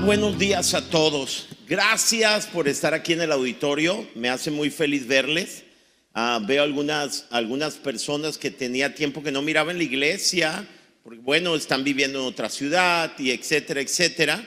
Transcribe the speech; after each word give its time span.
Buenos 0.00 0.38
días 0.38 0.72
a 0.72 0.88
todos. 0.88 1.48
Gracias 1.68 2.46
por 2.46 2.66
estar 2.66 2.94
aquí 2.94 3.12
en 3.12 3.20
el 3.20 3.30
auditorio. 3.30 4.08
Me 4.14 4.30
hace 4.30 4.50
muy 4.50 4.70
feliz 4.70 5.06
verles. 5.06 5.64
Ah, 6.14 6.40
veo 6.42 6.62
algunas, 6.62 7.26
algunas 7.28 7.74
personas 7.74 8.38
que 8.38 8.50
tenía 8.50 8.94
tiempo 8.94 9.22
que 9.22 9.30
no 9.30 9.42
miraba 9.42 9.70
en 9.70 9.76
la 9.76 9.84
iglesia, 9.84 10.66
porque 11.04 11.20
bueno, 11.20 11.54
están 11.54 11.84
viviendo 11.84 12.20
en 12.20 12.24
otra 12.24 12.48
ciudad 12.48 13.12
y 13.18 13.32
etcétera, 13.32 13.82
etcétera. 13.82 14.42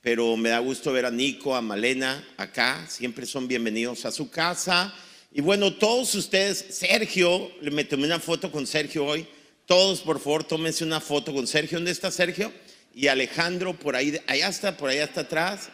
Pero 0.00 0.36
me 0.36 0.48
da 0.48 0.58
gusto 0.58 0.92
ver 0.92 1.06
a 1.06 1.12
Nico, 1.12 1.54
a 1.54 1.62
Malena 1.62 2.26
acá. 2.36 2.84
Siempre 2.88 3.24
son 3.24 3.46
bienvenidos 3.46 4.04
a 4.04 4.10
su 4.10 4.28
casa. 4.28 4.92
Y 5.32 5.40
bueno, 5.40 5.74
todos 5.74 6.12
ustedes, 6.16 6.66
Sergio, 6.70 7.52
me 7.62 7.84
tomé 7.84 8.06
una 8.06 8.18
foto 8.18 8.50
con 8.50 8.66
Sergio 8.66 9.06
hoy. 9.06 9.26
Todos, 9.64 10.00
por 10.00 10.18
favor, 10.18 10.42
tómense 10.42 10.82
una 10.82 11.00
foto 11.00 11.32
con 11.32 11.46
Sergio. 11.46 11.78
¿Dónde 11.78 11.92
está 11.92 12.10
Sergio? 12.10 12.52
Y 12.98 13.06
Alejandro 13.06 13.74
por 13.74 13.94
ahí, 13.94 14.20
allá 14.26 14.48
está, 14.48 14.76
por 14.76 14.90
allá 14.90 15.04
está 15.04 15.20
atrás. 15.20 15.68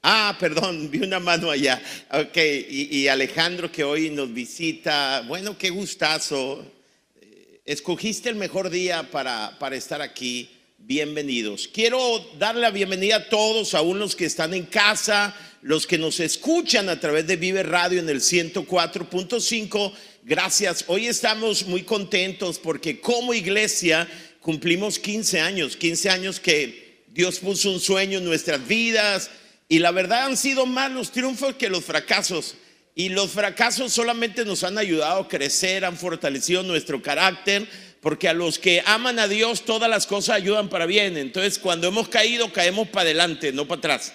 Ah, 0.00 0.36
perdón, 0.38 0.88
vi 0.92 1.00
una 1.00 1.18
mano 1.18 1.50
allá. 1.50 1.82
Ok, 2.12 2.36
y, 2.70 3.08
Alejandro 3.08 3.72
que 3.72 3.82
hoy 3.82 4.08
nos 4.10 4.32
visita. 4.32 5.24
Bueno, 5.26 5.58
qué 5.58 5.70
gustazo. 5.70 6.64
Escogiste 7.64 8.28
el 8.28 8.36
mejor 8.36 8.70
día 8.70 9.10
para, 9.10 9.58
para 9.58 9.74
estar 9.74 10.00
aquí. 10.00 10.48
Bienvenidos. 10.78 11.66
Quiero 11.66 11.98
dar 12.38 12.54
la 12.54 12.70
bienvenida 12.70 13.16
a 13.16 13.28
todos, 13.28 13.74
aún 13.74 13.98
los 13.98 14.14
que 14.14 14.26
están 14.26 14.54
en 14.54 14.66
casa, 14.66 15.34
los 15.62 15.88
que 15.88 15.98
nos 15.98 16.20
escuchan 16.20 16.88
a 16.90 17.00
través 17.00 17.26
de 17.26 17.34
Vive 17.34 17.64
Radio 17.64 17.98
en 17.98 18.08
el 18.08 18.20
104.5. 18.20 19.92
Gracias. 20.22 20.84
Hoy 20.86 21.08
estamos 21.08 21.66
muy 21.66 21.82
contentos 21.82 22.60
porque 22.60 23.00
como 23.00 23.34
iglesia 23.34 24.08
cumplimos 24.42 24.98
15 24.98 25.40
años, 25.40 25.76
15 25.76 26.10
años 26.10 26.40
que 26.40 27.04
Dios 27.06 27.38
puso 27.38 27.70
un 27.70 27.80
sueño 27.80 28.18
en 28.18 28.24
nuestras 28.24 28.66
vidas 28.66 29.30
y 29.68 29.78
la 29.78 29.92
verdad 29.92 30.24
han 30.24 30.36
sido 30.36 30.66
más 30.66 30.90
los 30.90 31.12
triunfos 31.12 31.54
que 31.54 31.70
los 31.70 31.84
fracasos. 31.84 32.56
Y 32.94 33.08
los 33.08 33.30
fracasos 33.30 33.90
solamente 33.90 34.44
nos 34.44 34.64
han 34.64 34.76
ayudado 34.76 35.22
a 35.22 35.28
crecer, 35.28 35.86
han 35.86 35.96
fortalecido 35.96 36.62
nuestro 36.62 37.00
carácter, 37.00 37.66
porque 38.02 38.28
a 38.28 38.34
los 38.34 38.58
que 38.58 38.82
aman 38.84 39.18
a 39.18 39.28
Dios 39.28 39.64
todas 39.64 39.88
las 39.88 40.06
cosas 40.06 40.36
ayudan 40.36 40.68
para 40.68 40.84
bien. 40.84 41.16
Entonces 41.16 41.58
cuando 41.58 41.88
hemos 41.88 42.08
caído, 42.08 42.52
caemos 42.52 42.88
para 42.88 43.04
adelante, 43.04 43.52
no 43.52 43.66
para 43.66 43.78
atrás. 43.78 44.12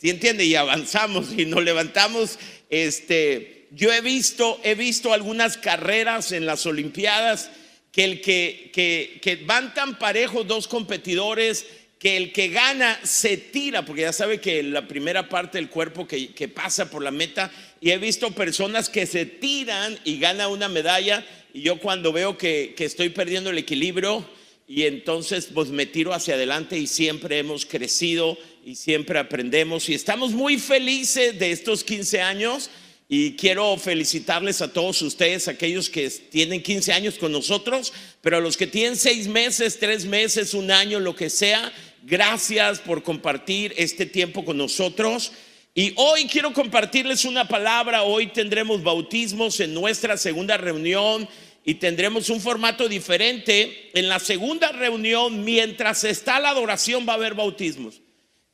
¿Sí 0.00 0.08
entiende? 0.08 0.44
Y 0.44 0.54
avanzamos 0.54 1.26
y 1.36 1.44
nos 1.44 1.62
levantamos. 1.62 2.38
Este, 2.70 3.66
yo 3.72 3.92
he 3.92 4.00
visto, 4.00 4.60
he 4.62 4.74
visto 4.74 5.12
algunas 5.12 5.58
carreras 5.58 6.32
en 6.32 6.46
las 6.46 6.64
Olimpiadas 6.64 7.50
que 7.96 8.04
el 8.04 8.20
que, 8.20 9.18
que, 9.22 9.36
van 9.46 9.72
tan 9.72 9.98
parejos 9.98 10.46
dos 10.46 10.68
competidores 10.68 11.64
que 11.98 12.18
el 12.18 12.30
que 12.30 12.48
gana 12.48 13.00
se 13.02 13.38
tira, 13.38 13.86
porque 13.86 14.02
ya 14.02 14.12
sabe 14.12 14.38
que 14.38 14.62
la 14.62 14.86
primera 14.86 15.30
parte 15.30 15.56
del 15.56 15.70
cuerpo 15.70 16.06
que, 16.06 16.34
que, 16.34 16.46
pasa 16.46 16.90
por 16.90 17.02
la 17.02 17.10
meta, 17.10 17.50
y 17.80 17.92
he 17.92 17.96
visto 17.96 18.32
personas 18.32 18.90
que 18.90 19.06
se 19.06 19.24
tiran 19.24 19.98
y 20.04 20.18
gana 20.18 20.48
una 20.48 20.68
medalla, 20.68 21.24
y 21.54 21.62
yo 21.62 21.78
cuando 21.78 22.12
veo 22.12 22.36
que, 22.36 22.74
que 22.76 22.84
estoy 22.84 23.08
perdiendo 23.08 23.48
el 23.48 23.56
equilibrio, 23.56 24.28
y 24.68 24.82
entonces 24.82 25.48
pues 25.54 25.70
me 25.70 25.86
tiro 25.86 26.12
hacia 26.12 26.34
adelante 26.34 26.76
y 26.76 26.88
siempre 26.88 27.38
hemos 27.38 27.64
crecido 27.64 28.36
y 28.62 28.74
siempre 28.74 29.18
aprendemos, 29.18 29.88
y 29.88 29.94
estamos 29.94 30.32
muy 30.32 30.58
felices 30.58 31.38
de 31.38 31.50
estos 31.50 31.82
15 31.82 32.20
años 32.20 32.68
y 33.08 33.36
quiero 33.36 33.76
felicitarles 33.76 34.60
a 34.62 34.72
todos 34.72 35.00
ustedes, 35.02 35.46
aquellos 35.46 35.88
que 35.88 36.10
tienen 36.10 36.62
15 36.62 36.92
años 36.92 37.14
con 37.14 37.30
nosotros, 37.30 37.92
pero 38.20 38.38
a 38.38 38.40
los 38.40 38.56
que 38.56 38.66
tienen 38.66 38.96
6 38.96 39.28
meses, 39.28 39.78
3 39.78 40.06
meses, 40.06 40.54
un 40.54 40.70
año, 40.70 40.98
lo 40.98 41.14
que 41.14 41.30
sea, 41.30 41.72
gracias 42.02 42.80
por 42.80 43.02
compartir 43.04 43.72
este 43.76 44.06
tiempo 44.06 44.44
con 44.44 44.56
nosotros. 44.56 45.32
Y 45.72 45.92
hoy 45.96 46.24
quiero 46.24 46.52
compartirles 46.52 47.24
una 47.24 47.46
palabra, 47.46 48.02
hoy 48.02 48.28
tendremos 48.28 48.82
bautismos 48.82 49.60
en 49.60 49.74
nuestra 49.74 50.16
segunda 50.16 50.56
reunión 50.56 51.28
y 51.64 51.74
tendremos 51.74 52.30
un 52.30 52.40
formato 52.40 52.88
diferente. 52.88 53.90
En 53.92 54.08
la 54.08 54.18
segunda 54.18 54.72
reunión, 54.72 55.44
mientras 55.44 56.02
está 56.04 56.40
la 56.40 56.48
adoración, 56.50 57.06
va 57.06 57.12
a 57.12 57.16
haber 57.16 57.34
bautismos. 57.34 58.00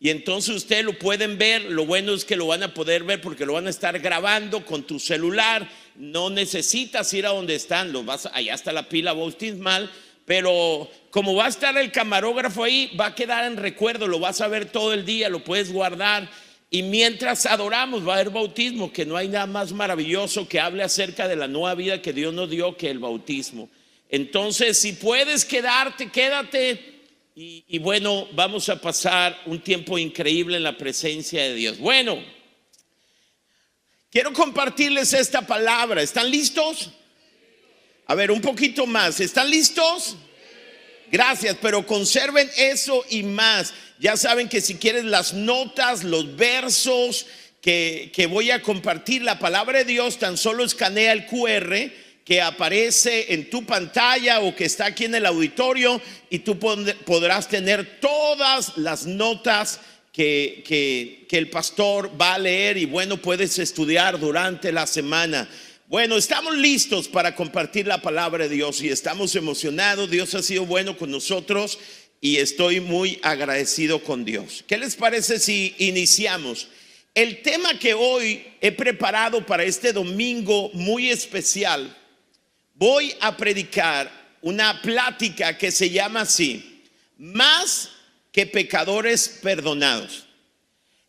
Y 0.02 0.10
entonces 0.10 0.56
ustedes 0.56 0.84
lo 0.84 0.98
pueden 0.98 1.38
ver, 1.38 1.62
lo 1.62 1.86
bueno 1.86 2.12
es 2.12 2.24
que 2.24 2.34
lo 2.34 2.48
van 2.48 2.64
a 2.64 2.74
poder 2.74 3.04
ver 3.04 3.20
porque 3.20 3.46
lo 3.46 3.52
van 3.52 3.68
a 3.68 3.70
estar 3.70 3.96
grabando 4.00 4.66
con 4.66 4.82
tu 4.82 4.98
celular, 4.98 5.70
no 5.94 6.28
necesitas 6.28 7.14
ir 7.14 7.24
a 7.24 7.28
donde 7.28 7.54
están, 7.54 7.92
vas, 8.04 8.28
allá 8.32 8.52
está 8.52 8.72
la 8.72 8.88
pila 8.88 9.12
bautismal, 9.12 9.88
pero 10.24 10.90
como 11.10 11.36
va 11.36 11.44
a 11.44 11.50
estar 11.50 11.78
el 11.78 11.92
camarógrafo 11.92 12.64
ahí, 12.64 12.90
va 13.00 13.06
a 13.06 13.14
quedar 13.14 13.44
en 13.44 13.56
recuerdo, 13.56 14.08
lo 14.08 14.18
vas 14.18 14.40
a 14.40 14.48
ver 14.48 14.64
todo 14.64 14.92
el 14.92 15.06
día, 15.06 15.28
lo 15.28 15.44
puedes 15.44 15.72
guardar. 15.72 16.28
Y 16.68 16.82
mientras 16.82 17.46
adoramos 17.46 18.04
va 18.04 18.14
a 18.14 18.16
haber 18.16 18.30
bautismo, 18.30 18.92
que 18.92 19.06
no 19.06 19.16
hay 19.16 19.28
nada 19.28 19.46
más 19.46 19.70
maravilloso 19.70 20.48
que 20.48 20.58
hable 20.58 20.82
acerca 20.82 21.28
de 21.28 21.36
la 21.36 21.46
nueva 21.46 21.76
vida 21.76 22.02
que 22.02 22.12
Dios 22.12 22.34
nos 22.34 22.50
dio 22.50 22.76
que 22.76 22.90
el 22.90 22.98
bautismo. 22.98 23.70
Entonces, 24.08 24.78
si 24.78 24.94
puedes 24.94 25.44
quedarte, 25.44 26.10
quédate 26.10 27.01
y, 27.34 27.78
bueno, 27.78 28.28
vamos 28.32 28.68
a 28.68 28.78
pasar 28.78 29.40
un 29.46 29.60
tiempo 29.60 29.96
increíble 29.98 30.58
en 30.58 30.62
la 30.62 30.76
presencia 30.76 31.42
de 31.42 31.54
Dios. 31.54 31.78
Bueno, 31.78 32.22
quiero 34.10 34.34
compartirles 34.34 35.14
esta 35.14 35.40
palabra. 35.40 36.02
¿Están 36.02 36.30
listos? 36.30 36.90
A 38.06 38.14
ver, 38.14 38.30
un 38.30 38.42
poquito 38.42 38.86
más. 38.86 39.18
¿Están 39.20 39.50
listos? 39.50 40.16
Gracias, 41.10 41.56
pero 41.62 41.86
conserven 41.86 42.50
eso 42.56 43.02
y 43.08 43.22
más. 43.22 43.72
Ya 43.98 44.18
saben 44.18 44.48
que 44.48 44.60
si 44.60 44.74
quieren 44.74 45.10
las 45.10 45.32
notas, 45.32 46.04
los 46.04 46.36
versos 46.36 47.26
que, 47.62 48.12
que 48.14 48.26
voy 48.26 48.50
a 48.50 48.60
compartir, 48.60 49.22
la 49.22 49.38
palabra 49.38 49.78
de 49.78 49.84
Dios, 49.86 50.18
tan 50.18 50.36
solo 50.36 50.64
escanea 50.64 51.12
el 51.12 51.24
QR 51.24 51.92
que 52.24 52.40
aparece 52.40 53.32
en 53.34 53.50
tu 53.50 53.64
pantalla 53.64 54.40
o 54.40 54.54
que 54.54 54.64
está 54.64 54.86
aquí 54.86 55.04
en 55.06 55.14
el 55.14 55.26
auditorio 55.26 56.00
y 56.30 56.40
tú 56.40 56.58
podrás 56.58 57.48
tener 57.48 58.00
todas 58.00 58.76
las 58.76 59.06
notas 59.06 59.80
que, 60.12 60.62
que, 60.66 61.38
el 61.38 61.48
pastor 61.48 62.12
va 62.20 62.34
a 62.34 62.38
leer 62.38 62.76
y 62.76 62.84
bueno, 62.84 63.16
puedes 63.16 63.58
estudiar 63.58 64.20
durante 64.20 64.70
la 64.70 64.86
semana. 64.86 65.48
Bueno, 65.88 66.16
estamos 66.16 66.56
listos 66.56 67.08
para 67.08 67.34
compartir 67.34 67.86
la 67.86 68.00
palabra 68.00 68.46
de 68.46 68.54
Dios 68.54 68.82
y 68.82 68.90
estamos 68.90 69.34
emocionados. 69.34 70.10
Dios 70.10 70.34
ha 70.34 70.42
sido 70.42 70.66
bueno 70.66 70.96
con 70.96 71.10
nosotros 71.10 71.78
y 72.20 72.36
estoy 72.36 72.80
muy 72.80 73.18
agradecido 73.22 74.02
con 74.04 74.24
Dios. 74.24 74.62
¿Qué 74.66 74.76
les 74.78 74.94
parece 74.94 75.38
si 75.38 75.74
iniciamos? 75.78 76.68
El 77.14 77.42
tema 77.42 77.78
que 77.78 77.94
hoy 77.94 78.46
he 78.60 78.72
preparado 78.72 79.44
para 79.44 79.64
este 79.64 79.92
domingo 79.92 80.70
muy 80.72 81.10
especial 81.10 81.96
voy 82.74 83.14
a 83.20 83.36
predicar 83.36 84.10
una 84.40 84.82
plática 84.82 85.56
que 85.56 85.70
se 85.70 85.90
llama 85.90 86.22
así, 86.22 86.84
más 87.16 87.90
que 88.32 88.46
pecadores 88.46 89.40
perdonados. 89.42 90.26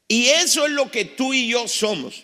Y 0.07 0.27
eso 0.27 0.65
es 0.65 0.71
lo 0.71 0.91
que 0.91 1.05
tú 1.05 1.33
y 1.33 1.47
yo 1.47 1.67
somos. 1.67 2.23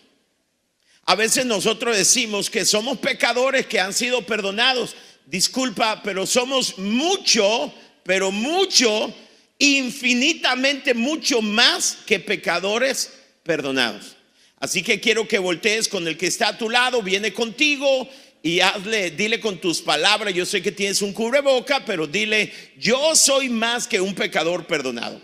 A 1.05 1.15
veces 1.15 1.45
nosotros 1.45 1.97
decimos 1.97 2.49
que 2.49 2.65
somos 2.65 2.99
pecadores 2.99 3.65
que 3.65 3.79
han 3.79 3.93
sido 3.93 4.21
perdonados. 4.23 4.95
Disculpa, 5.25 6.03
pero 6.03 6.27
somos 6.27 6.77
mucho, 6.77 7.73
pero 8.03 8.31
mucho, 8.31 9.11
infinitamente 9.57 10.93
mucho 10.93 11.41
más 11.41 11.97
que 12.05 12.19
pecadores 12.19 13.11
perdonados. 13.41 14.17
Así 14.59 14.83
que 14.83 14.99
quiero 14.99 15.27
que 15.27 15.39
voltees 15.39 15.87
con 15.87 16.07
el 16.07 16.17
que 16.17 16.27
está 16.27 16.49
a 16.49 16.57
tu 16.57 16.69
lado, 16.69 17.01
viene 17.01 17.33
contigo 17.33 18.07
y 18.41 18.61
hazle, 18.61 19.11
dile 19.11 19.39
con 19.39 19.59
tus 19.59 19.81
palabras, 19.81 20.33
yo 20.33 20.45
sé 20.45 20.61
que 20.61 20.71
tienes 20.71 21.01
un 21.01 21.13
cubreboca, 21.13 21.83
pero 21.85 22.07
dile, 22.07 22.53
yo 22.77 23.15
soy 23.15 23.49
más 23.49 23.87
que 23.87 23.99
un 23.99 24.15
pecador 24.15 24.65
perdonado. 24.65 25.21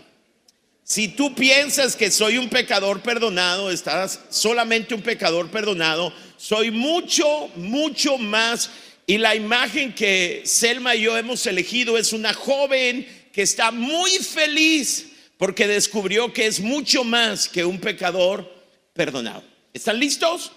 Si 0.84 1.08
tú 1.08 1.34
piensas 1.34 1.96
que 1.96 2.10
soy 2.10 2.38
un 2.38 2.48
pecador 2.48 3.02
perdonado, 3.02 3.70
estás 3.70 4.20
solamente 4.30 4.94
un 4.94 5.02
pecador 5.02 5.50
perdonado, 5.50 6.12
soy 6.36 6.70
mucho, 6.70 7.48
mucho 7.56 8.18
más. 8.18 8.70
Y 9.06 9.18
la 9.18 9.34
imagen 9.34 9.94
que 9.94 10.42
Selma 10.44 10.94
y 10.94 11.02
yo 11.02 11.16
hemos 11.16 11.44
elegido 11.46 11.98
es 11.98 12.12
una 12.12 12.34
joven 12.34 13.06
que 13.32 13.42
está 13.42 13.70
muy 13.70 14.10
feliz 14.18 15.08
porque 15.38 15.66
descubrió 15.66 16.32
que 16.32 16.46
es 16.46 16.60
mucho 16.60 17.02
más 17.02 17.48
que 17.48 17.64
un 17.64 17.80
pecador 17.80 18.48
perdonado. 18.92 19.42
¿Están 19.72 19.98
listos? 19.98 20.52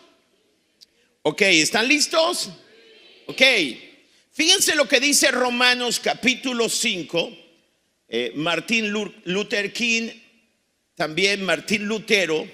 Ok, 1.21 1.42
¿están 1.42 1.88
listos? 1.88 2.50
Ok, 3.27 3.42
fíjense 4.31 4.75
lo 4.75 4.88
que 4.88 5.00
dice 5.00 5.31
Romanos 5.31 6.00
capítulo 6.00 6.69
5. 6.69 7.38
Eh, 8.07 8.31
Martín 8.36 8.89
Luther 8.89 9.71
King, 9.71 10.10
también 10.95 11.44
Martín 11.44 11.86
Lutero, 11.86 12.48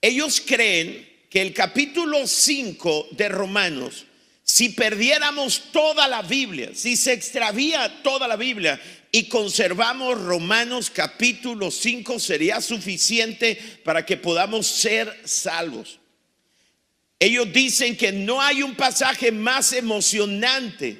ellos 0.00 0.42
creen 0.44 1.08
que 1.30 1.40
el 1.40 1.54
capítulo 1.54 2.26
5 2.26 3.08
de 3.12 3.28
Romanos 3.28 4.04
si 4.46 4.68
perdiéramos 4.68 5.72
toda 5.72 6.06
la 6.06 6.20
Biblia, 6.20 6.72
si 6.74 6.96
se 6.96 7.14
extravía 7.14 8.02
toda 8.02 8.28
la 8.28 8.36
Biblia 8.36 8.78
y 9.10 9.24
conservamos 9.24 10.20
Romanos 10.20 10.90
capítulo 10.90 11.70
5, 11.70 12.20
sería 12.20 12.60
suficiente 12.60 13.58
para 13.82 14.04
que 14.04 14.18
podamos 14.18 14.66
ser 14.66 15.18
salvos. 15.24 15.98
Ellos 17.24 17.50
dicen 17.54 17.96
que 17.96 18.12
no 18.12 18.42
hay 18.42 18.62
un 18.62 18.74
pasaje 18.74 19.32
más 19.32 19.72
emocionante 19.72 20.98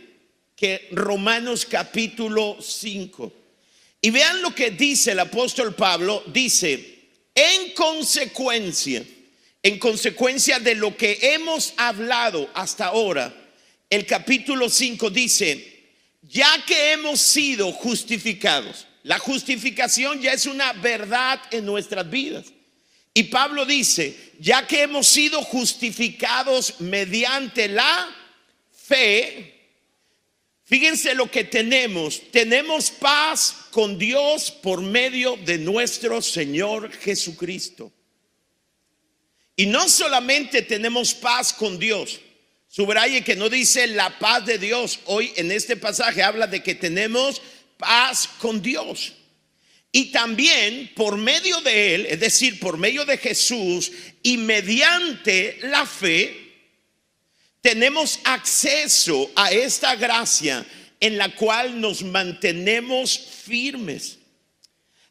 que 0.56 0.88
Romanos 0.90 1.66
capítulo 1.66 2.56
5. 2.62 3.30
Y 4.00 4.08
vean 4.08 4.40
lo 4.40 4.54
que 4.54 4.70
dice 4.70 5.12
el 5.12 5.20
apóstol 5.20 5.74
Pablo, 5.74 6.24
dice, 6.28 7.10
en 7.34 7.72
consecuencia, 7.74 9.04
en 9.62 9.78
consecuencia 9.78 10.58
de 10.58 10.74
lo 10.74 10.96
que 10.96 11.18
hemos 11.20 11.74
hablado 11.76 12.50
hasta 12.54 12.86
ahora, 12.86 13.30
el 13.90 14.06
capítulo 14.06 14.70
5 14.70 15.10
dice, 15.10 15.82
ya 16.22 16.64
que 16.66 16.92
hemos 16.92 17.20
sido 17.20 17.70
justificados, 17.70 18.86
la 19.02 19.18
justificación 19.18 20.22
ya 20.22 20.32
es 20.32 20.46
una 20.46 20.72
verdad 20.72 21.38
en 21.50 21.66
nuestras 21.66 22.08
vidas. 22.08 22.46
Y 23.16 23.24
Pablo 23.24 23.64
dice, 23.64 24.32
ya 24.40 24.66
que 24.66 24.82
hemos 24.82 25.06
sido 25.06 25.40
justificados 25.42 26.80
mediante 26.80 27.68
la 27.68 28.12
fe, 28.72 29.54
fíjense 30.64 31.14
lo 31.14 31.30
que 31.30 31.44
tenemos, 31.44 32.20
tenemos 32.32 32.90
paz 32.90 33.68
con 33.70 33.96
Dios 33.98 34.50
por 34.50 34.80
medio 34.80 35.36
de 35.36 35.58
nuestro 35.58 36.20
Señor 36.20 36.90
Jesucristo. 36.90 37.92
Y 39.56 39.66
no 39.66 39.88
solamente 39.88 40.62
tenemos 40.62 41.14
paz 41.14 41.52
con 41.52 41.78
Dios, 41.78 42.20
subraye 42.66 43.22
que 43.22 43.36
no 43.36 43.48
dice 43.48 43.86
la 43.86 44.18
paz 44.18 44.44
de 44.44 44.58
Dios, 44.58 44.98
hoy 45.04 45.32
en 45.36 45.52
este 45.52 45.76
pasaje 45.76 46.20
habla 46.20 46.48
de 46.48 46.64
que 46.64 46.74
tenemos 46.74 47.40
paz 47.78 48.28
con 48.40 48.60
Dios. 48.60 49.12
Y 49.96 50.06
también 50.06 50.90
por 50.96 51.16
medio 51.16 51.60
de 51.60 51.94
Él, 51.94 52.06
es 52.06 52.18
decir, 52.18 52.58
por 52.58 52.78
medio 52.78 53.04
de 53.04 53.16
Jesús 53.16 53.92
y 54.24 54.36
mediante 54.36 55.56
la 55.62 55.86
fe, 55.86 56.36
tenemos 57.60 58.18
acceso 58.24 59.30
a 59.36 59.52
esta 59.52 59.94
gracia 59.94 60.66
en 60.98 61.16
la 61.16 61.32
cual 61.36 61.80
nos 61.80 62.02
mantenemos 62.02 63.16
firmes. 63.44 64.18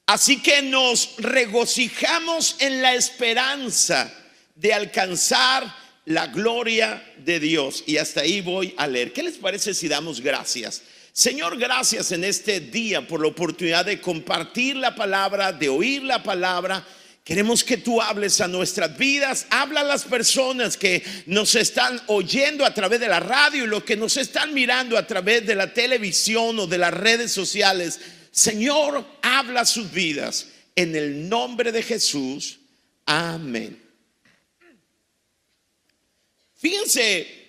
Así 0.06 0.42
que 0.42 0.62
nos 0.62 1.16
regocijamos 1.18 2.58
en 2.60 2.82
la 2.82 2.94
esperanza 2.94 4.14
de 4.54 4.74
alcanzar 4.74 5.74
la 6.04 6.28
gloria 6.28 7.10
de 7.20 7.40
Dios. 7.40 7.86
Y 7.88 7.96
hasta 7.96 8.20
ahí 8.20 8.42
voy 8.42 8.74
a 8.76 8.86
leer. 8.86 9.14
¿Qué 9.14 9.24
les 9.24 9.38
parece 9.38 9.74
si 9.74 9.88
damos 9.88 10.20
gracias? 10.20 10.82
Señor, 11.16 11.60
gracias 11.60 12.12
en 12.12 12.24
este 12.24 12.60
día 12.60 13.08
por 13.08 13.22
la 13.22 13.28
oportunidad 13.28 13.86
de 13.86 14.02
compartir 14.02 14.76
la 14.76 14.96
palabra, 14.96 15.54
de 15.54 15.70
oír 15.70 16.02
la 16.02 16.24
palabra. 16.24 16.84
Queremos 17.24 17.64
que 17.64 17.78
tú 17.78 18.02
hables 18.02 18.42
a 18.42 18.48
nuestras 18.48 18.98
vidas, 18.98 19.46
habla 19.52 19.82
a 19.82 19.84
las 19.84 20.06
personas 20.06 20.76
que 20.76 21.04
nos 21.28 21.54
están 21.54 22.02
oyendo 22.08 22.66
a 22.66 22.74
través 22.74 23.00
de 23.00 23.08
la 23.08 23.20
radio 23.20 23.64
y 23.64 23.68
los 23.68 23.84
que 23.84 23.96
nos 23.96 24.18
están 24.18 24.56
mirando 24.56 24.98
a 24.98 25.06
través 25.06 25.46
de 25.46 25.54
la 25.54 25.72
televisión 25.72 26.58
o 26.58 26.66
de 26.66 26.80
las 26.80 26.92
redes 26.92 27.32
sociales. 27.32 28.00
Señor, 28.32 29.06
habla 29.22 29.66
sus 29.66 29.92
vidas 29.92 30.48
en 30.76 30.96
el 30.96 31.30
nombre 31.30 31.72
de 31.72 31.84
Jesús. 31.84 32.58
Amén. 33.06 33.80
Fíjense 36.58 37.43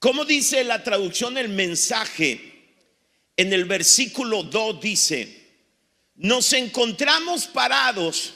cómo 0.00 0.24
dice 0.24 0.64
la 0.64 0.82
traducción 0.82 1.38
el 1.38 1.50
mensaje 1.50 2.50
en 3.36 3.52
el 3.52 3.66
versículo 3.66 4.42
2 4.42 4.80
dice, 4.80 5.40
nos 6.16 6.52
encontramos 6.52 7.46
parados 7.46 8.34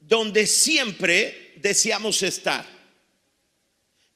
donde 0.00 0.46
siempre 0.46 1.52
deseamos 1.56 2.22
estar. 2.22 2.66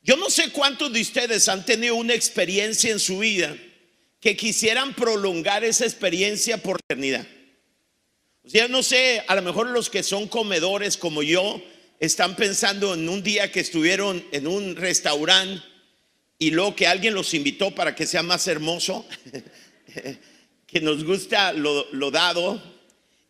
Yo 0.02 0.16
no 0.16 0.30
sé 0.30 0.50
cuántos 0.50 0.92
de 0.92 1.00
ustedes 1.00 1.48
han 1.48 1.64
tenido 1.64 1.94
una 1.94 2.14
experiencia 2.14 2.90
en 2.90 2.98
su 2.98 3.18
vida 3.18 3.56
que 4.20 4.36
quisieran 4.36 4.94
prolongar 4.94 5.64
esa 5.64 5.84
experiencia 5.84 6.58
por 6.62 6.80
eternidad. 6.80 7.26
O 8.42 8.48
sea, 8.48 8.66
no 8.68 8.82
sé, 8.82 9.22
a 9.26 9.34
lo 9.34 9.42
mejor 9.42 9.68
los 9.68 9.90
que 9.90 10.02
son 10.02 10.26
comedores 10.26 10.96
como 10.96 11.22
yo, 11.22 11.62
están 12.00 12.36
pensando 12.36 12.94
en 12.94 13.08
un 13.08 13.22
día 13.22 13.52
que 13.52 13.60
estuvieron 13.60 14.24
en 14.32 14.46
un 14.46 14.76
restaurante 14.76 15.62
y 16.38 16.50
luego 16.50 16.76
que 16.76 16.86
alguien 16.86 17.14
los 17.14 17.34
invitó 17.34 17.74
para 17.74 17.94
que 17.94 18.06
sea 18.06 18.22
más 18.22 18.46
hermoso, 18.46 19.06
que 20.66 20.80
nos 20.80 21.02
gusta 21.04 21.52
lo, 21.52 22.10
dado, 22.10 22.62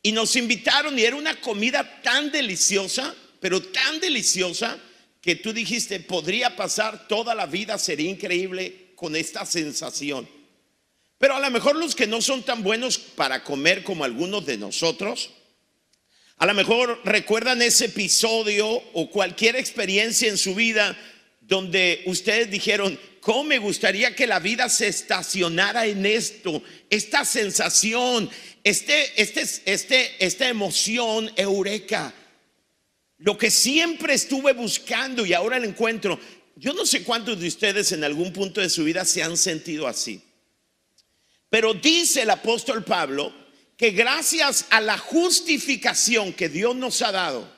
y 0.02 0.12
nos 0.12 0.36
invitaron 0.36 0.98
y 0.98 1.02
era 1.02 1.16
una 1.16 1.40
comida 1.40 2.02
tan 2.02 2.30
deliciosa, 2.30 3.14
pero 3.40 3.62
tan 3.62 3.98
deliciosa, 4.00 4.78
que 5.20 5.36
tú 5.36 5.52
dijiste, 5.52 6.00
podría 6.00 6.54
pasar 6.54 7.08
toda 7.08 7.34
la 7.34 7.46
vida, 7.46 7.78
sería 7.78 8.10
increíble 8.10 8.92
con 8.94 9.16
esta 9.16 9.44
sensación. 9.46 10.28
Pero 11.18 11.34
a 11.34 11.40
lo 11.40 11.50
mejor 11.50 11.76
los 11.76 11.94
que 11.94 12.06
no 12.06 12.20
son 12.20 12.42
tan 12.42 12.62
buenos 12.62 12.98
para 12.98 13.42
comer 13.42 13.82
como 13.82 14.04
algunos 14.04 14.46
de 14.46 14.56
nosotros, 14.58 15.30
a 16.36 16.46
lo 16.46 16.54
mejor 16.54 17.00
recuerdan 17.04 17.60
ese 17.62 17.86
episodio 17.86 18.68
o 18.68 19.10
cualquier 19.10 19.56
experiencia 19.56 20.28
en 20.28 20.38
su 20.38 20.54
vida 20.54 20.96
donde 21.48 22.02
ustedes 22.04 22.50
dijeron, 22.50 23.00
¿cómo 23.22 23.44
me 23.44 23.58
gustaría 23.58 24.14
que 24.14 24.26
la 24.26 24.38
vida 24.38 24.68
se 24.68 24.86
estacionara 24.86 25.86
en 25.86 26.04
esto? 26.04 26.62
Esta 26.90 27.24
sensación, 27.24 28.28
este, 28.62 29.20
este, 29.20 29.46
este, 29.64 30.24
esta 30.24 30.46
emoción 30.46 31.32
eureka. 31.36 32.12
Lo 33.16 33.38
que 33.38 33.50
siempre 33.50 34.12
estuve 34.12 34.52
buscando 34.52 35.24
y 35.24 35.32
ahora 35.32 35.58
lo 35.58 35.64
encuentro. 35.64 36.20
Yo 36.54 36.74
no 36.74 36.84
sé 36.84 37.02
cuántos 37.02 37.40
de 37.40 37.48
ustedes 37.48 37.92
en 37.92 38.04
algún 38.04 38.30
punto 38.30 38.60
de 38.60 38.68
su 38.68 38.84
vida 38.84 39.06
se 39.06 39.22
han 39.22 39.38
sentido 39.38 39.88
así. 39.88 40.20
Pero 41.48 41.72
dice 41.72 42.22
el 42.22 42.30
apóstol 42.30 42.84
Pablo 42.84 43.32
que 43.78 43.92
gracias 43.92 44.66
a 44.68 44.82
la 44.82 44.98
justificación 44.98 46.34
que 46.34 46.50
Dios 46.50 46.76
nos 46.76 47.00
ha 47.00 47.10
dado, 47.10 47.50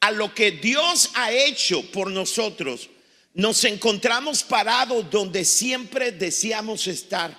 a 0.00 0.10
lo 0.10 0.34
que 0.34 0.50
Dios 0.50 1.12
ha 1.14 1.30
hecho 1.30 1.88
por 1.92 2.10
nosotros, 2.10 2.90
nos 3.34 3.64
encontramos 3.64 4.42
parados 4.42 5.10
donde 5.10 5.44
siempre 5.44 6.12
deseamos 6.12 6.86
estar, 6.86 7.36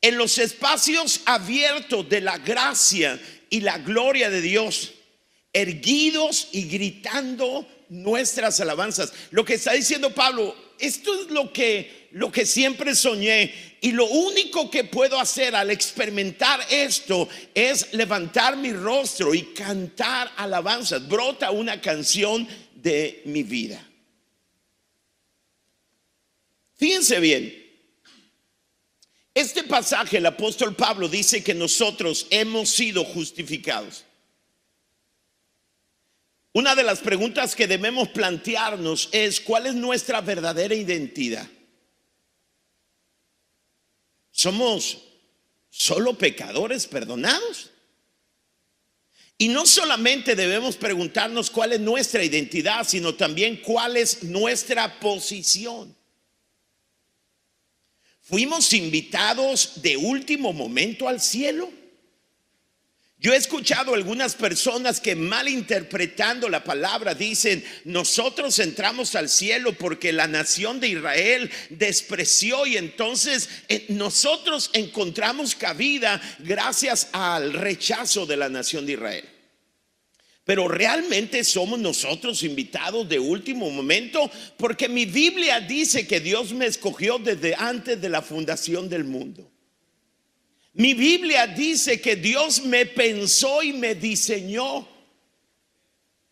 en 0.00 0.18
los 0.18 0.38
espacios 0.38 1.20
abiertos 1.24 2.08
de 2.08 2.20
la 2.20 2.38
gracia 2.38 3.20
y 3.48 3.60
la 3.60 3.78
gloria 3.78 4.30
de 4.30 4.40
Dios, 4.40 4.92
erguidos 5.52 6.48
y 6.52 6.64
gritando 6.64 7.66
nuestras 7.88 8.60
alabanzas. 8.60 9.12
Lo 9.30 9.44
que 9.44 9.54
está 9.54 9.72
diciendo 9.72 10.14
Pablo, 10.14 10.54
esto 10.78 11.22
es 11.22 11.30
lo 11.30 11.52
que, 11.52 12.08
lo 12.12 12.30
que 12.30 12.44
siempre 12.44 12.94
soñé. 12.94 13.54
Y 13.80 13.92
lo 13.92 14.06
único 14.06 14.70
que 14.70 14.84
puedo 14.84 15.18
hacer 15.18 15.54
al 15.54 15.70
experimentar 15.70 16.60
esto 16.70 17.28
es 17.54 17.92
levantar 17.92 18.56
mi 18.56 18.72
rostro 18.72 19.34
y 19.34 19.42
cantar 19.54 20.32
alabanzas. 20.36 21.06
Brota 21.06 21.50
una 21.50 21.80
canción 21.80 22.46
de 22.74 23.22
mi 23.26 23.42
vida. 23.42 23.85
Fíjense 26.76 27.20
bien. 27.20 27.66
Este 29.34 29.64
pasaje, 29.64 30.16
el 30.18 30.26
apóstol 30.26 30.74
Pablo 30.74 31.08
dice 31.08 31.44
que 31.44 31.52
nosotros 31.52 32.26
hemos 32.30 32.70
sido 32.70 33.04
justificados. 33.04 34.04
Una 36.52 36.74
de 36.74 36.82
las 36.82 37.00
preguntas 37.00 37.54
que 37.54 37.66
debemos 37.66 38.08
plantearnos 38.08 39.10
es 39.12 39.42
cuál 39.42 39.66
es 39.66 39.74
nuestra 39.74 40.22
verdadera 40.22 40.74
identidad. 40.74 41.46
¿Somos 44.30 45.02
solo 45.68 46.16
pecadores 46.16 46.86
perdonados? 46.86 47.70
Y 49.36 49.48
no 49.48 49.66
solamente 49.66 50.34
debemos 50.34 50.76
preguntarnos 50.76 51.50
cuál 51.50 51.74
es 51.74 51.80
nuestra 51.80 52.24
identidad, 52.24 52.86
sino 52.88 53.14
también 53.14 53.60
cuál 53.60 53.98
es 53.98 54.22
nuestra 54.22 54.98
posición. 54.98 55.94
¿Fuimos 58.28 58.72
invitados 58.72 59.82
de 59.82 59.96
último 59.96 60.52
momento 60.52 61.06
al 61.06 61.20
cielo? 61.20 61.70
Yo 63.20 63.32
he 63.32 63.36
escuchado 63.36 63.94
algunas 63.94 64.34
personas 64.34 65.00
que 65.00 65.14
malinterpretando 65.14 66.48
la 66.48 66.64
palabra 66.64 67.14
dicen, 67.14 67.64
nosotros 67.84 68.58
entramos 68.58 69.14
al 69.14 69.28
cielo 69.28 69.74
porque 69.74 70.12
la 70.12 70.26
nación 70.26 70.80
de 70.80 70.88
Israel 70.88 71.52
despreció 71.70 72.66
y 72.66 72.76
entonces 72.76 73.48
eh, 73.68 73.86
nosotros 73.90 74.70
encontramos 74.72 75.54
cabida 75.54 76.20
gracias 76.40 77.08
al 77.12 77.52
rechazo 77.52 78.26
de 78.26 78.36
la 78.36 78.48
nación 78.48 78.86
de 78.86 78.92
Israel. 78.94 79.35
Pero 80.46 80.68
realmente 80.68 81.42
somos 81.42 81.76
nosotros 81.80 82.44
invitados 82.44 83.08
de 83.08 83.18
último 83.18 83.68
momento, 83.68 84.30
porque 84.56 84.88
mi 84.88 85.04
Biblia 85.04 85.58
dice 85.60 86.06
que 86.06 86.20
Dios 86.20 86.52
me 86.52 86.66
escogió 86.66 87.18
desde 87.18 87.56
antes 87.56 88.00
de 88.00 88.08
la 88.08 88.22
fundación 88.22 88.88
del 88.88 89.02
mundo. 89.02 89.50
Mi 90.74 90.94
Biblia 90.94 91.48
dice 91.48 92.00
que 92.00 92.14
Dios 92.14 92.62
me 92.62 92.86
pensó 92.86 93.60
y 93.60 93.72
me 93.72 93.96
diseñó. 93.96 94.86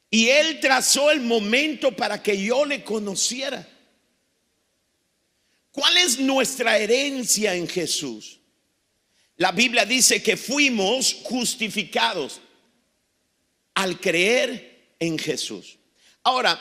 Y 0.08 0.28
Él 0.28 0.60
trazó 0.60 1.10
el 1.10 1.20
momento 1.20 1.90
para 1.90 2.22
que 2.22 2.40
yo 2.40 2.64
le 2.64 2.84
conociera. 2.84 3.68
¿Cuál 5.72 5.96
es 5.96 6.20
nuestra 6.20 6.78
herencia 6.78 7.56
en 7.56 7.66
Jesús? 7.66 8.38
La 9.38 9.50
Biblia 9.50 9.84
dice 9.84 10.22
que 10.22 10.36
fuimos 10.36 11.14
justificados 11.24 12.40
al 13.74 14.00
creer 14.00 14.94
en 14.98 15.18
Jesús. 15.18 15.78
Ahora, 16.22 16.60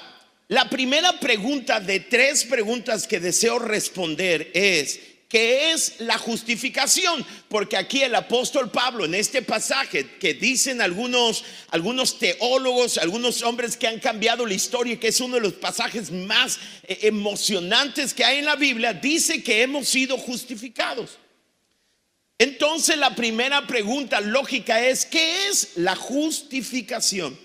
la 0.50 0.70
primera 0.70 1.20
pregunta 1.20 1.80
de 1.80 2.02
tres 2.02 2.44
preguntas 2.44 3.08
que 3.08 3.20
deseo 3.20 3.60
responder 3.60 4.52
es, 4.54 5.00
¿qué 5.30 5.72
es 5.72 6.00
la 6.00 6.18
justificación? 6.18 7.26
Porque 7.48 7.78
aquí 7.78 8.04
el 8.04 8.14
apóstol 8.14 8.70
Pablo 8.70 9.06
en 9.06 9.16
este 9.16 9.42
pasaje 9.42 10.18
que 10.20 10.34
dicen 10.34 10.82
algunos 10.82 11.44
algunos 11.70 12.20
teólogos, 12.20 12.98
algunos 12.98 13.42
hombres 13.42 13.78
que 13.78 13.88
han 13.88 14.00
cambiado 14.00 14.46
la 14.46 14.54
historia, 14.54 15.00
que 15.00 15.08
es 15.08 15.22
uno 15.22 15.36
de 15.36 15.42
los 15.42 15.54
pasajes 15.54 16.12
más 16.12 16.60
eh, 16.84 17.00
emocionantes 17.04 18.14
que 18.14 18.26
hay 18.26 18.40
en 18.40 18.46
la 18.46 18.56
Biblia, 18.56 18.94
dice 18.94 19.42
que 19.42 19.64
hemos 19.64 19.88
sido 19.88 20.18
justificados. 20.18 21.18
Entonces 22.38 22.98
la 22.98 23.16
primera 23.16 23.66
pregunta 23.68 24.20
lógica 24.22 24.86
es, 24.86 25.06
¿qué 25.06 25.48
es 25.48 25.72
la 25.76 25.96
justificación? 25.96 27.40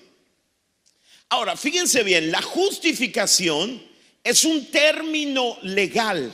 Ahora, 1.28 1.56
fíjense 1.56 2.02
bien, 2.02 2.30
la 2.30 2.40
justificación 2.40 3.82
es 4.24 4.44
un 4.44 4.70
término 4.70 5.58
legal 5.62 6.32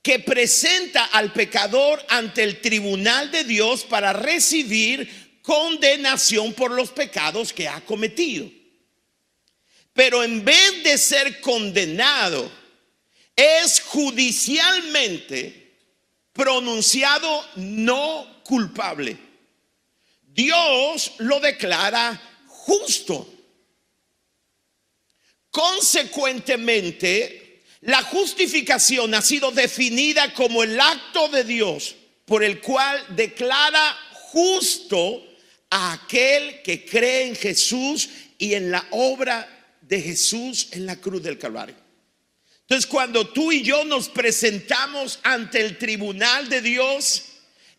que 0.00 0.20
presenta 0.20 1.06
al 1.06 1.32
pecador 1.32 2.04
ante 2.08 2.44
el 2.44 2.60
tribunal 2.60 3.30
de 3.32 3.42
Dios 3.42 3.82
para 3.84 4.12
recibir 4.12 5.40
condenación 5.42 6.52
por 6.52 6.70
los 6.70 6.90
pecados 6.90 7.52
que 7.52 7.66
ha 7.66 7.80
cometido. 7.84 8.48
Pero 9.92 10.22
en 10.22 10.44
vez 10.44 10.84
de 10.84 10.98
ser 10.98 11.40
condenado, 11.40 12.48
es 13.34 13.80
judicialmente 13.80 15.65
pronunciado 16.36 17.44
no 17.56 18.42
culpable. 18.44 19.16
Dios 20.22 21.14
lo 21.18 21.40
declara 21.40 22.20
justo. 22.46 23.32
Consecuentemente, 25.50 27.64
la 27.80 28.02
justificación 28.02 29.14
ha 29.14 29.22
sido 29.22 29.50
definida 29.50 30.34
como 30.34 30.62
el 30.62 30.78
acto 30.78 31.28
de 31.28 31.44
Dios 31.44 31.96
por 32.26 32.44
el 32.44 32.60
cual 32.60 33.02
declara 33.16 33.96
justo 34.12 35.24
a 35.70 35.94
aquel 35.94 36.60
que 36.62 36.84
cree 36.84 37.28
en 37.28 37.36
Jesús 37.36 38.10
y 38.36 38.54
en 38.54 38.70
la 38.70 38.86
obra 38.90 39.48
de 39.80 40.02
Jesús 40.02 40.68
en 40.72 40.84
la 40.84 40.96
cruz 40.96 41.22
del 41.22 41.38
Calvario. 41.38 41.85
Entonces, 42.68 42.90
cuando 42.90 43.28
tú 43.28 43.52
y 43.52 43.62
yo 43.62 43.84
nos 43.84 44.08
presentamos 44.08 45.20
ante 45.22 45.60
el 45.60 45.78
tribunal 45.78 46.48
de 46.48 46.60
Dios 46.60 47.22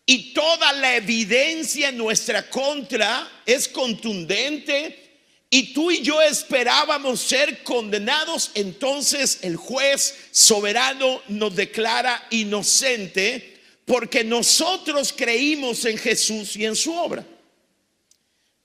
y 0.06 0.32
toda 0.32 0.72
la 0.72 0.96
evidencia 0.96 1.90
en 1.90 1.98
nuestra 1.98 2.48
contra 2.48 3.30
es 3.44 3.68
contundente 3.68 5.20
y 5.50 5.74
tú 5.74 5.90
y 5.90 6.00
yo 6.00 6.22
esperábamos 6.22 7.20
ser 7.20 7.62
condenados, 7.64 8.50
entonces 8.54 9.40
el 9.42 9.56
juez 9.56 10.14
soberano 10.30 11.20
nos 11.28 11.54
declara 11.54 12.26
inocente 12.30 13.60
porque 13.84 14.24
nosotros 14.24 15.12
creímos 15.14 15.84
en 15.84 15.98
Jesús 15.98 16.56
y 16.56 16.64
en 16.64 16.76
su 16.76 16.94
obra. 16.94 17.26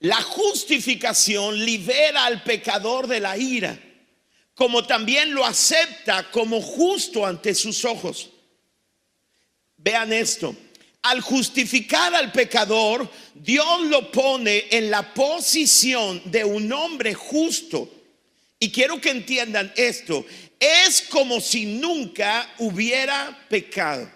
La 0.00 0.22
justificación 0.22 1.62
libera 1.62 2.24
al 2.24 2.42
pecador 2.44 3.08
de 3.08 3.20
la 3.20 3.36
ira 3.36 3.78
como 4.54 4.84
también 4.86 5.34
lo 5.34 5.44
acepta 5.44 6.30
como 6.30 6.60
justo 6.60 7.26
ante 7.26 7.54
sus 7.54 7.84
ojos. 7.84 8.30
Vean 9.76 10.12
esto. 10.12 10.54
Al 11.02 11.20
justificar 11.20 12.14
al 12.14 12.32
pecador, 12.32 13.10
Dios 13.34 13.82
lo 13.82 14.10
pone 14.10 14.68
en 14.70 14.90
la 14.90 15.12
posición 15.12 16.22
de 16.24 16.44
un 16.44 16.72
hombre 16.72 17.12
justo. 17.12 17.90
Y 18.58 18.70
quiero 18.70 18.98
que 19.00 19.10
entiendan 19.10 19.70
esto. 19.76 20.24
Es 20.58 21.02
como 21.02 21.40
si 21.40 21.66
nunca 21.66 22.54
hubiera 22.58 23.46
pecado. 23.50 24.10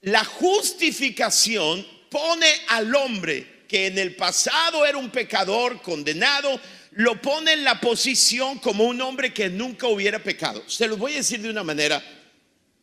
La 0.00 0.24
justificación 0.24 1.86
pone 2.08 2.46
al 2.68 2.94
hombre 2.94 3.64
que 3.68 3.88
en 3.88 3.98
el 3.98 4.14
pasado 4.14 4.86
era 4.86 4.96
un 4.96 5.10
pecador 5.10 5.82
condenado, 5.82 6.60
lo 6.96 7.20
pone 7.20 7.52
en 7.52 7.64
la 7.64 7.80
posición 7.80 8.58
como 8.58 8.84
un 8.84 9.00
hombre 9.00 9.34
que 9.34 9.48
nunca 9.48 9.88
hubiera 9.88 10.22
pecado. 10.22 10.62
Se 10.68 10.86
lo 10.86 10.96
voy 10.96 11.14
a 11.14 11.16
decir 11.16 11.40
de 11.40 11.50
una 11.50 11.64
manera 11.64 12.02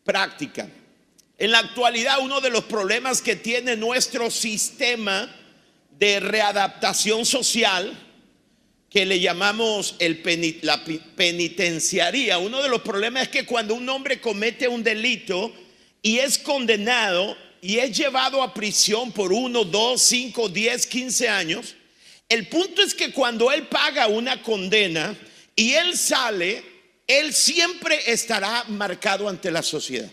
práctica. 0.04 0.68
En 1.38 1.50
la 1.50 1.60
actualidad 1.60 2.18
uno 2.20 2.40
de 2.40 2.50
los 2.50 2.64
problemas 2.64 3.22
que 3.22 3.36
tiene 3.36 3.74
nuestro 3.74 4.30
sistema 4.30 5.34
de 5.98 6.20
readaptación 6.20 7.24
social, 7.24 7.98
que 8.90 9.06
le 9.06 9.18
llamamos 9.18 9.94
el 9.98 10.60
la 10.60 10.84
penitenciaría, 11.16 12.36
uno 12.36 12.62
de 12.62 12.68
los 12.68 12.82
problemas 12.82 13.24
es 13.24 13.28
que 13.30 13.46
cuando 13.46 13.74
un 13.74 13.88
hombre 13.88 14.20
comete 14.20 14.68
un 14.68 14.82
delito 14.82 15.54
y 16.02 16.18
es 16.18 16.38
condenado 16.38 17.34
y 17.62 17.78
es 17.78 17.96
llevado 17.96 18.42
a 18.42 18.52
prisión 18.52 19.10
por 19.10 19.32
uno, 19.32 19.64
dos, 19.64 20.02
cinco, 20.02 20.50
diez, 20.50 20.86
quince 20.86 21.30
años, 21.30 21.76
el 22.32 22.48
punto 22.48 22.80
es 22.82 22.94
que 22.94 23.12
cuando 23.12 23.52
él 23.52 23.66
paga 23.66 24.06
una 24.06 24.42
condena 24.42 25.14
y 25.54 25.74
él 25.74 25.98
sale, 25.98 26.64
él 27.06 27.34
siempre 27.34 28.10
estará 28.10 28.64
marcado 28.68 29.28
ante 29.28 29.50
la 29.50 29.62
sociedad. 29.62 30.10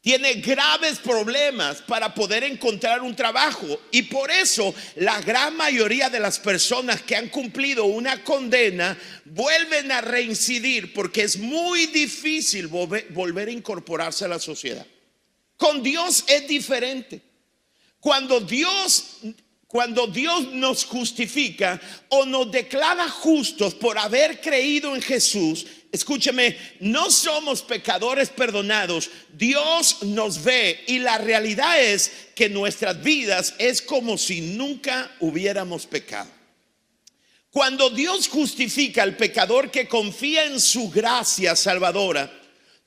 Tiene 0.00 0.34
graves 0.34 0.98
problemas 0.98 1.82
para 1.82 2.12
poder 2.12 2.42
encontrar 2.42 3.02
un 3.02 3.14
trabajo 3.14 3.80
y 3.92 4.02
por 4.02 4.32
eso 4.32 4.74
la 4.96 5.20
gran 5.20 5.56
mayoría 5.56 6.10
de 6.10 6.18
las 6.18 6.40
personas 6.40 7.02
que 7.02 7.14
han 7.14 7.28
cumplido 7.28 7.84
una 7.84 8.24
condena 8.24 8.98
vuelven 9.24 9.92
a 9.92 10.00
reincidir 10.00 10.92
porque 10.92 11.22
es 11.22 11.38
muy 11.38 11.86
difícil 11.86 12.66
volver, 12.66 13.48
a 13.48 13.52
incorporarse 13.52 14.24
a 14.24 14.28
la 14.28 14.40
sociedad. 14.40 14.86
Con 15.56 15.84
Dios 15.84 16.24
es 16.26 16.48
diferente. 16.48 17.20
Cuando 18.00 18.40
Dios 18.40 19.18
cuando 19.68 20.06
Dios 20.06 20.50
nos 20.54 20.86
justifica 20.86 21.78
o 22.08 22.24
nos 22.24 22.50
declara 22.50 23.06
justos 23.10 23.74
por 23.74 23.98
haber 23.98 24.40
creído 24.40 24.96
en 24.96 25.02
Jesús, 25.02 25.66
escúcheme, 25.92 26.56
no 26.80 27.10
somos 27.10 27.60
pecadores 27.60 28.30
perdonados. 28.30 29.10
Dios 29.34 30.02
nos 30.04 30.42
ve 30.42 30.84
y 30.86 31.00
la 31.00 31.18
realidad 31.18 31.82
es 31.82 32.10
que 32.34 32.48
nuestras 32.48 33.02
vidas 33.02 33.54
es 33.58 33.82
como 33.82 34.16
si 34.16 34.40
nunca 34.40 35.14
hubiéramos 35.20 35.86
pecado. 35.86 36.30
Cuando 37.50 37.90
Dios 37.90 38.26
justifica 38.26 39.02
al 39.02 39.18
pecador 39.18 39.70
que 39.70 39.86
confía 39.86 40.46
en 40.46 40.60
su 40.60 40.88
gracia 40.88 41.54
salvadora, 41.54 42.32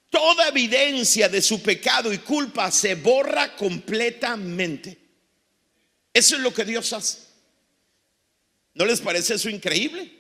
toda 0.09 0.47
evidencia 0.47 1.29
de 1.29 1.43
su 1.43 1.61
pecado 1.61 2.11
y 2.11 2.17
culpa 2.17 2.71
se 2.71 2.95
borra 2.95 3.55
completamente. 3.55 5.00
Eso 6.13 6.35
es 6.35 6.41
lo 6.41 6.53
que 6.53 6.65
Dios 6.65 6.91
hace. 6.93 7.19
¿No 8.73 8.85
les 8.85 9.01
parece 9.01 9.35
eso 9.35 9.49
increíble? 9.49 10.11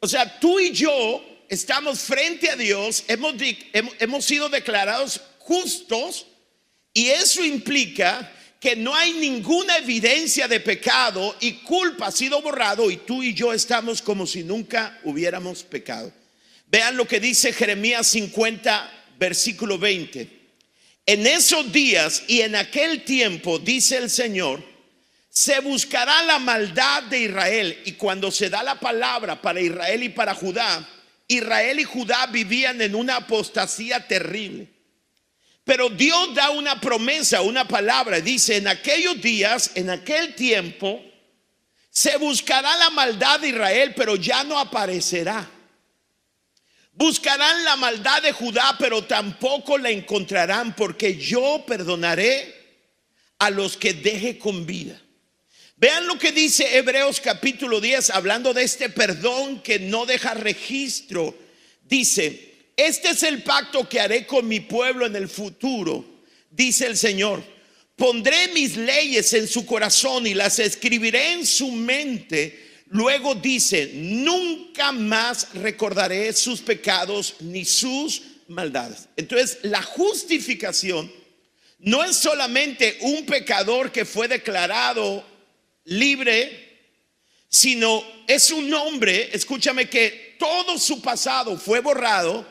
O 0.00 0.08
sea, 0.08 0.38
tú 0.40 0.58
y 0.58 0.72
yo 0.72 1.24
estamos 1.48 2.00
frente 2.00 2.50
a 2.50 2.56
Dios, 2.56 3.04
hemos, 3.08 3.34
hemos, 3.72 4.24
sido 4.24 4.48
declarados 4.48 5.20
justos 5.38 6.26
y 6.94 7.08
eso 7.08 7.44
implica 7.44 8.32
que 8.58 8.74
no 8.74 8.94
hay 8.94 9.12
ninguna 9.12 9.76
evidencia 9.78 10.48
de 10.48 10.60
pecado 10.60 11.36
y 11.40 11.52
culpa 11.52 12.06
ha 12.06 12.12
sido 12.12 12.40
borrado 12.40 12.90
y 12.90 12.96
tú 12.98 13.22
y 13.22 13.34
yo 13.34 13.52
estamos 13.52 14.00
como 14.00 14.26
si 14.26 14.44
nunca 14.44 15.00
hubiéramos 15.04 15.62
pecado. 15.62 16.12
Vean 16.66 16.96
lo 16.96 17.06
que 17.06 17.20
dice 17.20 17.52
Jeremías 17.52 18.06
50, 18.06 19.04
versículo 19.18 19.78
20. 19.78 20.40
En 21.04 21.26
esos 21.26 21.70
días 21.72 22.22
y 22.28 22.40
en 22.40 22.56
aquel 22.56 23.04
tiempo, 23.04 23.58
dice 23.58 23.98
el 23.98 24.08
Señor, 24.08 24.71
se 25.34 25.60
buscará 25.60 26.22
la 26.24 26.38
maldad 26.38 27.04
de 27.04 27.20
Israel. 27.20 27.82
Y 27.86 27.92
cuando 27.92 28.30
se 28.30 28.50
da 28.50 28.62
la 28.62 28.78
palabra 28.78 29.40
para 29.40 29.62
Israel 29.62 30.02
y 30.02 30.10
para 30.10 30.34
Judá, 30.34 30.86
Israel 31.26 31.80
y 31.80 31.84
Judá 31.84 32.26
vivían 32.26 32.82
en 32.82 32.94
una 32.94 33.16
apostasía 33.16 34.06
terrible. 34.06 34.68
Pero 35.64 35.88
Dios 35.88 36.34
da 36.34 36.50
una 36.50 36.78
promesa, 36.78 37.40
una 37.40 37.66
palabra. 37.66 38.20
Dice, 38.20 38.58
en 38.58 38.68
aquellos 38.68 39.22
días, 39.22 39.70
en 39.74 39.88
aquel 39.88 40.34
tiempo, 40.34 41.02
Se 41.94 42.16
buscará 42.16 42.74
la 42.78 42.88
maldad 42.88 43.40
de 43.40 43.50
Israel, 43.50 43.92
pero 43.94 44.16
ya 44.16 44.44
no 44.44 44.58
aparecerá. 44.58 45.46
Buscarán 46.92 47.64
la 47.66 47.76
maldad 47.76 48.22
de 48.22 48.32
Judá, 48.32 48.76
pero 48.78 49.04
tampoco 49.04 49.76
la 49.76 49.90
encontrarán, 49.90 50.74
porque 50.74 51.18
yo 51.18 51.62
perdonaré 51.66 52.86
a 53.38 53.50
los 53.50 53.76
que 53.76 53.92
deje 53.92 54.38
con 54.38 54.64
vida. 54.64 55.01
Vean 55.82 56.06
lo 56.06 56.16
que 56.16 56.30
dice 56.30 56.78
Hebreos 56.78 57.20
capítulo 57.20 57.80
10, 57.80 58.10
hablando 58.10 58.54
de 58.54 58.62
este 58.62 58.88
perdón 58.88 59.60
que 59.62 59.80
no 59.80 60.06
deja 60.06 60.32
registro. 60.32 61.36
Dice, 61.82 62.68
este 62.76 63.08
es 63.08 63.24
el 63.24 63.42
pacto 63.42 63.88
que 63.88 63.98
haré 63.98 64.24
con 64.24 64.46
mi 64.46 64.60
pueblo 64.60 65.06
en 65.06 65.16
el 65.16 65.28
futuro, 65.28 66.04
dice 66.48 66.86
el 66.86 66.96
Señor. 66.96 67.42
Pondré 67.96 68.52
mis 68.54 68.76
leyes 68.76 69.32
en 69.32 69.48
su 69.48 69.66
corazón 69.66 70.24
y 70.24 70.34
las 70.34 70.60
escribiré 70.60 71.32
en 71.32 71.44
su 71.44 71.72
mente. 71.72 72.84
Luego 72.90 73.34
dice, 73.34 73.90
nunca 73.92 74.92
más 74.92 75.48
recordaré 75.54 76.32
sus 76.32 76.60
pecados 76.60 77.34
ni 77.40 77.64
sus 77.64 78.22
maldades. 78.46 79.08
Entonces, 79.16 79.58
la 79.62 79.82
justificación 79.82 81.12
no 81.80 82.04
es 82.04 82.14
solamente 82.14 82.98
un 83.00 83.26
pecador 83.26 83.90
que 83.90 84.04
fue 84.04 84.28
declarado 84.28 85.31
libre, 85.84 86.72
sino 87.48 88.02
es 88.26 88.50
un 88.50 88.72
hombre, 88.72 89.30
escúchame, 89.32 89.88
que 89.88 90.36
todo 90.38 90.78
su 90.78 91.02
pasado 91.02 91.58
fue 91.58 91.80
borrado 91.80 92.46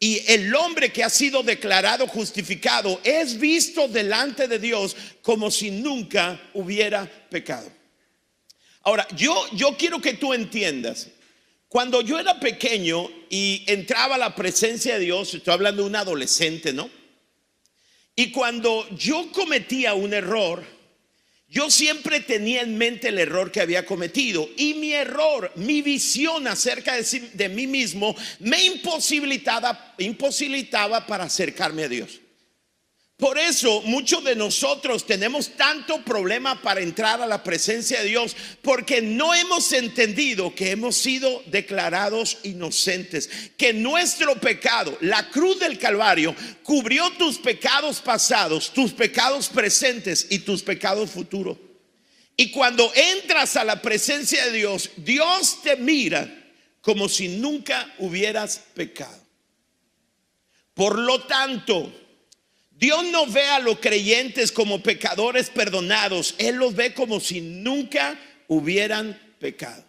y 0.00 0.22
el 0.28 0.54
hombre 0.54 0.92
que 0.92 1.02
ha 1.02 1.10
sido 1.10 1.42
declarado 1.42 2.06
justificado 2.06 3.00
es 3.02 3.38
visto 3.38 3.88
delante 3.88 4.46
de 4.46 4.58
Dios 4.58 4.96
como 5.22 5.50
si 5.50 5.70
nunca 5.70 6.40
hubiera 6.54 7.04
pecado. 7.28 7.70
Ahora, 8.82 9.06
yo, 9.16 9.34
yo 9.52 9.76
quiero 9.76 10.00
que 10.00 10.14
tú 10.14 10.32
entiendas, 10.32 11.08
cuando 11.68 12.00
yo 12.00 12.18
era 12.18 12.38
pequeño 12.38 13.10
y 13.28 13.64
entraba 13.66 14.14
a 14.14 14.18
la 14.18 14.34
presencia 14.34 14.94
de 14.94 15.04
Dios, 15.04 15.34
estoy 15.34 15.52
hablando 15.52 15.82
de 15.82 15.88
un 15.88 15.96
adolescente, 15.96 16.72
¿no? 16.72 16.88
Y 18.14 18.30
cuando 18.30 18.88
yo 18.96 19.30
cometía 19.32 19.94
un 19.94 20.14
error, 20.14 20.64
yo 21.50 21.70
siempre 21.70 22.20
tenía 22.20 22.60
en 22.60 22.76
mente 22.76 23.08
el 23.08 23.18
error 23.18 23.50
que 23.50 23.62
había 23.62 23.86
cometido 23.86 24.48
y 24.56 24.74
mi 24.74 24.92
error, 24.92 25.50
mi 25.56 25.80
visión 25.80 26.46
acerca 26.46 26.94
de, 26.94 27.48
mí 27.48 27.66
mismo 27.66 28.14
me 28.40 28.62
imposibilitaba, 28.64 29.96
para 31.06 31.24
acercarme 31.24 31.84
a 31.84 31.88
Dios. 31.88 32.20
Por 33.18 33.36
eso 33.36 33.82
muchos 33.82 34.22
de 34.22 34.36
nosotros 34.36 35.04
tenemos 35.04 35.56
tanto 35.56 36.04
problema 36.04 36.62
para 36.62 36.82
entrar 36.82 37.20
a 37.20 37.26
la 37.26 37.42
presencia 37.42 38.00
de 38.00 38.10
Dios 38.10 38.36
porque 38.62 39.02
no 39.02 39.34
hemos 39.34 39.72
entendido 39.72 40.54
que 40.54 40.70
hemos 40.70 40.94
sido 40.94 41.42
declarados 41.46 42.38
inocentes, 42.44 43.28
que 43.56 43.72
nuestro 43.72 44.36
pecado, 44.36 44.96
la 45.00 45.30
cruz 45.30 45.58
del 45.58 45.80
Calvario, 45.80 46.32
cubrió 46.62 47.10
tus 47.14 47.38
pecados 47.38 48.00
pasados, 48.00 48.72
tus 48.72 48.92
pecados 48.92 49.48
presentes 49.48 50.28
y 50.30 50.38
tus 50.38 50.62
pecados 50.62 51.10
futuros. 51.10 51.58
Y 52.36 52.52
cuando 52.52 52.92
entras 52.94 53.56
a 53.56 53.64
la 53.64 53.82
presencia 53.82 54.46
de 54.46 54.52
Dios, 54.52 54.90
Dios 54.96 55.60
te 55.64 55.74
mira 55.74 56.32
como 56.80 57.08
si 57.08 57.26
nunca 57.26 57.92
hubieras 57.98 58.62
pecado. 58.74 59.20
Por 60.72 61.00
lo 61.00 61.24
tanto, 61.24 61.92
Dios 62.78 63.04
no 63.06 63.26
ve 63.26 63.44
a 63.46 63.58
los 63.58 63.80
creyentes 63.80 64.52
como 64.52 64.80
pecadores 64.80 65.50
perdonados, 65.50 66.36
Él 66.38 66.56
los 66.56 66.76
ve 66.76 66.94
como 66.94 67.18
si 67.18 67.40
nunca 67.40 68.16
hubieran 68.46 69.20
pecado. 69.40 69.84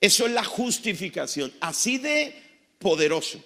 Eso 0.00 0.26
es 0.26 0.32
la 0.32 0.42
justificación, 0.42 1.52
así 1.60 1.98
de 1.98 2.34
poderoso. 2.80 3.42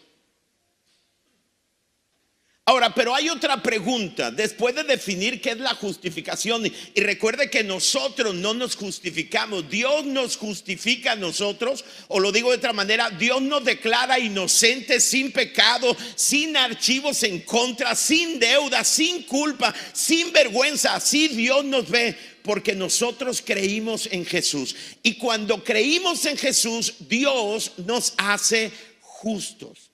Ahora, 2.70 2.94
pero 2.94 3.12
hay 3.16 3.28
otra 3.28 3.60
pregunta, 3.60 4.30
después 4.30 4.76
de 4.76 4.84
definir 4.84 5.40
qué 5.40 5.50
es 5.50 5.58
la 5.58 5.74
justificación, 5.74 6.66
y, 6.66 7.00
recuerde 7.00 7.50
que 7.50 7.64
nosotros 7.64 8.32
no 8.32 8.54
nos 8.54 8.76
justificamos, 8.76 9.68
Dios 9.68 10.04
nos 10.04 10.36
justifica 10.36 11.10
a 11.12 11.16
nosotros, 11.16 11.84
o 12.06 12.20
lo 12.20 12.30
digo 12.30 12.50
de 12.50 12.58
otra 12.58 12.72
manera, 12.72 13.10
Dios 13.10 13.42
nos 13.42 13.64
declara 13.64 14.20
inocentes, 14.20 15.02
sin 15.02 15.32
pecado, 15.32 15.96
sin 16.14 16.56
archivos 16.56 17.24
en 17.24 17.40
contra, 17.40 17.96
sin 17.96 18.38
deuda, 18.38 18.84
sin 18.84 19.24
culpa, 19.24 19.74
sin 19.92 20.32
vergüenza, 20.32 20.94
así 20.94 21.26
Dios 21.26 21.64
nos 21.64 21.90
ve, 21.90 22.16
porque 22.44 22.76
nosotros 22.76 23.42
creímos 23.44 24.08
en 24.12 24.24
Jesús. 24.24 24.76
Y 25.02 25.14
cuando 25.14 25.64
creímos 25.64 26.24
en 26.24 26.36
Jesús, 26.36 26.94
Dios 27.00 27.72
nos 27.78 28.14
hace 28.16 28.70
justos. 29.00 29.89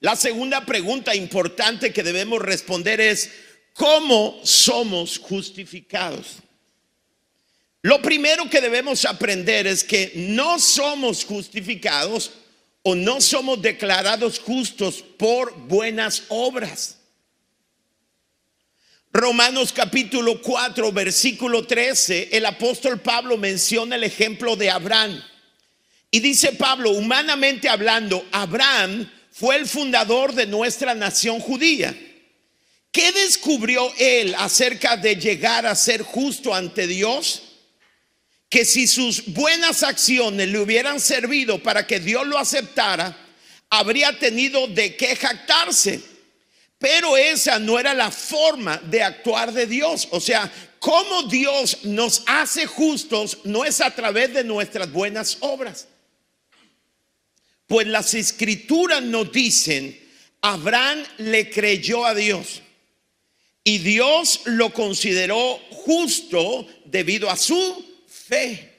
La 0.00 0.14
segunda 0.14 0.64
pregunta 0.66 1.14
importante 1.14 1.92
que 1.92 2.02
debemos 2.02 2.42
responder 2.42 3.00
es, 3.00 3.30
¿cómo 3.72 4.40
somos 4.44 5.18
justificados? 5.18 6.36
Lo 7.82 8.02
primero 8.02 8.50
que 8.50 8.60
debemos 8.60 9.04
aprender 9.04 9.66
es 9.66 9.84
que 9.84 10.12
no 10.16 10.58
somos 10.58 11.24
justificados 11.24 12.32
o 12.82 12.94
no 12.94 13.20
somos 13.20 13.62
declarados 13.62 14.38
justos 14.38 15.02
por 15.02 15.56
buenas 15.66 16.24
obras. 16.28 16.98
Romanos 19.12 19.72
capítulo 19.72 20.42
4, 20.42 20.92
versículo 20.92 21.66
13, 21.66 22.28
el 22.32 22.44
apóstol 22.44 23.00
Pablo 23.00 23.38
menciona 23.38 23.96
el 23.96 24.04
ejemplo 24.04 24.56
de 24.56 24.68
Abraham. 24.68 25.22
Y 26.10 26.20
dice 26.20 26.52
Pablo, 26.52 26.90
humanamente 26.90 27.68
hablando, 27.68 28.26
Abraham 28.30 29.10
fue 29.38 29.56
el 29.56 29.66
fundador 29.66 30.32
de 30.32 30.46
nuestra 30.46 30.94
nación 30.94 31.40
judía. 31.40 31.94
¿Qué 32.90 33.12
descubrió 33.12 33.92
él 33.98 34.34
acerca 34.38 34.96
de 34.96 35.14
llegar 35.16 35.66
a 35.66 35.74
ser 35.74 36.00
justo 36.00 36.54
ante 36.54 36.86
Dios? 36.86 37.42
Que 38.48 38.64
si 38.64 38.86
sus 38.86 39.34
buenas 39.34 39.82
acciones 39.82 40.48
le 40.48 40.58
hubieran 40.58 41.00
servido 41.00 41.62
para 41.62 41.86
que 41.86 42.00
Dios 42.00 42.26
lo 42.26 42.38
aceptara, 42.38 43.14
habría 43.68 44.18
tenido 44.18 44.68
de 44.68 44.96
qué 44.96 45.14
jactarse. 45.14 46.00
Pero 46.78 47.18
esa 47.18 47.58
no 47.58 47.78
era 47.78 47.92
la 47.92 48.10
forma 48.10 48.78
de 48.78 49.02
actuar 49.02 49.52
de 49.52 49.66
Dios. 49.66 50.08
O 50.12 50.20
sea, 50.20 50.50
cómo 50.78 51.24
Dios 51.24 51.80
nos 51.82 52.22
hace 52.24 52.64
justos 52.64 53.40
no 53.44 53.66
es 53.66 53.82
a 53.82 53.94
través 53.94 54.32
de 54.32 54.44
nuestras 54.44 54.90
buenas 54.90 55.36
obras. 55.40 55.88
Pues 57.66 57.86
las 57.86 58.14
escrituras 58.14 59.02
nos 59.02 59.32
dicen, 59.32 59.98
Abraham 60.40 61.02
le 61.18 61.50
creyó 61.50 62.04
a 62.06 62.14
Dios 62.14 62.62
y 63.64 63.78
Dios 63.78 64.42
lo 64.44 64.72
consideró 64.72 65.58
justo 65.70 66.66
debido 66.84 67.28
a 67.28 67.36
su 67.36 67.84
fe. 68.06 68.72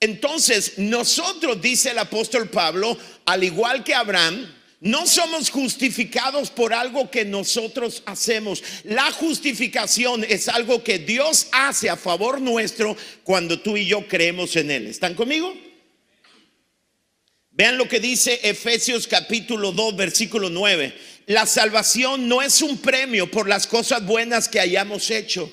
Entonces, 0.00 0.78
nosotros, 0.78 1.62
dice 1.62 1.92
el 1.92 1.98
apóstol 1.98 2.50
Pablo, 2.50 2.98
al 3.24 3.44
igual 3.44 3.84
que 3.84 3.94
Abraham, 3.94 4.52
no 4.80 5.06
somos 5.06 5.48
justificados 5.48 6.50
por 6.50 6.74
algo 6.74 7.08
que 7.08 7.24
nosotros 7.24 8.02
hacemos. 8.04 8.62
La 8.82 9.12
justificación 9.12 10.26
es 10.28 10.48
algo 10.48 10.82
que 10.82 10.98
Dios 10.98 11.46
hace 11.52 11.88
a 11.88 11.96
favor 11.96 12.40
nuestro 12.40 12.96
cuando 13.22 13.60
tú 13.60 13.76
y 13.76 13.86
yo 13.86 14.08
creemos 14.08 14.56
en 14.56 14.72
Él. 14.72 14.88
¿Están 14.88 15.14
conmigo? 15.14 15.54
Vean 17.54 17.76
lo 17.76 17.86
que 17.86 18.00
dice 18.00 18.40
Efesios 18.42 19.06
capítulo 19.06 19.72
2, 19.72 19.94
versículo 19.94 20.48
9. 20.48 20.96
La 21.26 21.44
salvación 21.44 22.26
no 22.26 22.40
es 22.40 22.62
un 22.62 22.78
premio 22.78 23.30
por 23.30 23.46
las 23.46 23.66
cosas 23.66 24.04
buenas 24.06 24.48
que 24.48 24.58
hayamos 24.58 25.10
hecho. 25.10 25.52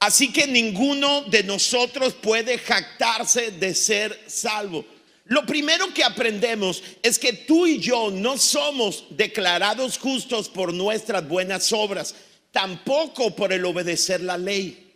Así 0.00 0.30
que 0.30 0.46
ninguno 0.46 1.22
de 1.22 1.42
nosotros 1.44 2.12
puede 2.12 2.58
jactarse 2.58 3.52
de 3.52 3.74
ser 3.74 4.22
salvo. 4.26 4.84
Lo 5.24 5.46
primero 5.46 5.92
que 5.94 6.04
aprendemos 6.04 6.82
es 7.02 7.18
que 7.18 7.32
tú 7.32 7.66
y 7.66 7.78
yo 7.78 8.10
no 8.10 8.36
somos 8.36 9.06
declarados 9.10 9.98
justos 9.98 10.48
por 10.50 10.74
nuestras 10.74 11.26
buenas 11.26 11.72
obras, 11.72 12.14
tampoco 12.52 13.34
por 13.34 13.52
el 13.52 13.64
obedecer 13.64 14.20
la 14.20 14.36
ley. 14.36 14.87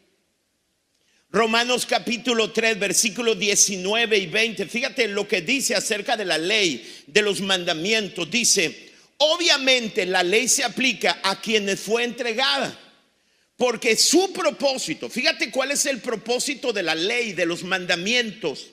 Romanos 1.33 1.87
capítulo 1.87 2.51
3, 2.53 2.79
versículos 2.79 3.39
19 3.39 4.19
y 4.19 4.27
20. 4.27 4.67
Fíjate 4.67 5.09
lo 5.09 5.27
que 5.27 5.41
dice 5.41 5.75
acerca 5.75 6.15
de 6.15 6.27
la 6.27 6.37
ley, 6.37 7.05
de 7.07 7.23
los 7.23 7.41
mandamientos. 7.41 8.31
Dice, 8.31 8.93
obviamente 9.17 10.05
la 10.05 10.23
ley 10.23 10.47
se 10.47 10.63
aplica 10.63 11.21
a 11.23 11.41
quienes 11.41 11.81
fue 11.81 12.05
entregada. 12.05 12.79
Porque 13.57 13.97
su 13.97 14.31
propósito, 14.35 15.09
fíjate 15.09 15.51
cuál 15.51 15.71
es 15.71 15.87
el 15.87 16.03
propósito 16.03 16.71
de 16.71 16.83
la 16.83 16.95
ley, 16.95 17.33
de 17.33 17.47
los 17.47 17.65
mandamientos. 17.65 18.67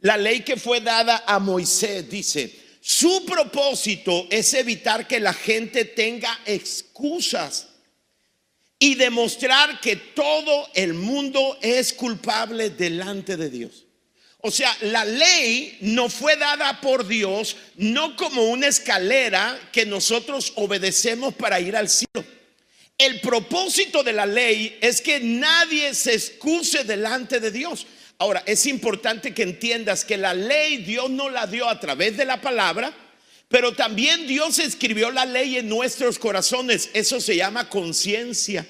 La 0.00 0.16
ley 0.16 0.40
que 0.40 0.56
fue 0.56 0.80
dada 0.80 1.22
a 1.26 1.38
Moisés 1.38 2.08
dice, 2.08 2.50
su 2.80 3.26
propósito 3.26 4.26
es 4.30 4.54
evitar 4.54 5.06
que 5.06 5.20
la 5.20 5.34
gente 5.34 5.84
tenga 5.84 6.40
excusas 6.46 7.66
y 8.78 8.94
demostrar 8.94 9.80
que 9.80 9.96
todo 9.96 10.68
el 10.74 10.94
mundo 10.94 11.58
es 11.62 11.92
culpable 11.92 12.70
delante 12.70 13.36
de 13.36 13.50
Dios. 13.50 13.86
O 14.40 14.50
sea, 14.50 14.76
la 14.82 15.04
ley 15.04 15.78
no 15.80 16.08
fue 16.08 16.36
dada 16.36 16.80
por 16.80 17.06
Dios 17.06 17.56
no 17.76 18.16
como 18.16 18.44
una 18.44 18.68
escalera 18.68 19.58
que 19.72 19.86
nosotros 19.86 20.52
obedecemos 20.56 21.34
para 21.34 21.58
ir 21.58 21.74
al 21.74 21.88
cielo. 21.88 22.24
El 22.98 23.20
propósito 23.20 24.02
de 24.02 24.12
la 24.12 24.24
ley 24.24 24.78
es 24.80 25.00
que 25.00 25.20
nadie 25.20 25.94
se 25.94 26.14
excuse 26.14 26.84
delante 26.84 27.40
de 27.40 27.50
Dios. 27.50 27.86
Ahora, 28.18 28.42
es 28.46 28.66
importante 28.66 29.34
que 29.34 29.42
entiendas 29.42 30.04
que 30.04 30.16
la 30.16 30.32
ley 30.32 30.78
Dios 30.78 31.10
no 31.10 31.28
la 31.28 31.46
dio 31.46 31.68
a 31.68 31.78
través 31.80 32.16
de 32.16 32.24
la 32.24 32.40
palabra, 32.40 32.94
pero 33.48 33.74
también 33.74 34.26
Dios 34.26 34.58
escribió 34.58 35.10
la 35.10 35.24
ley 35.24 35.56
en 35.56 35.68
nuestros 35.68 36.18
corazones. 36.18 36.90
Eso 36.94 37.20
se 37.20 37.36
llama 37.36 37.68
conciencia. 37.68 38.66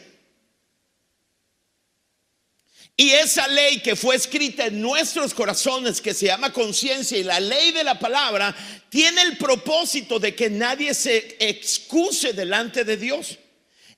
Y 2.99 3.11
esa 3.11 3.47
ley 3.49 3.81
que 3.81 3.95
fue 3.95 4.17
escrita 4.17 4.67
en 4.67 4.81
nuestros 4.81 5.35
corazones, 5.35 6.01
que 6.01 6.15
se 6.15 6.27
llama 6.27 6.53
conciencia 6.53 7.19
y 7.19 7.25
la 7.25 7.41
ley 7.41 7.73
de 7.73 7.85
la 7.85 7.99
palabra, 7.99 8.57
tiene 8.89 9.21
el 9.23 9.37
propósito 9.37 10.19
de 10.19 10.35
que 10.35 10.49
nadie 10.49 10.95
se 10.95 11.37
excuse 11.39 12.33
delante 12.33 12.85
de 12.85 12.97
Dios. 12.97 13.39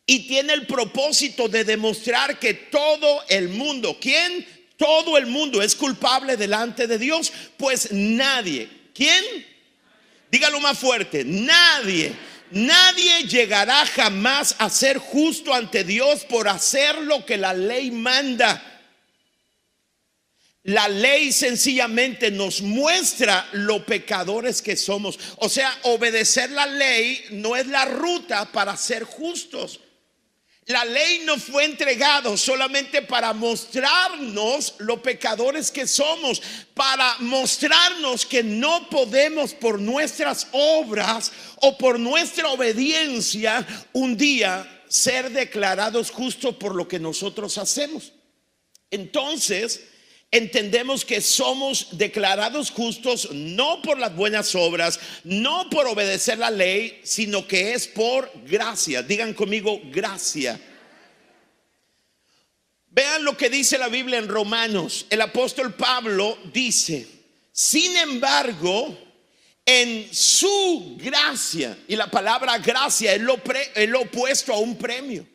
Y 0.05 0.27
tiene 0.27 0.53
el 0.55 0.67
propósito 0.67 1.49
de 1.49 1.64
demostrar 1.64 2.38
que 2.38 2.55
todo 2.55 3.23
el 3.29 3.51
mundo, 3.51 3.99
¿quién? 4.01 4.47
Todo 4.77 5.17
el 5.17 5.27
mundo 5.27 5.61
es 5.61 5.77
culpable 5.77 6.37
delante 6.37 6.87
de 6.87 6.99
Dios, 6.99 7.33
pues 7.57 7.93
nadie, 7.93 8.69
¿quién? 8.95 9.25
Dígalo 10.31 10.61
más 10.61 10.79
fuerte, 10.79 11.25
nadie, 11.25 12.12
nadie 12.51 13.25
llegará 13.25 13.87
jamás 13.87 14.55
a 14.59 14.69
ser 14.69 14.99
justo 14.99 15.55
ante 15.55 15.85
Dios 15.85 16.25
por 16.25 16.49
hacer 16.49 16.99
lo 17.03 17.25
que 17.25 17.37
la 17.37 17.55
ley 17.55 17.91
manda. 17.91 18.62
La 20.64 20.87
ley 20.87 21.33
sencillamente 21.33 22.31
nos 22.31 22.61
muestra 22.61 23.49
lo 23.53 23.87
pecadores 23.87 24.61
que 24.61 24.77
somos. 24.77 25.19
O 25.37 25.49
sea, 25.49 25.75
obedecer 25.85 26.51
la 26.51 26.67
ley 26.67 27.25
no 27.31 27.57
es 27.57 27.67
la 27.69 27.87
ruta 27.87 28.53
para 28.53 28.77
ser 28.77 29.05
justos. 29.05 29.81
La 30.69 30.85
ley 30.85 31.23
no 31.25 31.39
fue 31.39 31.65
entregado 31.65 32.37
solamente 32.37 33.01
para 33.01 33.33
mostrarnos 33.33 34.75
lo 34.77 35.03
pecadores 35.03 35.71
que 35.71 35.87
somos, 35.87 36.43
para 36.75 37.17
mostrarnos 37.21 38.27
que 38.27 38.43
no 38.43 38.87
podemos 38.91 39.55
por 39.55 39.81
nuestras 39.81 40.47
obras 40.53 41.33
o 41.63 41.79
por 41.79 41.99
nuestra 41.99 42.49
obediencia 42.51 43.67
un 43.95 44.15
día 44.15 44.85
ser 44.89 45.31
declarados 45.31 46.11
justos 46.11 46.57
por 46.57 46.75
lo 46.75 46.87
que 46.87 46.99
nosotros 46.99 47.57
hacemos. 47.57 48.13
Entonces, 48.91 49.88
entendemos 50.31 51.05
que 51.05 51.21
somos 51.21 51.97
declarados 51.99 52.71
justos 52.71 53.31
no 53.33 53.81
por 53.83 53.99
las 53.99 54.14
buenas 54.14 54.55
obras, 54.55 55.01
no 55.25 55.71
por 55.71 55.87
obedecer 55.87 56.38
la 56.38 56.51
ley, 56.51 57.01
sino 57.03 57.47
que 57.47 57.73
es 57.73 57.87
por 57.87 58.31
gracia. 58.45 59.03
Digan 59.03 59.33
conmigo, 59.33 59.81
gracia. 59.85 60.61
Vean 62.91 63.25
lo 63.25 63.37
que 63.37 63.49
dice 63.49 63.79
la 63.79 63.88
Biblia 63.88 64.19
en 64.19 64.29
Romanos. 64.29 65.07
El 65.09 65.21
apóstol 65.21 65.75
Pablo 65.75 66.38
dice, 66.53 67.07
sin 67.53 67.97
embargo, 67.97 68.97
en 69.64 70.12
su 70.12 70.97
gracia, 70.99 71.79
y 71.87 71.95
la 71.95 72.11
palabra 72.11 72.59
gracia 72.59 73.14
es 73.14 73.21
lo, 73.21 73.41
es 73.75 73.88
lo 73.88 74.01
opuesto 74.01 74.53
a 74.53 74.59
un 74.59 74.77
premio. 74.77 75.27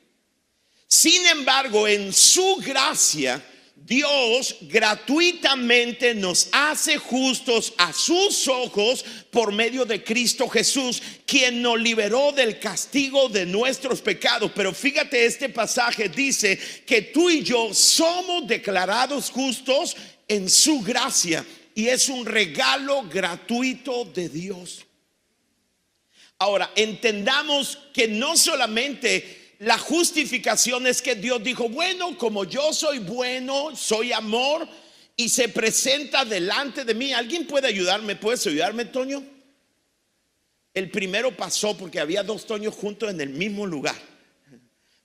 Sin 0.87 1.25
embargo, 1.27 1.87
en 1.87 2.11
su 2.11 2.57
gracia, 2.57 3.43
Dios 3.85 4.55
gratuitamente 4.61 6.15
nos 6.15 6.47
hace 6.53 6.97
justos 6.97 7.73
a 7.77 7.91
sus 7.91 8.47
ojos 8.47 9.03
por 9.29 9.51
medio 9.51 9.83
de 9.83 10.01
Cristo 10.01 10.47
Jesús, 10.47 11.01
quien 11.25 11.61
nos 11.61 11.79
liberó 11.81 12.31
del 12.31 12.59
castigo 12.59 13.27
de 13.27 13.45
nuestros 13.45 13.99
pecados. 14.01 14.51
Pero 14.55 14.73
fíjate, 14.73 15.25
este 15.25 15.49
pasaje 15.49 16.07
dice 16.07 16.57
que 16.85 17.01
tú 17.01 17.29
y 17.29 17.43
yo 17.43 17.73
somos 17.73 18.47
declarados 18.47 19.29
justos 19.29 19.97
en 20.29 20.49
su 20.49 20.79
gracia 20.81 21.45
y 21.75 21.89
es 21.89 22.07
un 22.07 22.25
regalo 22.25 23.03
gratuito 23.09 24.05
de 24.05 24.29
Dios. 24.29 24.85
Ahora, 26.39 26.71
entendamos 26.75 27.77
que 27.93 28.07
no 28.07 28.37
solamente 28.37 29.42
la 29.63 29.77
justificación 29.77 30.87
es 30.87 31.01
que 31.01 31.15
Dios 31.15 31.41
dijo, 31.41 31.69
bueno, 31.69 32.17
como 32.17 32.43
yo 32.43 32.73
soy 32.73 32.99
bueno, 32.99 33.73
soy 33.75 34.11
amor 34.11 34.67
y 35.15 35.29
se 35.29 35.47
presenta 35.47 36.25
delante 36.25 36.83
de 36.83 36.93
mí. 36.93 37.13
¿Alguien 37.13 37.47
puede 37.47 37.67
ayudarme? 37.67 38.17
¿Puedes 38.17 38.45
ayudarme, 38.45 38.85
Toño? 38.85 39.23
El 40.73 40.91
primero 40.91 41.35
pasó 41.37 41.77
porque 41.77 42.01
había 42.01 42.23
dos 42.23 42.45
Toños 42.45 42.75
juntos 42.75 43.09
en 43.09 43.21
el 43.21 43.29
mismo 43.29 43.65
lugar. 43.65 43.95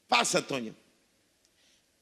Pasa, 0.08 0.44
Toño. 0.44 0.74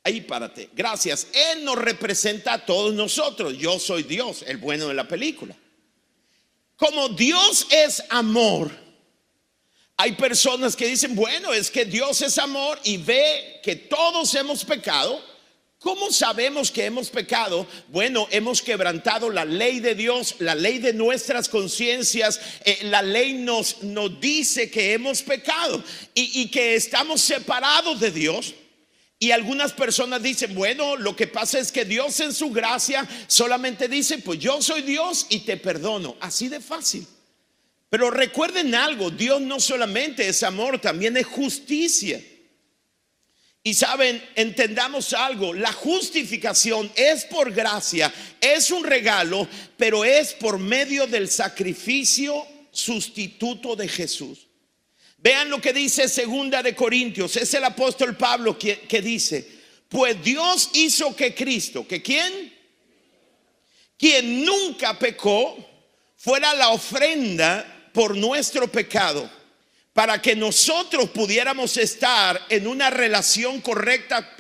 Ahí 0.03 0.23
párate. 0.23 0.71
Gracias. 0.73 1.27
Él 1.35 1.63
nos 1.63 1.77
representa 1.77 2.55
a 2.55 2.65
todos 2.65 2.95
nosotros. 2.95 3.59
Yo 3.59 3.79
soy 3.79 4.05
Dios, 4.05 4.45
el 4.47 4.57
bueno 4.57 4.89
de 4.89 4.95
la 4.95 5.07
película. 5.07 5.55
Como 6.77 7.11
Dios 7.11 7.67
es 7.71 8.03
amor, 8.09 8.71
hay 9.97 10.13
personas 10.13 10.77
que 10.77 10.87
dicen, 10.87 11.15
bueno, 11.15 11.53
es 11.53 11.71
que 11.71 11.87
Dios 11.87 12.21
es 12.21 12.37
amor 12.39 12.79
y 12.85 12.99
ve 12.99 13.61
que 13.63 13.77
todos 13.77 14.35
hemos 14.35 14.65
pecado. 14.65 15.23
¿Cómo 15.79 16.11
sabemos 16.11 16.71
que 16.71 16.85
hemos 16.85 17.09
pecado? 17.09 17.67
Bueno, 17.89 18.27
hemos 18.31 18.61
quebrantado 18.61 19.31
la 19.31 19.45
ley 19.45 19.81
de 19.81 19.95
Dios, 19.95 20.37
la 20.39 20.55
ley 20.55 20.79
de 20.79 20.93
nuestras 20.93 21.49
conciencias. 21.49 22.41
Eh, 22.65 22.81
la 22.85 23.01
ley 23.01 23.35
nos, 23.35 23.83
nos 23.83 24.21
dice 24.21 24.71
que 24.71 24.93
hemos 24.93 25.23
pecado 25.23 25.83
y, 26.15 26.43
y 26.43 26.51
que 26.51 26.75
estamos 26.75 27.23
separados 27.23 27.99
de 28.01 28.11
Dios. 28.11 28.55
Y 29.19 29.31
algunas 29.31 29.73
personas 29.73 30.23
dicen, 30.23 30.55
bueno, 30.55 30.97
lo 30.97 31.17
que 31.17 31.27
pasa 31.27 31.59
es 31.59 31.73
que 31.73 31.87
Dios 31.87 32.21
en 32.21 32.35
su 32.35 32.51
gracia 32.51 33.09
solamente 33.29 33.89
dice, 33.89 34.19
pues 34.19 34.39
yo 34.39 34.61
soy 34.61 34.83
Dios 34.83 35.27
y 35.31 35.41
te 35.41 35.57
perdono. 35.57 36.17
Así 36.21 36.49
de 36.49 36.61
fácil. 36.61 37.07
Pero 37.89 38.11
recuerden 38.11 38.75
algo, 38.75 39.11
Dios 39.11 39.41
no 39.41 39.61
solamente 39.61 40.29
es 40.29 40.43
amor, 40.43 40.81
también 40.81 41.17
es 41.17 41.27
justicia. 41.27 42.23
Y 43.63 43.75
saben, 43.75 44.23
entendamos 44.37 45.13
algo, 45.13 45.53
la 45.53 45.73
justificación 45.73 46.91
es 46.95 47.25
por 47.25 47.53
gracia, 47.53 48.13
es 48.41 48.71
un 48.71 48.85
regalo, 48.85 49.49
pero 49.77 50.05
es 50.05 50.35
por 50.35 50.59
medio 50.59 51.07
del 51.07 51.29
sacrificio 51.29 52.47
sustituto 52.71 53.75
de 53.75 53.89
Jesús. 53.89 54.47
Vean 55.19 55.51
lo 55.51 55.61
que 55.61 55.73
dice 55.73 56.09
segunda 56.09 56.63
de 56.63 56.77
Corintios, 56.77 57.37
es 57.37 57.53
el 57.55 57.65
apóstol 57.65 58.17
Pablo 58.17 58.57
que, 58.57 58.81
que 58.81 59.03
dice, 59.03 59.45
pues 59.89 60.23
Dios 60.23 60.71
hizo 60.75 61.17
que 61.17 61.35
Cristo, 61.35 61.87
que 61.89 62.03
quién? 62.03 62.55
Quien 63.99 64.45
nunca 64.45 64.97
pecó, 64.97 65.57
fuera 66.17 66.55
la 66.55 66.69
ofrenda 66.71 67.76
por 67.97 68.15
nuestro 68.15 68.69
pecado 68.69 69.27
para 69.95 70.21
que 70.21 70.37
nosotros 70.37 71.09
pudiéramos 71.09 71.79
estar 71.79 72.39
en 72.51 72.67
una 72.67 72.91
relación 72.91 73.63
correcta 73.63 74.37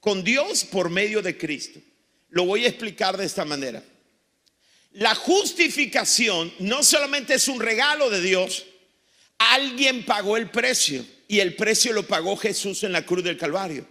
con 0.00 0.24
Dios 0.24 0.64
por 0.64 0.90
medio 0.90 1.22
de 1.22 1.38
Cristo. 1.38 1.78
Lo 2.30 2.44
voy 2.44 2.64
a 2.64 2.68
explicar 2.68 3.16
de 3.16 3.24
esta 3.24 3.44
manera. 3.44 3.84
La 4.94 5.14
justificación 5.14 6.52
no 6.58 6.82
solamente 6.82 7.34
es 7.34 7.46
un 7.46 7.60
regalo 7.60 8.10
de 8.10 8.20
Dios, 8.20 8.66
alguien 9.38 10.04
pagó 10.04 10.36
el 10.36 10.50
precio 10.50 11.06
y 11.28 11.38
el 11.38 11.54
precio 11.54 11.92
lo 11.92 12.04
pagó 12.04 12.36
Jesús 12.36 12.82
en 12.82 12.90
la 12.90 13.06
cruz 13.06 13.22
del 13.22 13.38
Calvario. 13.38 13.86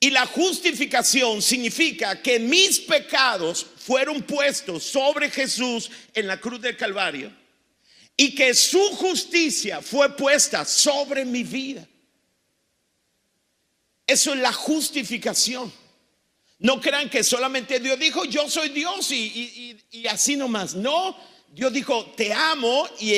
Y 0.00 0.08
la 0.08 0.24
justificación 0.24 1.42
significa 1.42 2.22
que 2.22 2.38
mis 2.38 2.80
pecados 2.80 3.66
fueron 3.76 4.22
puestos 4.22 4.84
sobre 4.84 5.28
Jesús 5.28 5.90
en 6.14 6.26
la 6.26 6.40
cruz 6.40 6.62
del 6.62 6.78
Calvario 6.78 7.43
y 8.16 8.34
que 8.34 8.54
su 8.54 8.80
justicia 8.96 9.82
fue 9.82 10.14
puesta 10.16 10.64
sobre 10.64 11.24
mi 11.24 11.42
vida. 11.42 11.86
Eso 14.06 14.34
es 14.34 14.40
la 14.40 14.52
justificación. 14.52 15.72
No 16.58 16.80
crean 16.80 17.10
que 17.10 17.24
solamente 17.24 17.80
Dios 17.80 17.98
dijo, 17.98 18.24
yo 18.24 18.48
soy 18.48 18.68
Dios 18.68 19.10
y, 19.10 19.76
así 20.08 20.36
nomás. 20.36 20.74
No, 20.74 21.16
Dios 21.48 21.72
dijo, 21.72 22.12
te 22.16 22.32
amo 22.32 22.88
y 23.00 23.14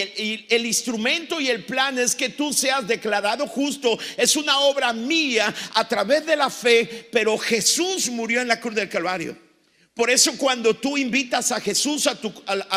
el, 0.48 0.64
instrumento 0.64 1.40
y 1.40 1.48
el 1.48 1.64
plan 1.64 1.98
es 1.98 2.14
que 2.14 2.30
tú 2.30 2.52
seas 2.52 2.86
declarado 2.86 3.46
justo. 3.46 3.98
Es 4.16 4.36
una 4.36 4.58
obra 4.60 4.92
mía 4.92 5.54
a 5.74 5.86
través 5.86 6.24
de 6.24 6.36
la 6.36 6.48
fe, 6.48 7.08
pero 7.12 7.36
Jesús 7.36 8.08
murió 8.08 8.40
en 8.40 8.48
la 8.48 8.60
cruz 8.60 8.74
del 8.74 8.88
Calvario. 8.88 9.45
Por 9.96 10.10
eso 10.10 10.36
cuando 10.36 10.74
tú 10.74 10.98
invitas 10.98 11.50
a 11.52 11.58
Jesús 11.58 12.06
a 12.06 12.14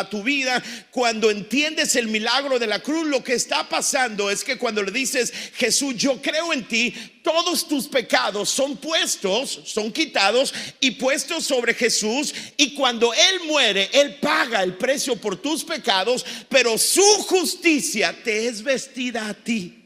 tu, 0.08 0.22
vida, 0.22 0.62
cuando 0.90 1.30
entiendes 1.30 1.94
el 1.96 2.08
milagro 2.08 2.58
de 2.58 2.66
la 2.66 2.78
cruz, 2.78 3.06
lo 3.06 3.22
que 3.22 3.34
está 3.34 3.68
pasando 3.68 4.30
es 4.30 4.42
que 4.42 4.56
cuando 4.56 4.82
le 4.82 4.90
dices, 4.90 5.30
Jesús, 5.54 5.96
yo 5.96 6.22
creo 6.22 6.50
en 6.54 6.66
ti, 6.66 6.94
todos 7.22 7.68
tus 7.68 7.88
pecados 7.88 8.48
son 8.48 8.78
puestos, 8.78 9.60
son 9.66 9.92
quitados 9.92 10.54
y 10.80 10.92
puestos 10.92 11.44
sobre 11.44 11.74
Jesús. 11.74 12.32
Y 12.56 12.72
cuando 12.72 13.12
Él 13.12 13.40
muere, 13.46 13.90
Él 13.92 14.14
paga 14.14 14.62
el 14.62 14.78
precio 14.78 15.14
por 15.16 15.36
tus 15.36 15.62
pecados, 15.62 16.24
pero 16.48 16.78
su 16.78 17.04
justicia 17.24 18.16
te 18.24 18.46
es 18.46 18.62
vestida 18.62 19.28
a 19.28 19.34
ti. 19.34 19.76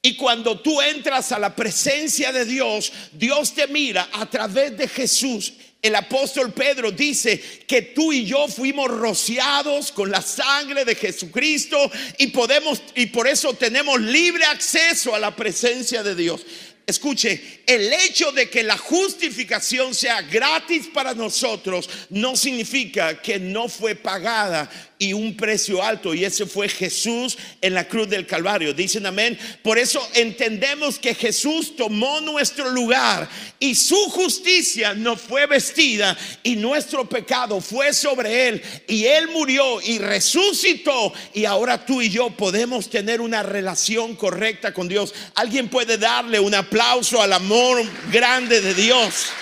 Y 0.00 0.16
cuando 0.16 0.60
tú 0.60 0.80
entras 0.80 1.32
a 1.32 1.40
la 1.40 1.56
presencia 1.56 2.30
de 2.30 2.44
Dios, 2.44 2.92
Dios 3.12 3.52
te 3.52 3.66
mira 3.66 4.08
a 4.12 4.30
través 4.30 4.76
de 4.76 4.86
Jesús 4.86 5.52
el 5.82 5.96
apóstol 5.96 6.52
Pedro 6.52 6.92
dice 6.92 7.42
que 7.66 7.82
tú 7.82 8.12
y 8.12 8.24
yo 8.24 8.46
fuimos 8.46 8.88
rociados 8.88 9.90
con 9.90 10.12
la 10.12 10.22
sangre 10.22 10.84
de 10.84 10.94
Jesucristo 10.94 11.90
y 12.18 12.28
podemos 12.28 12.80
y 12.94 13.06
por 13.06 13.26
eso 13.26 13.52
tenemos 13.54 14.00
libre 14.00 14.44
acceso 14.44 15.12
a 15.12 15.18
la 15.18 15.34
presencia 15.34 16.04
de 16.04 16.14
Dios. 16.14 16.46
Escuche, 16.86 17.62
el 17.66 17.92
hecho 17.92 18.32
de 18.32 18.48
que 18.50 18.62
la 18.62 18.76
justificación 18.76 19.94
sea 19.94 20.22
gratis 20.22 20.88
para 20.92 21.14
nosotros 21.14 21.88
no 22.10 22.36
significa 22.36 23.20
que 23.20 23.38
no 23.38 23.68
fue 23.68 23.94
pagada 23.94 24.70
y 25.02 25.12
un 25.12 25.36
precio 25.36 25.82
alto 25.82 26.14
y 26.14 26.24
ese 26.24 26.46
fue 26.46 26.68
Jesús 26.68 27.36
en 27.60 27.74
la 27.74 27.88
cruz 27.88 28.08
del 28.08 28.24
Calvario. 28.24 28.72
Dicen 28.72 29.04
amén. 29.04 29.36
Por 29.60 29.76
eso 29.76 30.00
entendemos 30.14 30.96
que 30.96 31.12
Jesús 31.12 31.74
tomó 31.74 32.20
nuestro 32.20 32.70
lugar 32.70 33.28
y 33.58 33.74
su 33.74 33.96
justicia 34.10 34.94
nos 34.94 35.20
fue 35.20 35.48
vestida 35.48 36.16
y 36.44 36.54
nuestro 36.54 37.08
pecado 37.08 37.60
fue 37.60 37.92
sobre 37.92 38.48
él 38.48 38.62
y 38.86 39.06
él 39.06 39.26
murió 39.26 39.80
y 39.82 39.98
resucitó 39.98 41.12
y 41.34 41.46
ahora 41.46 41.84
tú 41.84 42.00
y 42.00 42.08
yo 42.08 42.30
podemos 42.36 42.88
tener 42.88 43.20
una 43.20 43.42
relación 43.42 44.14
correcta 44.14 44.72
con 44.72 44.86
Dios. 44.86 45.12
Alguien 45.34 45.68
puede 45.68 45.98
darle 45.98 46.38
un 46.38 46.54
aplauso 46.54 47.20
al 47.20 47.32
amor 47.32 47.82
grande 48.12 48.60
de 48.60 48.72
Dios. 48.72 49.32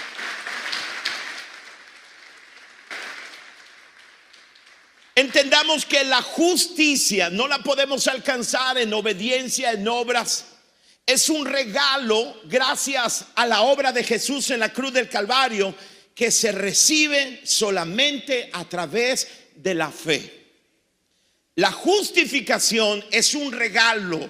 Entendamos 5.20 5.85
que 5.85 6.02
la 6.02 6.22
justicia 6.22 7.28
no 7.28 7.46
la 7.46 7.59
podemos 7.59 8.09
alcanzar 8.09 8.78
en 8.78 8.94
obediencia, 8.94 9.70
en 9.72 9.87
obras. 9.87 10.46
Es 11.04 11.28
un 11.28 11.44
regalo 11.44 12.40
gracias 12.44 13.26
a 13.35 13.46
la 13.46 13.61
obra 13.61 13.92
de 13.92 14.02
Jesús 14.02 14.48
en 14.48 14.61
la 14.61 14.72
cruz 14.72 14.94
del 14.94 15.11
Calvario 15.11 15.74
que 16.14 16.30
se 16.30 16.52
recibe 16.52 17.42
solamente 17.44 18.48
a 18.50 18.64
través 18.64 19.28
de 19.56 19.74
la 19.74 19.90
fe. 19.90 20.46
La 21.56 21.70
justificación 21.70 23.04
es 23.11 23.35
un 23.35 23.52
regalo 23.52 24.26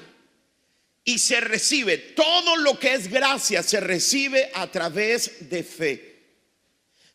y 1.05 1.21
se 1.21 1.41
recibe, 1.41 1.99
todo 1.99 2.57
lo 2.57 2.81
que 2.81 2.95
es 2.95 3.09
gracia 3.09 3.63
se 3.63 3.79
recibe 3.79 4.51
a 4.55 4.67
través 4.67 5.49
de 5.49 5.63
fe. 5.63 6.10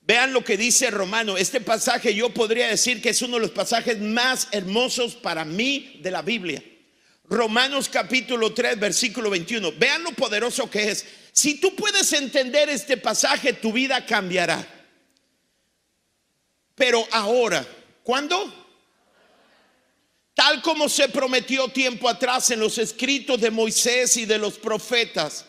Vean 0.05 0.33
lo 0.33 0.43
que 0.43 0.55
dice 0.55 0.91
Romano. 0.91 1.35
Este 1.35 1.59
pasaje 1.59 2.13
yo 2.13 2.29
podría 2.29 2.67
decir 2.67 3.01
que 3.01 3.09
es 3.09 3.21
uno 3.23 3.35
de 3.35 3.41
los 3.41 3.51
pasajes 3.51 3.99
más 3.99 4.47
hermosos 4.51 5.15
para 5.15 5.43
mí 5.43 5.99
de 6.01 6.11
la 6.11 6.21
Biblia. 6.21 6.63
Romanos 7.23 7.89
capítulo 7.89 8.53
3, 8.53 8.79
versículo 8.79 9.31
21. 9.31 9.71
Vean 9.79 10.03
lo 10.03 10.11
poderoso 10.11 10.69
que 10.69 10.91
es. 10.91 11.05
Si 11.31 11.59
tú 11.59 11.75
puedes 11.75 12.13
entender 12.13 12.69
este 12.69 12.97
pasaje, 12.97 13.53
tu 13.53 13.73
vida 13.73 14.05
cambiará. 14.05 14.65
Pero 16.75 17.07
ahora, 17.11 17.65
¿cuándo? 18.03 18.53
Tal 20.35 20.61
como 20.61 20.87
se 20.87 21.09
prometió 21.09 21.69
tiempo 21.69 22.07
atrás 22.07 22.51
en 22.51 22.59
los 22.59 22.77
escritos 22.77 23.41
de 23.41 23.49
Moisés 23.49 24.17
y 24.17 24.25
de 24.25 24.37
los 24.37 24.59
profetas 24.59 25.45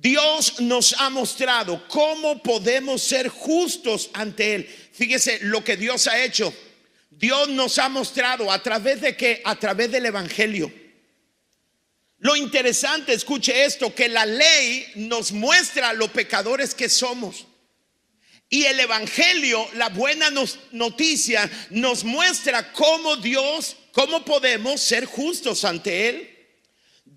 Dios 0.00 0.60
nos 0.60 0.94
ha 0.98 1.10
mostrado 1.10 1.86
cómo 1.88 2.40
podemos 2.40 3.02
ser 3.02 3.28
justos 3.28 4.10
ante 4.12 4.54
Él. 4.54 4.66
Fíjese 4.92 5.40
lo 5.42 5.64
que 5.64 5.76
Dios 5.76 6.06
ha 6.06 6.22
hecho. 6.22 6.54
Dios 7.10 7.48
nos 7.48 7.78
ha 7.78 7.88
mostrado 7.88 8.52
a 8.52 8.62
través 8.62 9.00
de 9.00 9.16
que, 9.16 9.42
a 9.44 9.56
través 9.56 9.90
del 9.90 10.06
Evangelio. 10.06 10.72
Lo 12.18 12.36
interesante, 12.36 13.12
escuche 13.12 13.64
esto, 13.64 13.92
que 13.92 14.08
la 14.08 14.24
ley 14.24 14.86
nos 14.94 15.32
muestra 15.32 15.92
lo 15.92 16.12
pecadores 16.12 16.74
que 16.74 16.88
somos. 16.88 17.46
Y 18.48 18.64
el 18.64 18.78
Evangelio, 18.78 19.68
la 19.74 19.88
buena 19.88 20.30
noticia, 20.70 21.50
nos 21.70 22.04
muestra 22.04 22.72
cómo 22.72 23.16
Dios, 23.16 23.76
cómo 23.90 24.24
podemos 24.24 24.80
ser 24.80 25.06
justos 25.06 25.64
ante 25.64 26.08
Él. 26.08 26.37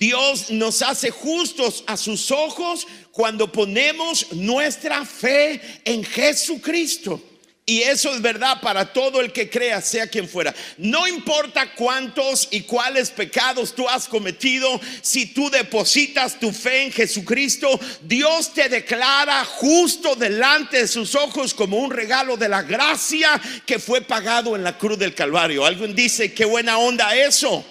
Dios 0.01 0.49
nos 0.49 0.81
hace 0.81 1.11
justos 1.11 1.83
a 1.85 1.95
sus 1.95 2.31
ojos 2.31 2.87
cuando 3.11 3.51
ponemos 3.51 4.33
nuestra 4.33 5.05
fe 5.05 5.61
en 5.85 6.03
Jesucristo. 6.03 7.21
Y 7.67 7.83
eso 7.83 8.11
es 8.11 8.19
verdad 8.19 8.61
para 8.61 8.91
todo 8.91 9.21
el 9.21 9.31
que 9.31 9.47
crea, 9.47 9.79
sea 9.79 10.07
quien 10.07 10.27
fuera. 10.27 10.55
No 10.79 11.07
importa 11.07 11.75
cuántos 11.75 12.47
y 12.49 12.61
cuáles 12.61 13.11
pecados 13.11 13.75
tú 13.75 13.87
has 13.87 14.07
cometido, 14.07 14.81
si 15.03 15.27
tú 15.27 15.51
depositas 15.51 16.39
tu 16.39 16.51
fe 16.51 16.85
en 16.85 16.91
Jesucristo, 16.91 17.79
Dios 18.01 18.55
te 18.55 18.69
declara 18.69 19.45
justo 19.45 20.15
delante 20.15 20.77
de 20.77 20.87
sus 20.87 21.13
ojos 21.13 21.53
como 21.53 21.77
un 21.77 21.91
regalo 21.91 22.37
de 22.37 22.49
la 22.49 22.63
gracia 22.63 23.39
que 23.67 23.77
fue 23.77 24.01
pagado 24.01 24.55
en 24.55 24.63
la 24.63 24.79
cruz 24.79 24.97
del 24.97 25.13
Calvario. 25.13 25.63
Alguien 25.63 25.93
dice, 25.93 26.33
qué 26.33 26.45
buena 26.45 26.79
onda 26.79 27.15
eso. 27.15 27.63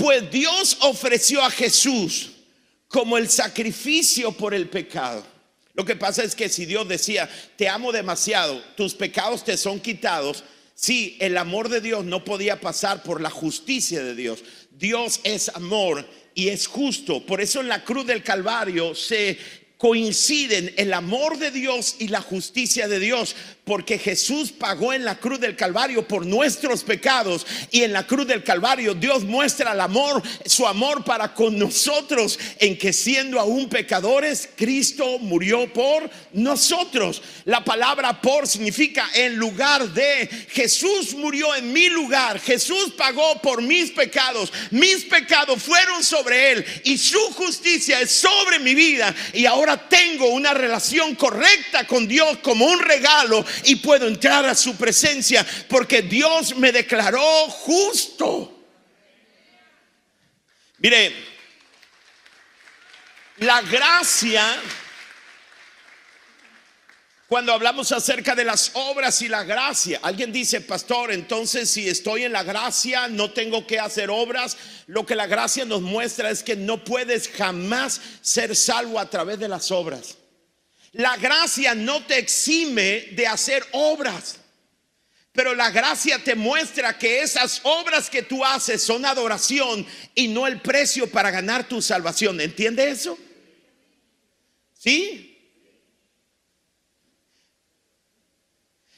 Pues 0.00 0.30
Dios 0.30 0.78
ofreció 0.80 1.44
a 1.44 1.50
Jesús 1.50 2.30
como 2.88 3.18
el 3.18 3.28
sacrificio 3.28 4.32
por 4.32 4.54
el 4.54 4.70
pecado. 4.70 5.22
Lo 5.74 5.84
que 5.84 5.94
pasa 5.94 6.24
es 6.24 6.34
que 6.34 6.48
si 6.48 6.64
Dios 6.64 6.88
decía, 6.88 7.28
te 7.56 7.68
amo 7.68 7.92
demasiado, 7.92 8.62
tus 8.78 8.94
pecados 8.94 9.44
te 9.44 9.58
son 9.58 9.78
quitados, 9.78 10.42
si 10.74 11.18
el 11.20 11.36
amor 11.36 11.68
de 11.68 11.82
Dios 11.82 12.06
no 12.06 12.24
podía 12.24 12.62
pasar 12.62 13.02
por 13.02 13.20
la 13.20 13.28
justicia 13.28 14.02
de 14.02 14.14
Dios. 14.14 14.42
Dios 14.70 15.20
es 15.22 15.50
amor 15.50 16.08
y 16.34 16.48
es 16.48 16.66
justo. 16.66 17.26
Por 17.26 17.42
eso 17.42 17.60
en 17.60 17.68
la 17.68 17.84
cruz 17.84 18.06
del 18.06 18.22
Calvario 18.22 18.94
se 18.94 19.36
coinciden 19.76 20.72
el 20.78 20.94
amor 20.94 21.38
de 21.38 21.50
Dios 21.50 21.96
y 21.98 22.08
la 22.08 22.22
justicia 22.22 22.88
de 22.88 23.00
Dios, 23.00 23.36
porque 23.70 23.98
Jesús 23.98 24.50
pagó 24.50 24.92
en 24.92 25.04
la 25.04 25.20
cruz 25.20 25.38
del 25.38 25.54
Calvario 25.54 26.02
por 26.08 26.26
nuestros 26.26 26.82
pecados 26.82 27.46
y 27.70 27.84
en 27.84 27.92
la 27.92 28.04
cruz 28.04 28.26
del 28.26 28.42
Calvario 28.42 28.94
Dios 28.94 29.22
muestra 29.22 29.74
el 29.74 29.80
amor, 29.80 30.24
su 30.44 30.66
amor 30.66 31.04
para 31.04 31.32
con 31.34 31.56
nosotros 31.56 32.36
en 32.58 32.76
que 32.76 32.92
siendo 32.92 33.38
aún 33.38 33.68
pecadores, 33.68 34.48
Cristo 34.56 35.20
murió 35.20 35.72
por 35.72 36.10
nosotros. 36.32 37.22
La 37.44 37.62
palabra 37.62 38.20
por 38.20 38.48
significa 38.48 39.08
en 39.14 39.36
lugar 39.36 39.88
de 39.90 40.28
Jesús 40.50 41.14
murió 41.14 41.54
en 41.54 41.72
mi 41.72 41.88
lugar, 41.90 42.40
Jesús 42.40 42.94
pagó 42.98 43.40
por 43.40 43.62
mis 43.62 43.92
pecados, 43.92 44.52
mis 44.72 45.04
pecados 45.04 45.62
fueron 45.62 46.02
sobre 46.02 46.50
él 46.50 46.64
y 46.82 46.98
su 46.98 47.20
justicia 47.34 48.00
es 48.00 48.10
sobre 48.10 48.58
mi 48.58 48.74
vida 48.74 49.14
y 49.32 49.46
ahora 49.46 49.88
tengo 49.88 50.26
una 50.30 50.54
relación 50.54 51.14
correcta 51.14 51.86
con 51.86 52.08
Dios 52.08 52.38
como 52.38 52.66
un 52.66 52.80
regalo 52.80 53.46
y 53.64 53.76
puedo 53.76 54.06
entrar 54.06 54.44
a 54.46 54.54
su 54.54 54.76
presencia 54.76 55.46
porque 55.68 56.02
Dios 56.02 56.56
me 56.56 56.72
declaró 56.72 57.48
justo. 57.48 58.56
Mire, 60.78 61.14
la 63.40 63.62
gracia, 63.62 64.56
cuando 67.26 67.52
hablamos 67.52 67.92
acerca 67.92 68.34
de 68.34 68.44
las 68.44 68.70
obras 68.74 69.22
y 69.22 69.28
la 69.28 69.44
gracia, 69.44 70.00
alguien 70.02 70.32
dice, 70.32 70.60
pastor, 70.60 71.12
entonces 71.12 71.70
si 71.70 71.88
estoy 71.88 72.24
en 72.24 72.32
la 72.32 72.42
gracia, 72.42 73.08
no 73.08 73.30
tengo 73.30 73.66
que 73.66 73.78
hacer 73.78 74.10
obras. 74.10 74.56
Lo 74.86 75.06
que 75.06 75.14
la 75.14 75.26
gracia 75.26 75.64
nos 75.64 75.80
muestra 75.82 76.30
es 76.30 76.42
que 76.42 76.56
no 76.56 76.84
puedes 76.84 77.28
jamás 77.28 78.00
ser 78.20 78.56
salvo 78.56 78.98
a 78.98 79.08
través 79.08 79.38
de 79.38 79.48
las 79.48 79.70
obras. 79.70 80.16
La 80.92 81.16
gracia 81.16 81.74
no 81.74 82.04
te 82.04 82.18
exime 82.18 83.08
de 83.12 83.26
hacer 83.26 83.64
obras. 83.72 84.40
Pero 85.32 85.54
la 85.54 85.70
gracia 85.70 86.22
te 86.22 86.34
muestra 86.34 86.98
que 86.98 87.20
esas 87.20 87.60
obras 87.62 88.10
que 88.10 88.22
tú 88.22 88.44
haces 88.44 88.82
son 88.82 89.04
adoración 89.04 89.86
y 90.14 90.26
no 90.26 90.46
el 90.46 90.60
precio 90.60 91.08
para 91.08 91.30
ganar 91.30 91.68
tu 91.68 91.80
salvación. 91.80 92.40
¿Entiende 92.40 92.90
eso? 92.90 93.16
¿Sí? 94.76 95.26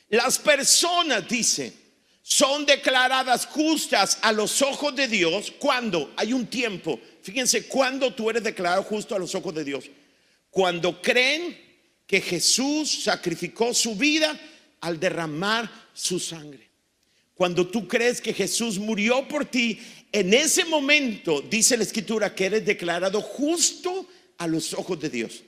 Las 0.09 0.38
personas, 0.38 1.28
dice, 1.28 1.74
son 2.22 2.64
declaradas 2.64 3.46
justas 3.46 4.18
a 4.22 4.33
los 4.33 4.62
ojos 4.62 4.94
de 4.96 5.09
Dios 5.09 5.52
cuando 5.59 6.14
hay 6.16 6.33
un 6.33 6.46
tiempo. 6.46 6.98
Fíjense, 7.22 7.66
cuando 7.66 8.14
tú 8.14 8.31
eres 8.31 8.42
declarado 8.42 8.83
justo 8.85 9.14
a 9.14 9.18
los 9.18 9.35
ojos 9.35 9.55
de 9.55 9.64
Dios. 9.64 9.90
Cuando 10.50 11.00
creen 11.02 11.71
que 12.06 12.20
Jesús 12.20 13.04
sacrificó 13.04 13.72
su 13.72 13.96
vida 13.96 14.38
al 14.80 14.98
derramar 14.98 15.70
su 15.94 16.18
sangre. 16.18 16.68
Cuando 17.34 17.66
tú 17.66 17.88
crees 17.88 18.20
que 18.20 18.34
Jesús 18.34 18.78
murió 18.78 19.26
por 19.26 19.46
ti, 19.46 19.80
en 20.12 20.34
ese 20.34 20.64
momento 20.64 21.40
dice 21.40 21.76
la 21.76 21.82
escritura 21.82 22.34
que 22.34 22.46
eres 22.46 22.64
declarado 22.64 23.20
justo 23.20 24.06
a 24.38 24.46
los 24.46 24.74
ojos 24.74 25.00
de 25.00 25.08
Dios. 25.08 25.42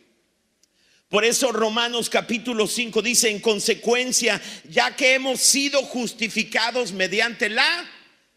Por 1.08 1.24
eso 1.24 1.52
Romanos 1.52 2.10
capítulo 2.10 2.66
5 2.66 3.02
dice, 3.02 3.30
en 3.30 3.40
consecuencia, 3.40 4.40
ya 4.68 4.96
que 4.96 5.14
hemos 5.14 5.40
sido 5.40 5.82
justificados 5.82 6.92
mediante 6.92 7.48
la 7.48 7.88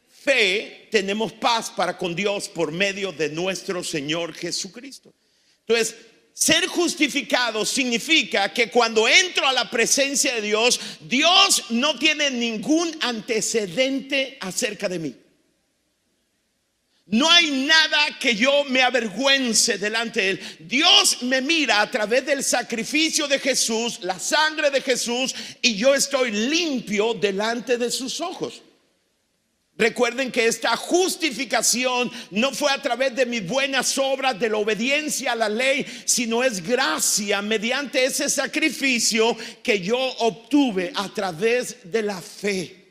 fe, 0.10 0.88
tenemos 0.92 1.34
paz 1.34 1.72
para 1.72 1.98
con 1.98 2.16
Dios 2.16 2.50
por 2.50 2.72
medio 2.72 3.12
de 3.12 3.30
nuestro 3.30 3.84
Señor 3.84 4.34
Jesucristo. 4.34 5.14
Entonces, 5.62 5.96
ser 6.40 6.68
justificado 6.68 7.66
significa 7.66 8.54
que 8.54 8.70
cuando 8.70 9.08
entro 9.08 9.48
a 9.48 9.54
la 9.54 9.72
presencia 9.72 10.36
de 10.36 10.42
Dios, 10.42 10.80
Dios 11.00 11.64
no 11.72 11.98
tiene 11.98 12.30
ningún 12.30 12.96
antecedente 13.02 14.38
acerca 14.40 14.88
de 14.88 15.00
mí. 15.00 15.16
No 17.08 17.28
hay 17.28 17.50
nada 17.50 18.20
que 18.20 18.36
yo 18.36 18.66
me 18.66 18.84
avergüence 18.84 19.80
delante 19.80 20.22
de 20.22 20.30
Él. 20.30 20.58
Dios 20.60 21.24
me 21.24 21.42
mira 21.42 21.82
a 21.82 21.90
través 21.90 22.24
del 22.28 22.44
sacrificio 22.44 23.28
de 23.28 23.40
Jesús, 23.40 23.98
la 24.02 24.20
sangre 24.20 24.70
de 24.70 24.82
Jesús, 24.82 25.34
y 25.64 25.76
yo 25.76 25.96
estoy 25.96 26.30
limpio 26.30 27.16
delante 27.16 27.80
de 27.80 27.90
sus 27.90 28.22
ojos. 28.22 28.62
Recuerden 29.78 30.32
que 30.32 30.48
esta 30.48 30.76
justificación 30.76 32.12
no 32.32 32.52
fue 32.52 32.72
a 32.72 32.82
través 32.82 33.16
de 33.16 33.28
mis 33.28 33.48
buenas 33.48 33.96
obras, 34.00 34.40
de 34.40 34.50
la 34.50 34.58
obediencia 34.58 35.34
a 35.34 35.36
la 35.36 35.50
ley, 35.50 35.86
sino 36.06 36.44
es 36.44 36.66
gracia 36.68 37.44
mediante 37.44 38.04
ese 38.04 38.28
sacrificio 38.28 39.38
que 39.62 39.80
yo 39.80 40.00
obtuve 40.00 40.92
a 40.96 41.10
través 41.10 41.78
de 41.84 42.02
la 42.02 42.20
fe. 42.20 42.88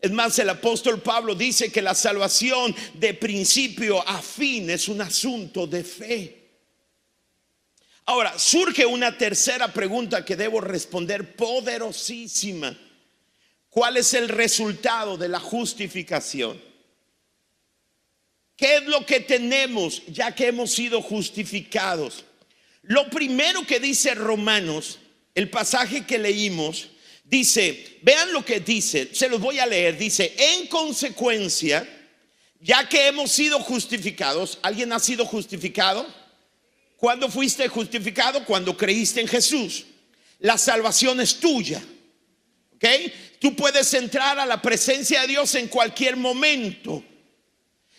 Es 0.00 0.10
más, 0.10 0.38
el 0.38 0.48
apóstol 0.48 1.02
Pablo 1.02 1.34
dice 1.34 1.70
que 1.70 1.82
la 1.82 1.94
salvación 1.94 2.74
de 2.94 3.12
principio 3.12 4.06
a 4.06 4.22
fin 4.22 4.70
es 4.70 4.88
un 4.88 5.02
asunto 5.02 5.66
de 5.66 5.84
fe. 5.84 6.46
Ahora, 8.06 8.38
surge 8.38 8.86
una 8.86 9.18
tercera 9.18 9.70
pregunta 9.72 10.24
que 10.24 10.36
debo 10.36 10.60
responder 10.60 11.36
poderosísima. 11.36 12.74
¿Cuál 13.76 13.98
es 13.98 14.14
el 14.14 14.30
resultado 14.30 15.18
de 15.18 15.28
la 15.28 15.38
justificación? 15.38 16.58
¿Qué 18.56 18.78
es 18.78 18.84
lo 18.84 19.04
que 19.04 19.20
tenemos 19.20 20.02
ya 20.06 20.34
que 20.34 20.46
hemos 20.46 20.70
sido 20.70 21.02
justificados? 21.02 22.24
Lo 22.80 23.10
primero 23.10 23.66
que 23.66 23.78
dice 23.78 24.14
Romanos, 24.14 24.98
el 25.34 25.50
pasaje 25.50 26.06
que 26.06 26.16
leímos, 26.16 26.88
dice, 27.22 27.98
vean 28.00 28.32
lo 28.32 28.42
que 28.42 28.60
dice, 28.60 29.10
se 29.12 29.28
los 29.28 29.42
voy 29.42 29.58
a 29.58 29.66
leer, 29.66 29.98
dice, 29.98 30.34
en 30.38 30.68
consecuencia, 30.68 31.86
ya 32.58 32.88
que 32.88 33.08
hemos 33.08 33.30
sido 33.30 33.60
justificados, 33.60 34.58
¿alguien 34.62 34.90
ha 34.94 35.00
sido 35.00 35.26
justificado? 35.26 36.06
¿Cuándo 36.96 37.28
fuiste 37.28 37.68
justificado? 37.68 38.42
Cuando 38.46 38.74
creíste 38.74 39.20
en 39.20 39.28
Jesús. 39.28 39.84
La 40.38 40.56
salvación 40.56 41.20
es 41.20 41.38
tuya. 41.38 41.82
¿Ok? 42.76 42.84
Tú 43.38 43.54
puedes 43.54 43.92
entrar 43.94 44.38
a 44.38 44.46
la 44.46 44.62
presencia 44.62 45.22
de 45.22 45.28
Dios 45.28 45.54
en 45.54 45.68
cualquier 45.68 46.16
momento. 46.16 47.04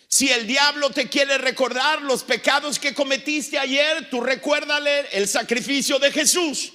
Si 0.08 0.30
el 0.30 0.46
diablo 0.46 0.90
te 0.90 1.08
quiere 1.08 1.36
recordar 1.36 2.00
los 2.02 2.22
pecados 2.22 2.78
que 2.78 2.94
cometiste 2.94 3.58
ayer, 3.58 4.08
tú 4.10 4.20
recuérdale 4.20 5.06
el 5.12 5.28
sacrificio 5.28 5.98
de 5.98 6.10
Jesús. 6.10 6.72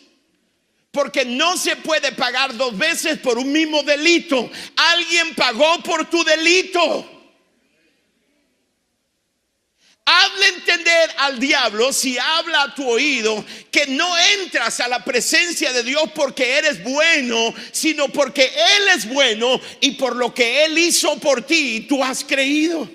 Porque 0.91 1.25
no 1.25 1.57
se 1.57 1.75
puede 1.75 2.11
pagar 2.11 2.55
dos 2.55 2.77
veces 2.77 3.17
por 3.17 3.39
un 3.39 3.51
mismo 3.51 3.81
delito. 3.81 4.51
Alguien 4.75 5.33
pagó 5.33 5.81
por 5.81 6.07
tu 6.07 6.23
delito. 6.23 7.12
Hazle 10.05 10.47
entender 10.49 11.09
al 11.17 11.39
diablo, 11.39 11.93
si 11.93 12.17
habla 12.17 12.63
a 12.63 12.75
tu 12.75 12.89
oído, 12.89 13.45
que 13.71 13.87
no 13.87 14.17
entras 14.17 14.81
a 14.81 14.89
la 14.89 15.03
presencia 15.03 15.71
de 15.71 15.83
Dios 15.83 16.03
porque 16.13 16.57
eres 16.57 16.83
bueno, 16.83 17.53
sino 17.71 18.09
porque 18.09 18.43
Él 18.43 18.87
es 18.95 19.07
bueno 19.07 19.61
y 19.79 19.91
por 19.91 20.17
lo 20.17 20.33
que 20.33 20.65
Él 20.65 20.77
hizo 20.77 21.17
por 21.19 21.43
ti, 21.43 21.85
tú 21.87 22.03
has 22.03 22.23
creído. 22.23 22.89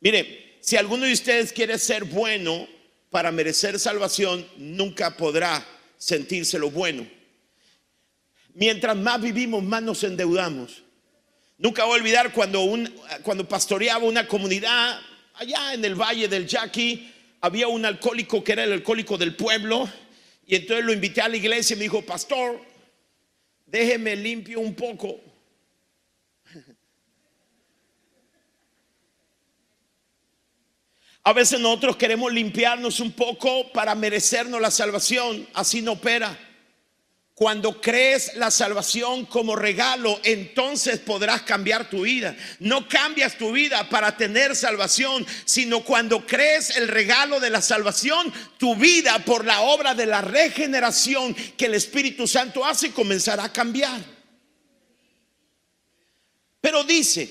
Mire, 0.00 0.58
si 0.60 0.76
alguno 0.76 1.04
de 1.04 1.12
ustedes 1.12 1.52
quiere 1.52 1.78
ser 1.78 2.04
bueno 2.04 2.66
para 3.10 3.30
merecer 3.30 3.78
salvación, 3.78 4.46
nunca 4.56 5.16
podrá 5.16 5.66
sentirse 5.98 6.58
lo 6.58 6.70
bueno. 6.70 7.06
Mientras 8.54 8.96
más 8.96 9.20
vivimos, 9.20 9.62
más 9.62 9.82
nos 9.82 10.02
endeudamos. 10.04 10.83
Nunca 11.56 11.84
voy 11.84 11.98
a 11.98 12.00
olvidar 12.00 12.32
cuando, 12.32 12.66
cuando 13.22 13.48
pastoreaba 13.48 14.04
una 14.04 14.26
comunidad 14.26 15.00
allá 15.34 15.74
en 15.74 15.84
el 15.84 15.94
valle 15.94 16.28
del 16.28 16.46
Yaqui, 16.46 17.12
había 17.40 17.68
un 17.68 17.84
alcohólico 17.84 18.42
que 18.42 18.52
era 18.52 18.64
el 18.64 18.72
alcohólico 18.72 19.16
del 19.16 19.36
pueblo, 19.36 19.88
y 20.46 20.56
entonces 20.56 20.84
lo 20.84 20.92
invité 20.92 21.20
a 21.20 21.28
la 21.28 21.36
iglesia 21.36 21.74
y 21.74 21.78
me 21.78 21.82
dijo, 21.84 22.02
pastor, 22.02 22.60
déjeme 23.66 24.16
limpio 24.16 24.60
un 24.60 24.74
poco. 24.74 25.20
A 31.22 31.32
veces 31.32 31.58
nosotros 31.58 31.96
queremos 31.96 32.32
limpiarnos 32.32 33.00
un 33.00 33.12
poco 33.12 33.72
para 33.72 33.94
merecernos 33.94 34.60
la 34.60 34.70
salvación, 34.70 35.48
así 35.54 35.80
no 35.80 35.92
opera. 35.92 36.38
Cuando 37.34 37.80
crees 37.80 38.36
la 38.36 38.52
salvación 38.52 39.26
como 39.26 39.56
regalo, 39.56 40.20
entonces 40.22 41.00
podrás 41.00 41.42
cambiar 41.42 41.90
tu 41.90 42.02
vida. 42.02 42.36
No 42.60 42.88
cambias 42.88 43.36
tu 43.36 43.50
vida 43.50 43.88
para 43.88 44.16
tener 44.16 44.54
salvación, 44.54 45.26
sino 45.44 45.82
cuando 45.82 46.24
crees 46.26 46.76
el 46.76 46.86
regalo 46.86 47.40
de 47.40 47.50
la 47.50 47.60
salvación, 47.60 48.32
tu 48.56 48.76
vida 48.76 49.18
por 49.24 49.44
la 49.44 49.62
obra 49.62 49.96
de 49.96 50.06
la 50.06 50.20
regeneración 50.20 51.34
que 51.34 51.66
el 51.66 51.74
Espíritu 51.74 52.28
Santo 52.28 52.64
hace 52.64 52.92
comenzará 52.92 53.44
a 53.44 53.52
cambiar. 53.52 54.00
Pero 56.60 56.84
dice, 56.84 57.28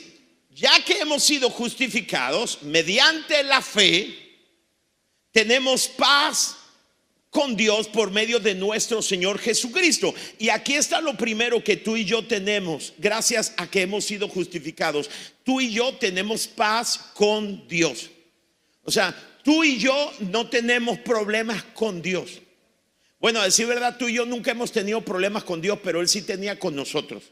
ya 0.50 0.84
que 0.84 1.00
hemos 1.00 1.24
sido 1.24 1.50
justificados 1.50 2.62
mediante 2.64 3.42
la 3.44 3.62
fe, 3.62 4.20
tenemos 5.32 5.88
paz 5.88 6.58
con 7.34 7.56
Dios 7.58 7.88
por 7.88 8.12
medio 8.12 8.40
de 8.40 8.54
nuestro 8.54 9.02
Señor 9.02 9.40
Jesucristo. 9.40 10.14
Y 10.38 10.50
aquí 10.50 10.76
está 10.76 11.02
lo 11.02 11.18
primero 11.18 11.64
que 11.64 11.76
tú 11.76 11.98
y 11.98 12.06
yo 12.06 12.24
tenemos, 12.28 12.94
gracias 13.00 13.56
a 13.58 13.66
que 13.66 13.82
hemos 13.82 14.06
sido 14.06 14.30
justificados. 14.30 15.10
Tú 15.44 15.60
y 15.60 15.74
yo 15.74 15.96
tenemos 15.96 16.48
paz 16.48 17.10
con 17.16 17.68
Dios. 17.68 18.12
O 18.84 18.92
sea, 18.92 19.16
tú 19.44 19.64
y 19.64 19.80
yo 19.80 20.14
no 20.32 20.48
tenemos 20.48 21.00
problemas 21.00 21.64
con 21.74 22.04
Dios. 22.04 22.40
Bueno, 23.20 23.42
a 23.42 23.46
decir 23.46 23.66
verdad, 23.66 23.98
tú 23.98 24.08
y 24.08 24.14
yo 24.14 24.28
nunca 24.28 24.52
hemos 24.52 24.72
tenido 24.72 25.02
problemas 25.02 25.44
con 25.44 25.60
Dios, 25.60 25.80
pero 25.84 26.02
Él 26.02 26.08
sí 26.08 26.22
tenía 26.22 26.60
con 26.60 26.76
nosotros. 26.76 27.24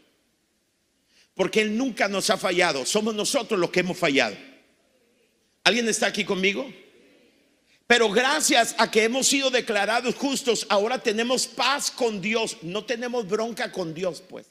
Porque 1.35 1.61
Él 1.61 1.77
nunca 1.77 2.07
nos 2.07 2.31
ha 2.31 2.37
fallado, 2.37 2.87
somos 2.87 3.13
nosotros 3.13 3.59
los 3.59 3.69
que 3.69 3.81
hemos 3.81 3.99
fallado. 3.99 4.35
¿Alguien 5.63 5.87
está 5.87 6.07
aquí 6.07 6.25
conmigo? 6.25 6.73
Pero 7.91 8.09
gracias 8.09 8.73
a 8.77 8.89
que 8.89 9.03
hemos 9.03 9.27
sido 9.27 9.49
declarados 9.49 10.15
justos, 10.15 10.65
ahora 10.69 11.03
tenemos 11.03 11.45
paz 11.45 11.91
con 11.91 12.21
Dios. 12.21 12.55
No 12.61 12.85
tenemos 12.85 13.27
bronca 13.27 13.69
con 13.69 13.93
Dios, 13.93 14.23
pues. 14.29 14.47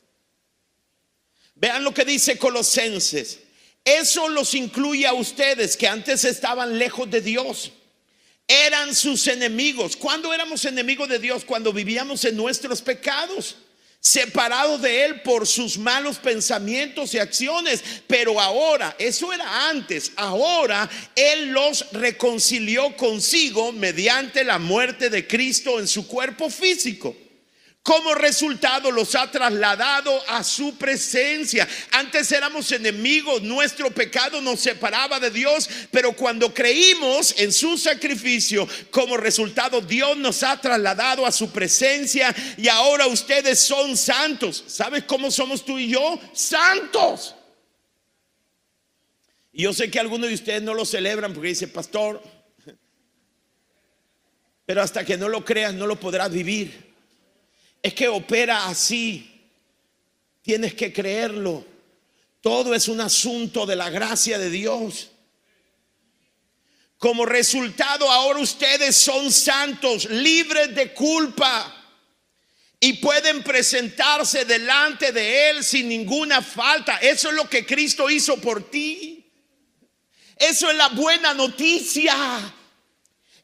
Vean 1.54 1.82
lo 1.82 1.94
que 1.94 2.04
dice 2.04 2.36
Colosenses. 2.36 3.38
Eso 3.82 4.28
los 4.28 4.54
incluye 4.54 5.06
a 5.06 5.14
ustedes 5.14 5.74
que 5.78 5.88
antes 5.88 6.26
estaban 6.26 6.78
lejos 6.78 7.10
de 7.10 7.22
Dios. 7.22 7.72
Eran 8.46 8.94
sus 8.94 9.26
enemigos. 9.26 9.96
¿Cuándo 9.96 10.34
éramos 10.34 10.66
enemigos 10.66 11.08
de 11.08 11.18
Dios? 11.18 11.42
Cuando 11.42 11.72
vivíamos 11.72 12.22
en 12.26 12.36
nuestros 12.36 12.82
pecados 12.82 13.56
separado 14.00 14.78
de 14.78 15.04
Él 15.04 15.20
por 15.20 15.46
sus 15.46 15.76
malos 15.78 16.18
pensamientos 16.18 17.14
y 17.14 17.18
acciones. 17.18 17.82
Pero 18.06 18.40
ahora, 18.40 18.96
eso 18.98 19.32
era 19.32 19.68
antes, 19.68 20.12
ahora 20.16 20.88
Él 21.14 21.50
los 21.50 21.86
reconcilió 21.92 22.96
consigo 22.96 23.72
mediante 23.72 24.42
la 24.42 24.58
muerte 24.58 25.10
de 25.10 25.26
Cristo 25.26 25.78
en 25.78 25.86
su 25.86 26.06
cuerpo 26.06 26.50
físico. 26.50 27.14
Como 27.82 28.14
resultado 28.14 28.90
los 28.90 29.14
ha 29.14 29.30
trasladado 29.30 30.22
a 30.28 30.44
su 30.44 30.76
presencia. 30.76 31.66
Antes 31.92 32.30
éramos 32.30 32.70
enemigos, 32.72 33.42
nuestro 33.42 33.90
pecado 33.90 34.42
nos 34.42 34.60
separaba 34.60 35.18
de 35.18 35.30
Dios, 35.30 35.68
pero 35.90 36.12
cuando 36.12 36.52
creímos 36.52 37.34
en 37.38 37.50
su 37.50 37.78
sacrificio, 37.78 38.68
como 38.90 39.16
resultado 39.16 39.80
Dios 39.80 40.14
nos 40.18 40.42
ha 40.42 40.60
trasladado 40.60 41.24
a 41.24 41.32
su 41.32 41.50
presencia 41.50 42.34
y 42.58 42.68
ahora 42.68 43.06
ustedes 43.06 43.58
son 43.58 43.96
santos. 43.96 44.62
¿Sabes 44.66 45.04
cómo 45.04 45.30
somos 45.30 45.64
tú 45.64 45.78
y 45.78 45.88
yo? 45.88 46.20
Santos. 46.34 47.34
Y 49.52 49.62
yo 49.62 49.72
sé 49.72 49.90
que 49.90 49.98
algunos 49.98 50.28
de 50.28 50.34
ustedes 50.34 50.62
no 50.62 50.74
lo 50.74 50.84
celebran 50.84 51.32
porque 51.32 51.48
dice, 51.48 51.66
pastor, 51.66 52.22
Pero 54.66 54.82
hasta 54.82 55.04
que 55.04 55.16
no 55.16 55.28
lo 55.28 55.44
creas, 55.44 55.74
no 55.74 55.84
lo 55.84 55.98
podrás 55.98 56.30
vivir. 56.30 56.89
Es 57.82 57.94
que 57.94 58.08
opera 58.08 58.66
así. 58.66 59.30
Tienes 60.42 60.74
que 60.74 60.92
creerlo. 60.92 61.64
Todo 62.40 62.74
es 62.74 62.88
un 62.88 63.00
asunto 63.00 63.66
de 63.66 63.76
la 63.76 63.90
gracia 63.90 64.38
de 64.38 64.50
Dios. 64.50 65.10
Como 66.98 67.24
resultado, 67.24 68.10
ahora 68.10 68.40
ustedes 68.40 68.94
son 68.96 69.32
santos, 69.32 70.04
libres 70.10 70.74
de 70.74 70.92
culpa 70.92 71.76
y 72.78 72.94
pueden 72.94 73.42
presentarse 73.42 74.44
delante 74.44 75.12
de 75.12 75.50
Él 75.50 75.64
sin 75.64 75.88
ninguna 75.88 76.42
falta. 76.42 76.96
Eso 76.96 77.28
es 77.28 77.34
lo 77.34 77.48
que 77.48 77.64
Cristo 77.64 78.08
hizo 78.08 78.38
por 78.38 78.70
ti. 78.70 79.26
Eso 80.36 80.70
es 80.70 80.76
la 80.76 80.88
buena 80.88 81.34
noticia. 81.34 82.14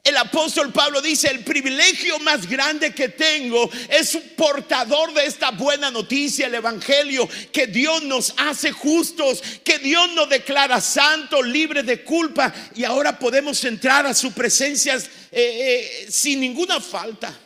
El 0.07 0.17
apóstol 0.19 0.73
Pablo 0.73 1.03
dice, 1.03 1.27
el 1.27 1.43
privilegio 1.43 2.21
más 2.21 2.49
grande 2.49 2.95
que 2.95 3.09
tengo 3.09 3.69
es 3.89 4.15
un 4.15 4.23
portador 4.37 5.13
de 5.13 5.27
esta 5.27 5.51
buena 5.51 5.91
noticia, 5.91 6.47
el 6.47 6.55
Evangelio, 6.55 7.29
que 7.51 7.67
Dios 7.67 8.05
nos 8.05 8.33
hace 8.37 8.71
justos, 8.71 9.43
que 9.65 9.81
Dios 9.81 10.09
nos 10.13 10.29
declara 10.29 10.81
santos, 10.81 11.45
libres 11.45 11.85
de 11.87 12.05
culpa, 12.05 12.55
y 12.77 12.85
ahora 12.85 13.19
podemos 13.19 13.65
entrar 13.65 14.07
a 14.07 14.15
su 14.15 14.31
presencia 14.31 14.95
eh, 14.95 15.03
eh, 15.33 16.07
sin 16.09 16.39
ninguna 16.39 16.81
falta. 16.81 17.37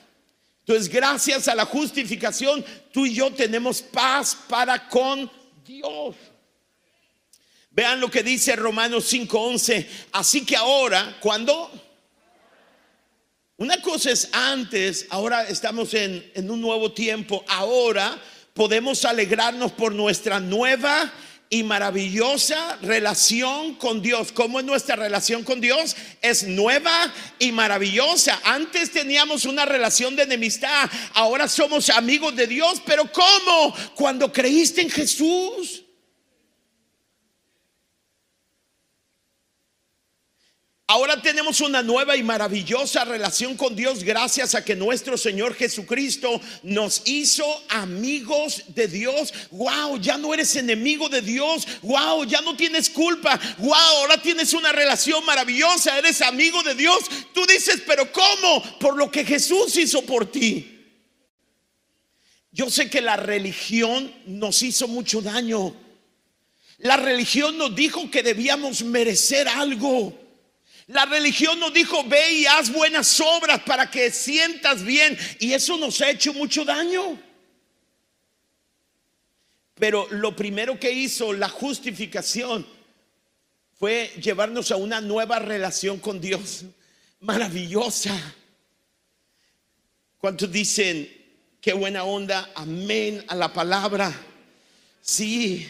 Entonces, 0.59 0.93
gracias 0.93 1.49
a 1.49 1.55
la 1.55 1.65
justificación, 1.65 2.63
tú 2.93 3.07
y 3.07 3.15
yo 3.15 3.33
tenemos 3.33 3.81
paz 3.81 4.37
para 4.47 4.87
con 4.87 5.31
Dios. 5.65 6.15
Vean 7.71 8.01
lo 8.01 8.11
que 8.11 8.23
dice 8.23 8.55
Romanos 8.55 9.11
5:11. 9.11 9.87
Así 10.13 10.45
que 10.45 10.57
ahora, 10.57 11.17
cuando 11.21 11.89
una 13.61 13.83
cosa 13.83 14.11
es 14.11 14.31
antes, 14.33 15.07
ahora 15.11 15.47
estamos 15.47 15.93
en, 15.93 16.33
en 16.35 16.51
un 16.51 16.63
nuevo 16.63 16.93
tiempo, 16.93 17.45
ahora 17.47 18.19
podemos 18.55 19.05
alegrarnos 19.05 19.73
por 19.73 19.95
nuestra 19.95 20.41
nueva 20.41 21.13
y 21.51 21.63
maravillosa 21.63 22.79
relación 22.81 23.75
con 23.75 24.01
Dios. 24.01 24.33
¿Cómo 24.33 24.61
es 24.61 24.65
nuestra 24.65 24.97
relación 24.97 25.45
con 25.45 25.61
Dios? 25.61 25.95
Es 26.23 26.45
nueva 26.45 27.13
y 27.39 27.53
maravillosa. 27.53 28.41
Antes 28.45 28.93
teníamos 28.93 29.45
una 29.45 29.67
relación 29.67 30.17
de 30.17 30.23
enemistad, 30.23 30.89
ahora 31.13 31.47
somos 31.47 31.91
amigos 31.91 32.35
de 32.35 32.47
Dios, 32.47 32.81
pero 32.87 33.13
¿cómo? 33.13 33.75
Cuando 33.95 34.33
creíste 34.33 34.81
en 34.81 34.91
Jesús. 34.91 35.85
Ahora 40.91 41.23
tenemos 41.23 41.61
una 41.61 41.85
nueva 41.85 42.17
y 42.17 42.25
maravillosa 42.25 43.05
relación 43.05 43.57
con 43.57 43.77
Dios 43.77 44.03
gracias 44.03 44.57
a 44.57 44.65
que 44.65 44.75
nuestro 44.75 45.17
Señor 45.17 45.55
Jesucristo 45.55 46.41
nos 46.65 47.03
hizo 47.05 47.45
amigos 47.69 48.65
de 48.67 48.89
Dios. 48.89 49.33
Wow, 49.53 50.01
ya 50.01 50.19
no 50.19 50.35
eres 50.35 50.57
enemigo 50.57 51.09
de 51.09 51.23
Dios. 51.23 51.65
Wow, 51.83 52.25
ya 52.25 52.41
no 52.41 52.57
tienes 52.57 52.91
culpa. 52.91 53.39
Wow, 53.59 53.73
ahora 53.73 54.21
tienes 54.21 54.53
una 54.53 54.73
relación 54.73 55.25
maravillosa. 55.25 55.97
Eres 55.97 56.23
amigo 56.23 56.61
de 56.65 56.75
Dios. 56.75 56.99
Tú 57.33 57.47
dices, 57.47 57.85
pero 57.87 58.11
¿cómo? 58.11 58.61
Por 58.81 58.97
lo 58.97 59.13
que 59.13 59.25
Jesús 59.25 59.77
hizo 59.77 60.03
por 60.03 60.27
ti. 60.33 60.77
Yo 62.51 62.69
sé 62.69 62.91
que 62.91 63.01
la 63.01 63.15
religión 63.17 64.13
nos 64.27 64.61
hizo 64.65 64.89
mucho 64.89 65.23
daño. 65.23 65.73
La 66.79 66.97
religión 66.97 67.57
nos 67.59 67.77
dijo 67.77 68.11
que 68.11 68.25
debíamos 68.25 68.83
merecer 68.83 69.47
algo. 69.47 70.20
La 70.91 71.05
religión 71.07 71.61
nos 71.61 71.73
dijo, 71.73 72.03
ve 72.03 72.33
y 72.33 72.47
haz 72.47 72.73
buenas 72.73 73.21
obras 73.21 73.61
para 73.61 73.89
que 73.89 74.11
sientas 74.11 74.83
bien. 74.83 75.17
Y 75.39 75.53
eso 75.53 75.77
nos 75.77 76.01
ha 76.01 76.11
hecho 76.11 76.35
mucho 76.35 76.65
daño. 76.65 77.17
Pero 79.77 80.09
lo 80.11 80.35
primero 80.35 80.81
que 80.81 80.91
hizo 80.91 81.33
la 81.33 81.49
justificación 81.49 82.67
fue 83.79 84.11
llevarnos 84.21 84.73
a 84.73 84.77
una 84.77 85.01
nueva 85.01 85.39
relación 85.39 86.01
con 86.01 86.21
Dios. 86.21 86.65
Maravillosa. 87.21 88.35
¿Cuántos 90.19 90.51
dicen, 90.51 91.09
qué 91.61 91.73
buena 91.73 92.03
onda? 92.03 92.51
Amén 92.57 93.25
a 93.29 93.37
la 93.37 93.53
palabra. 93.53 94.13
Sí. 95.01 95.69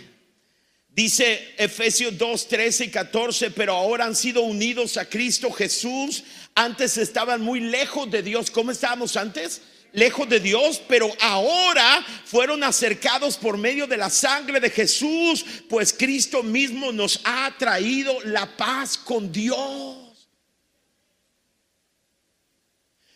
Dice 0.92 1.54
Efesios 1.56 2.18
2, 2.18 2.48
13 2.48 2.84
y 2.86 2.90
14, 2.90 3.50
pero 3.52 3.74
ahora 3.74 4.04
han 4.04 4.16
sido 4.16 4.42
unidos 4.42 4.96
a 4.96 5.08
Cristo 5.08 5.50
Jesús. 5.52 6.24
Antes 6.54 6.98
estaban 6.98 7.40
muy 7.42 7.60
lejos 7.60 8.10
de 8.10 8.22
Dios. 8.22 8.50
¿Cómo 8.50 8.72
estábamos 8.72 9.16
antes? 9.16 9.62
Lejos 9.92 10.28
de 10.28 10.40
Dios, 10.40 10.82
pero 10.88 11.08
ahora 11.20 12.04
fueron 12.24 12.62
acercados 12.64 13.36
por 13.36 13.56
medio 13.56 13.86
de 13.86 13.96
la 13.96 14.10
sangre 14.10 14.60
de 14.60 14.70
Jesús, 14.70 15.44
pues 15.68 15.92
Cristo 15.92 16.44
mismo 16.44 16.92
nos 16.92 17.20
ha 17.24 17.52
traído 17.58 18.16
la 18.24 18.56
paz 18.56 18.96
con 18.96 19.32
Dios. 19.32 20.28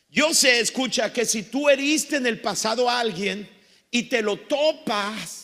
Yo 0.09 0.33
sé, 0.33 0.61
escucha, 0.61 1.13
que 1.13 1.25
si 1.27 1.43
tú 1.43 1.69
heriste 1.69 2.17
en 2.17 2.27
el 2.27 2.41
pasado 2.41 2.89
a 2.89 3.01
alguien 3.01 3.49
y 3.91 4.05
te 4.05 4.23
lo 4.23 4.37
topas, 4.37 5.44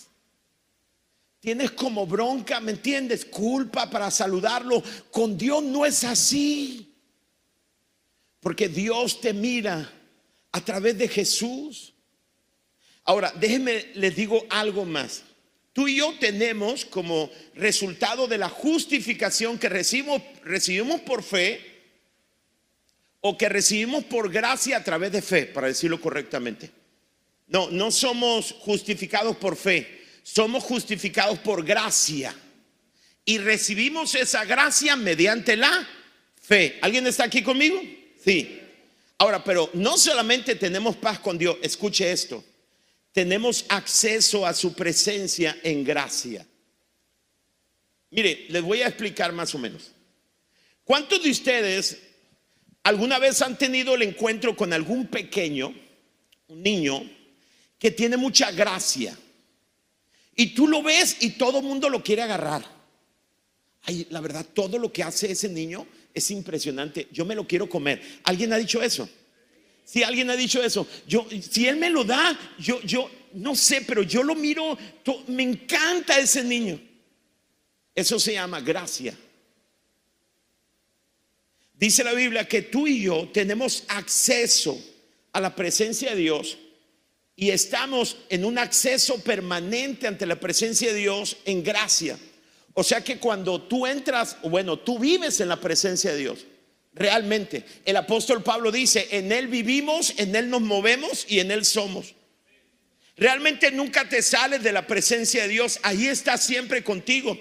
Tienes 1.40 1.70
como 1.70 2.06
bronca, 2.06 2.60
¿me 2.60 2.72
entiendes? 2.72 3.24
Culpa 3.24 3.88
para 3.88 4.10
saludarlo. 4.10 4.82
Con 5.10 5.38
Dios 5.38 5.62
no 5.62 5.86
es 5.86 6.04
así. 6.04 6.94
Porque 8.40 8.68
Dios 8.68 9.22
te 9.22 9.32
mira 9.32 9.90
a 10.52 10.60
través 10.60 10.98
de 10.98 11.08
Jesús. 11.08 11.94
Ahora, 13.04 13.32
déjenme, 13.40 13.86
les 13.94 14.14
digo 14.14 14.44
algo 14.50 14.84
más. 14.84 15.22
Tú 15.72 15.88
y 15.88 15.96
yo 15.96 16.14
tenemos 16.20 16.84
como 16.84 17.30
resultado 17.54 18.26
de 18.26 18.36
la 18.36 18.50
justificación 18.50 19.58
que 19.58 19.70
recibimos, 19.70 20.20
recibimos 20.44 21.00
por 21.00 21.22
fe 21.22 21.60
o 23.20 23.38
que 23.38 23.48
recibimos 23.48 24.04
por 24.04 24.30
gracia 24.30 24.76
a 24.76 24.84
través 24.84 25.12
de 25.12 25.22
fe, 25.22 25.46
para 25.46 25.68
decirlo 25.68 26.00
correctamente. 26.00 26.70
No, 27.46 27.70
no 27.70 27.90
somos 27.90 28.52
justificados 28.60 29.36
por 29.36 29.56
fe 29.56 29.99
somos 30.32 30.62
justificados 30.62 31.40
por 31.40 31.64
gracia 31.64 32.34
y 33.24 33.38
recibimos 33.38 34.14
esa 34.14 34.44
gracia 34.44 34.94
mediante 34.94 35.56
la 35.56 35.88
fe. 36.40 36.78
¿Alguien 36.82 37.06
está 37.06 37.24
aquí 37.24 37.42
conmigo? 37.42 37.82
Sí. 38.22 38.60
Ahora, 39.18 39.42
pero 39.42 39.70
no 39.74 39.96
solamente 39.96 40.54
tenemos 40.54 40.96
paz 40.96 41.18
con 41.18 41.36
Dios, 41.36 41.56
escuche 41.62 42.10
esto, 42.10 42.44
tenemos 43.12 43.66
acceso 43.68 44.46
a 44.46 44.54
su 44.54 44.72
presencia 44.72 45.58
en 45.62 45.82
gracia. 45.84 46.46
Mire, 48.10 48.46
les 48.48 48.62
voy 48.62 48.82
a 48.82 48.86
explicar 48.86 49.32
más 49.32 49.54
o 49.54 49.58
menos. 49.58 49.90
¿Cuántos 50.84 51.22
de 51.22 51.30
ustedes 51.30 51.98
alguna 52.84 53.18
vez 53.18 53.42
han 53.42 53.58
tenido 53.58 53.94
el 53.96 54.02
encuentro 54.02 54.56
con 54.56 54.72
algún 54.72 55.08
pequeño, 55.08 55.74
un 56.46 56.62
niño, 56.62 57.02
que 57.78 57.90
tiene 57.90 58.16
mucha 58.16 58.52
gracia? 58.52 59.16
Y 60.40 60.54
tú 60.54 60.66
lo 60.66 60.82
ves 60.82 61.18
y 61.20 61.32
todo 61.32 61.60
mundo 61.60 61.90
lo 61.90 62.02
quiere 62.02 62.22
agarrar. 62.22 62.64
Ay, 63.82 64.06
la 64.08 64.22
verdad, 64.22 64.46
todo 64.54 64.78
lo 64.78 64.90
que 64.90 65.02
hace 65.02 65.30
ese 65.30 65.50
niño 65.50 65.86
es 66.14 66.30
impresionante. 66.30 67.08
Yo 67.12 67.26
me 67.26 67.34
lo 67.34 67.46
quiero 67.46 67.68
comer. 67.68 68.00
¿Alguien 68.24 68.50
ha 68.54 68.56
dicho 68.56 68.80
eso? 68.80 69.06
Si 69.84 70.02
alguien 70.02 70.30
ha 70.30 70.36
dicho 70.36 70.62
eso, 70.62 70.86
yo, 71.06 71.26
si 71.42 71.66
él 71.66 71.76
me 71.76 71.90
lo 71.90 72.04
da, 72.04 72.38
yo, 72.58 72.80
yo, 72.80 73.10
no 73.34 73.54
sé, 73.54 73.82
pero 73.82 74.02
yo 74.02 74.22
lo 74.22 74.34
miro, 74.34 74.78
me 75.26 75.42
encanta 75.42 76.18
ese 76.18 76.42
niño. 76.42 76.80
Eso 77.94 78.18
se 78.18 78.32
llama 78.32 78.62
gracia. 78.62 79.14
Dice 81.74 82.02
la 82.02 82.14
Biblia 82.14 82.48
que 82.48 82.62
tú 82.62 82.86
y 82.86 83.02
yo 83.02 83.28
tenemos 83.30 83.84
acceso 83.88 84.82
a 85.32 85.40
la 85.42 85.54
presencia 85.54 86.14
de 86.14 86.16
Dios 86.16 86.56
y 87.40 87.50
estamos 87.52 88.18
en 88.28 88.44
un 88.44 88.58
acceso 88.58 89.18
permanente 89.22 90.06
ante 90.06 90.26
la 90.26 90.38
presencia 90.38 90.92
de 90.92 90.98
Dios 90.98 91.38
en 91.46 91.64
gracia. 91.64 92.18
O 92.74 92.84
sea 92.84 93.02
que 93.02 93.16
cuando 93.16 93.62
tú 93.62 93.86
entras, 93.86 94.36
bueno, 94.42 94.78
tú 94.78 94.98
vives 94.98 95.40
en 95.40 95.48
la 95.48 95.58
presencia 95.58 96.12
de 96.12 96.18
Dios. 96.18 96.46
Realmente, 96.92 97.64
el 97.86 97.96
apóstol 97.96 98.42
Pablo 98.42 98.70
dice, 98.70 99.08
en 99.12 99.32
Él 99.32 99.46
vivimos, 99.46 100.12
en 100.18 100.36
Él 100.36 100.50
nos 100.50 100.60
movemos 100.60 101.24
y 101.30 101.40
en 101.40 101.50
Él 101.50 101.64
somos. 101.64 102.14
Realmente 103.16 103.70
nunca 103.70 104.06
te 104.06 104.20
sales 104.20 104.62
de 104.62 104.72
la 104.72 104.86
presencia 104.86 105.44
de 105.44 105.48
Dios, 105.48 105.80
ahí 105.82 106.08
está 106.08 106.36
siempre 106.36 106.84
contigo. 106.84 107.40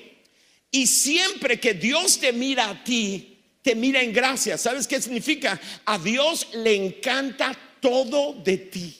Y 0.71 0.87
siempre 0.87 1.59
que 1.59 1.73
Dios 1.73 2.21
te 2.21 2.31
mira 2.31 2.69
a 2.69 2.83
ti, 2.85 3.37
te 3.61 3.75
mira 3.75 4.01
en 4.01 4.13
gracia. 4.13 4.57
¿Sabes 4.57 4.87
qué 4.87 5.01
significa? 5.01 5.59
A 5.83 5.99
Dios 5.99 6.47
le 6.53 6.73
encanta 6.73 7.51
todo 7.81 8.33
de 8.41 8.55
ti. 8.55 8.95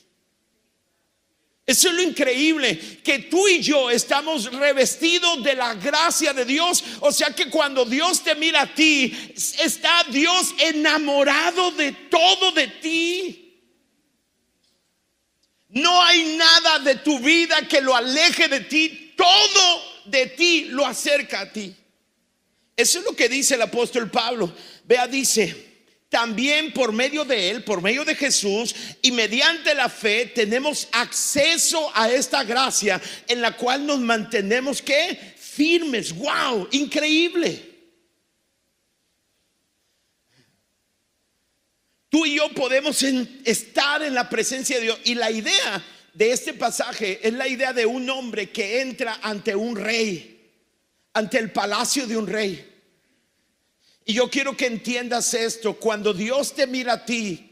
Eso 1.70 1.90
es 1.90 1.94
lo 1.94 2.02
increíble, 2.02 2.80
que 3.04 3.20
tú 3.20 3.48
y 3.48 3.62
yo 3.62 3.92
estamos 3.92 4.52
revestidos 4.52 5.44
de 5.44 5.54
la 5.54 5.76
gracia 5.76 6.34
de 6.34 6.44
Dios. 6.44 6.84
O 7.02 7.12
sea 7.12 7.30
que 7.30 7.48
cuando 7.48 7.86
Dios 7.86 8.24
te 8.24 8.34
mira 8.34 8.64
a 8.64 8.74
ti, 8.74 9.16
está 9.36 10.04
Dios 10.10 10.56
enamorado 10.58 11.70
de 11.70 11.92
todo 11.92 12.54
de 12.54 12.68
ti. 12.70 13.62
No 15.68 16.02
hay 16.02 16.38
nada 16.38 16.80
de 16.80 16.96
tu 16.96 17.20
vida 17.20 17.62
que 17.68 17.82
lo 17.82 17.96
aleje 17.96 18.48
de 18.48 18.62
ti. 18.62 19.14
Todo 19.16 19.84
de 20.06 20.26
ti 20.26 20.70
lo 20.72 20.88
acerca 20.88 21.42
a 21.42 21.54
ti. 21.54 21.76
Eso 22.76 22.98
es 22.98 23.06
lo 23.06 23.16
que 23.16 23.30
dice 23.30 23.54
el 23.54 23.62
apóstol 23.62 24.10
Pablo. 24.10 24.52
Vea, 24.86 25.06
dice, 25.06 25.69
también 26.10 26.74
por 26.74 26.92
medio 26.92 27.24
de 27.24 27.52
Él, 27.52 27.64
por 27.64 27.82
medio 27.82 28.04
de 28.04 28.16
Jesús 28.16 28.76
y 29.02 29.12
mediante 29.12 29.76
la 29.76 29.90
fe 29.90 30.26
tenemos 30.26 30.88
acceso 30.92 31.92
a 31.94 32.10
esta 32.10 32.44
gracia 32.44 33.00
en 33.28 33.42
la 33.42 33.56
cual 33.56 33.86
nos 33.86 34.00
mantenemos 34.00 34.82
que 34.82 35.18
firmes. 35.38 36.14
¡Wow! 36.16 36.68
Increíble. 36.72 37.68
Tú 42.10 42.26
y 42.26 42.36
yo 42.38 42.50
podemos 42.56 43.04
estar 43.46 44.02
en 44.02 44.16
la 44.16 44.28
presencia 44.28 44.78
de 44.78 44.84
Dios 44.84 45.00
y 45.04 45.14
la 45.14 45.30
idea 45.30 45.86
de 46.16 46.32
este 46.32 46.56
pasaje 46.56 47.20
es 47.22 47.34
la 47.34 47.48
idea 47.48 47.72
de 47.72 47.86
un 47.86 48.10
hombre 48.10 48.50
que 48.50 48.82
entra 48.82 49.20
ante 49.22 49.56
un 49.56 49.76
rey, 49.76 50.52
ante 51.14 51.38
el 51.38 51.52
palacio 51.52 52.08
de 52.08 52.18
un 52.18 52.26
rey. 52.26 52.69
Y 54.06 54.14
yo 54.14 54.30
quiero 54.30 54.58
que 54.58 54.66
entiendas 54.66 55.34
esto, 55.34 55.76
cuando 55.76 56.14
Dios 56.14 56.54
te 56.54 56.66
mira 56.66 56.94
a 56.94 57.06
ti, 57.06 57.50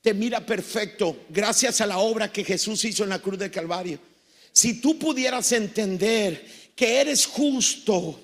te 0.00 0.14
mira 0.14 0.44
perfecto 0.44 1.24
gracias 1.28 1.80
a 1.80 1.86
la 1.86 1.98
obra 1.98 2.32
que 2.32 2.44
Jesús 2.44 2.84
hizo 2.84 3.04
en 3.04 3.10
la 3.10 3.18
cruz 3.18 3.38
de 3.38 3.50
Calvario. 3.50 3.98
Si 4.52 4.80
tú 4.80 4.98
pudieras 4.98 5.52
entender 5.52 6.72
que 6.74 7.00
eres 7.00 7.26
justo, 7.26 8.18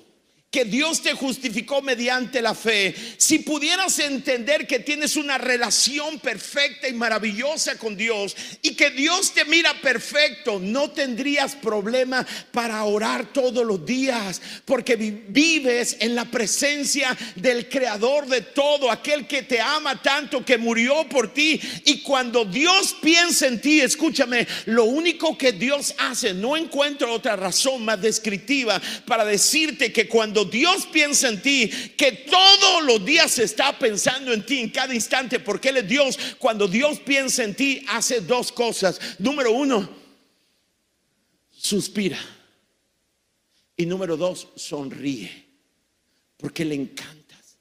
que 0.49 0.63
Dios 0.63 1.01
te 1.01 1.13
justificó 1.13 1.81
mediante 1.81 2.41
la 2.41 2.55
fe, 2.55 2.95
si 3.17 3.39
pudieras 3.39 3.99
entender 3.99 4.65
que 4.65 4.79
tienes 4.79 5.17
una 5.17 5.37
relación 5.37 6.19
perfecta 6.19 6.87
y 6.87 6.93
maravillosa 6.93 7.77
con 7.77 7.97
Dios 7.97 8.35
y 8.61 8.73
que 8.73 8.89
Dios 8.91 9.33
te 9.33 9.43
mira 9.43 9.73
perfecto, 9.81 10.57
no 10.57 10.91
tendrías 10.91 11.53
problema 11.55 12.25
para 12.51 12.81
orar 12.85 13.33
todos 13.33 13.65
los 13.65 13.85
días, 13.85 14.41
porque 14.63 14.95
vives 14.95 15.97
en 15.99 16.15
la 16.15 16.23
presencia 16.23 17.15
del 17.35 17.67
creador 17.67 18.25
de 18.27 18.41
todo, 18.41 18.89
aquel 18.89 19.27
que 19.27 19.43
te 19.43 19.59
ama 19.59 20.01
tanto, 20.01 20.45
que 20.45 20.57
murió 20.57 21.07
por 21.09 21.33
ti. 21.33 21.59
Y 21.83 22.01
cuando 22.01 22.45
Dios 22.45 22.95
piensa 23.01 23.47
en 23.47 23.59
ti, 23.59 23.81
escúchame, 23.81 24.47
lo 24.65 24.85
único 24.85 25.37
que 25.37 25.51
Dios 25.51 25.93
hace, 25.97 26.33
no 26.33 26.55
encuentro 26.55 27.13
otra 27.13 27.35
razón 27.35 27.83
más 27.83 28.01
descriptiva 28.01 28.81
para 29.05 29.25
decirte 29.25 29.91
que 29.91 30.07
cuando 30.07 30.36
Dios 30.45 30.85
piensa 30.87 31.29
en 31.29 31.41
ti, 31.41 31.69
que 31.97 32.11
todos 32.11 32.83
los 32.83 33.03
días 33.03 33.37
está 33.39 33.77
pensando 33.77 34.33
en 34.33 34.45
ti 34.45 34.59
en 34.59 34.69
cada 34.69 34.93
instante, 34.93 35.39
porque 35.39 35.69
Él 35.69 35.77
es 35.77 35.87
Dios, 35.87 36.19
cuando 36.37 36.67
Dios 36.67 36.99
piensa 36.99 37.43
en 37.43 37.55
ti, 37.55 37.85
hace 37.89 38.21
dos 38.21 38.51
cosas. 38.51 38.99
Número 39.19 39.51
uno, 39.51 39.89
suspira. 41.51 42.19
Y 43.75 43.85
número 43.85 44.17
dos, 44.17 44.47
sonríe, 44.55 45.45
porque 46.37 46.65
le 46.65 46.75
encantas. 46.75 47.57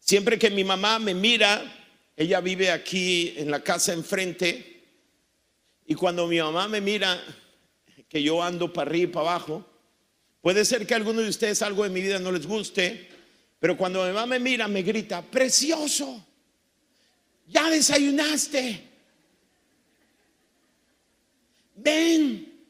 Siempre 0.00 0.38
que 0.38 0.50
mi 0.50 0.64
mamá 0.64 0.98
me 0.98 1.12
mira, 1.12 1.86
ella 2.16 2.40
vive 2.40 2.70
aquí 2.70 3.34
en 3.36 3.50
la 3.50 3.62
casa 3.62 3.92
enfrente, 3.92 4.82
y 5.86 5.94
cuando 5.94 6.26
mi 6.26 6.38
mamá 6.38 6.66
me 6.68 6.80
mira, 6.80 7.22
que 8.08 8.22
yo 8.22 8.42
ando 8.42 8.72
para 8.72 8.90
arriba 8.90 9.10
y 9.10 9.12
para 9.12 9.30
abajo. 9.30 9.64
Puede 10.40 10.64
ser 10.64 10.86
que 10.86 10.94
a 10.94 10.96
alguno 10.96 11.20
de 11.20 11.28
ustedes 11.28 11.62
algo 11.62 11.84
de 11.84 11.90
mi 11.90 12.00
vida 12.00 12.18
no 12.18 12.32
les 12.32 12.46
guste, 12.46 13.08
pero 13.58 13.76
cuando 13.76 14.04
mi 14.04 14.12
mamá 14.12 14.26
me 14.26 14.38
mira, 14.38 14.68
me 14.68 14.82
grita, 14.82 15.22
precioso, 15.22 16.24
ya 17.46 17.68
desayunaste. 17.70 18.88
Ven, 21.76 22.66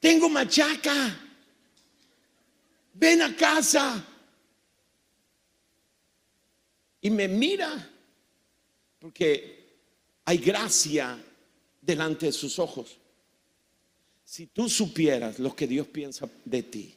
tengo 0.00 0.28
machaca. 0.28 1.20
Ven 2.94 3.22
a 3.22 3.36
casa. 3.36 4.04
Y 7.00 7.10
me 7.10 7.28
mira 7.28 7.90
porque 8.98 9.78
hay 10.24 10.38
gracia 10.38 11.22
delante 11.80 12.26
de 12.26 12.32
sus 12.32 12.58
ojos. 12.58 12.98
Si 14.26 14.48
tú 14.48 14.68
supieras 14.68 15.38
lo 15.38 15.54
que 15.54 15.68
Dios 15.68 15.86
piensa 15.86 16.28
de 16.44 16.64
ti, 16.64 16.92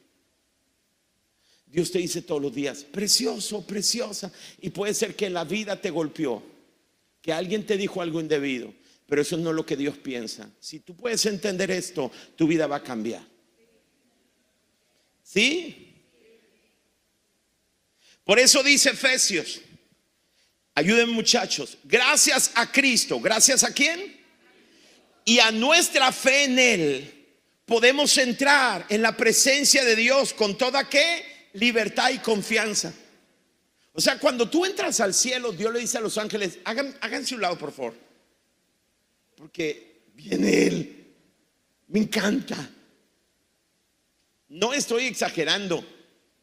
Dios 1.64 1.92
te 1.92 2.00
dice 2.00 2.22
todos 2.22 2.42
los 2.42 2.52
días, 2.52 2.82
precioso, 2.82 3.64
preciosa, 3.64 4.32
y 4.60 4.70
puede 4.70 4.92
ser 4.92 5.14
que 5.14 5.30
la 5.30 5.44
vida 5.44 5.80
te 5.80 5.90
golpeó, 5.90 6.42
que 7.22 7.32
alguien 7.32 7.64
te 7.64 7.76
dijo 7.76 8.02
algo 8.02 8.20
indebido, 8.20 8.74
pero 9.06 9.22
eso 9.22 9.36
no 9.36 9.50
es 9.50 9.56
lo 9.56 9.64
que 9.64 9.76
Dios 9.76 9.96
piensa. 9.96 10.50
Si 10.58 10.80
tú 10.80 10.96
puedes 10.96 11.24
entender 11.24 11.70
esto, 11.70 12.10
tu 12.34 12.48
vida 12.48 12.66
va 12.66 12.76
a 12.76 12.82
cambiar. 12.82 13.24
¿Sí? 15.22 15.94
Por 18.24 18.40
eso 18.40 18.60
dice 18.64 18.90
Efesios, 18.90 19.60
ayuden 20.74 21.10
muchachos, 21.10 21.78
gracias 21.84 22.50
a 22.56 22.70
Cristo, 22.72 23.20
gracias 23.20 23.62
a 23.62 23.72
quién? 23.72 24.20
Y 25.24 25.38
a 25.38 25.52
nuestra 25.52 26.10
fe 26.10 26.44
en 26.44 26.58
Él 26.58 27.19
podemos 27.70 28.18
entrar 28.18 28.84
en 28.88 29.00
la 29.00 29.16
presencia 29.16 29.84
de 29.84 29.94
Dios 29.94 30.34
con 30.34 30.58
toda 30.58 30.88
qué? 30.88 31.50
Libertad 31.52 32.10
y 32.10 32.18
confianza. 32.18 32.92
O 33.92 34.00
sea, 34.00 34.18
cuando 34.18 34.50
tú 34.50 34.64
entras 34.64 34.98
al 34.98 35.14
cielo, 35.14 35.52
Dios 35.52 35.72
le 35.72 35.78
dice 35.78 35.98
a 35.98 36.00
los 36.00 36.18
ángeles, 36.18 36.58
Hagan, 36.64 36.98
háganse 37.00 37.36
un 37.36 37.42
lado, 37.42 37.56
por 37.56 37.70
favor. 37.70 37.94
Porque 39.36 40.02
viene 40.14 40.66
Él. 40.66 41.14
Me 41.86 42.00
encanta. 42.00 42.56
No 44.48 44.72
estoy 44.72 45.04
exagerando. 45.04 45.86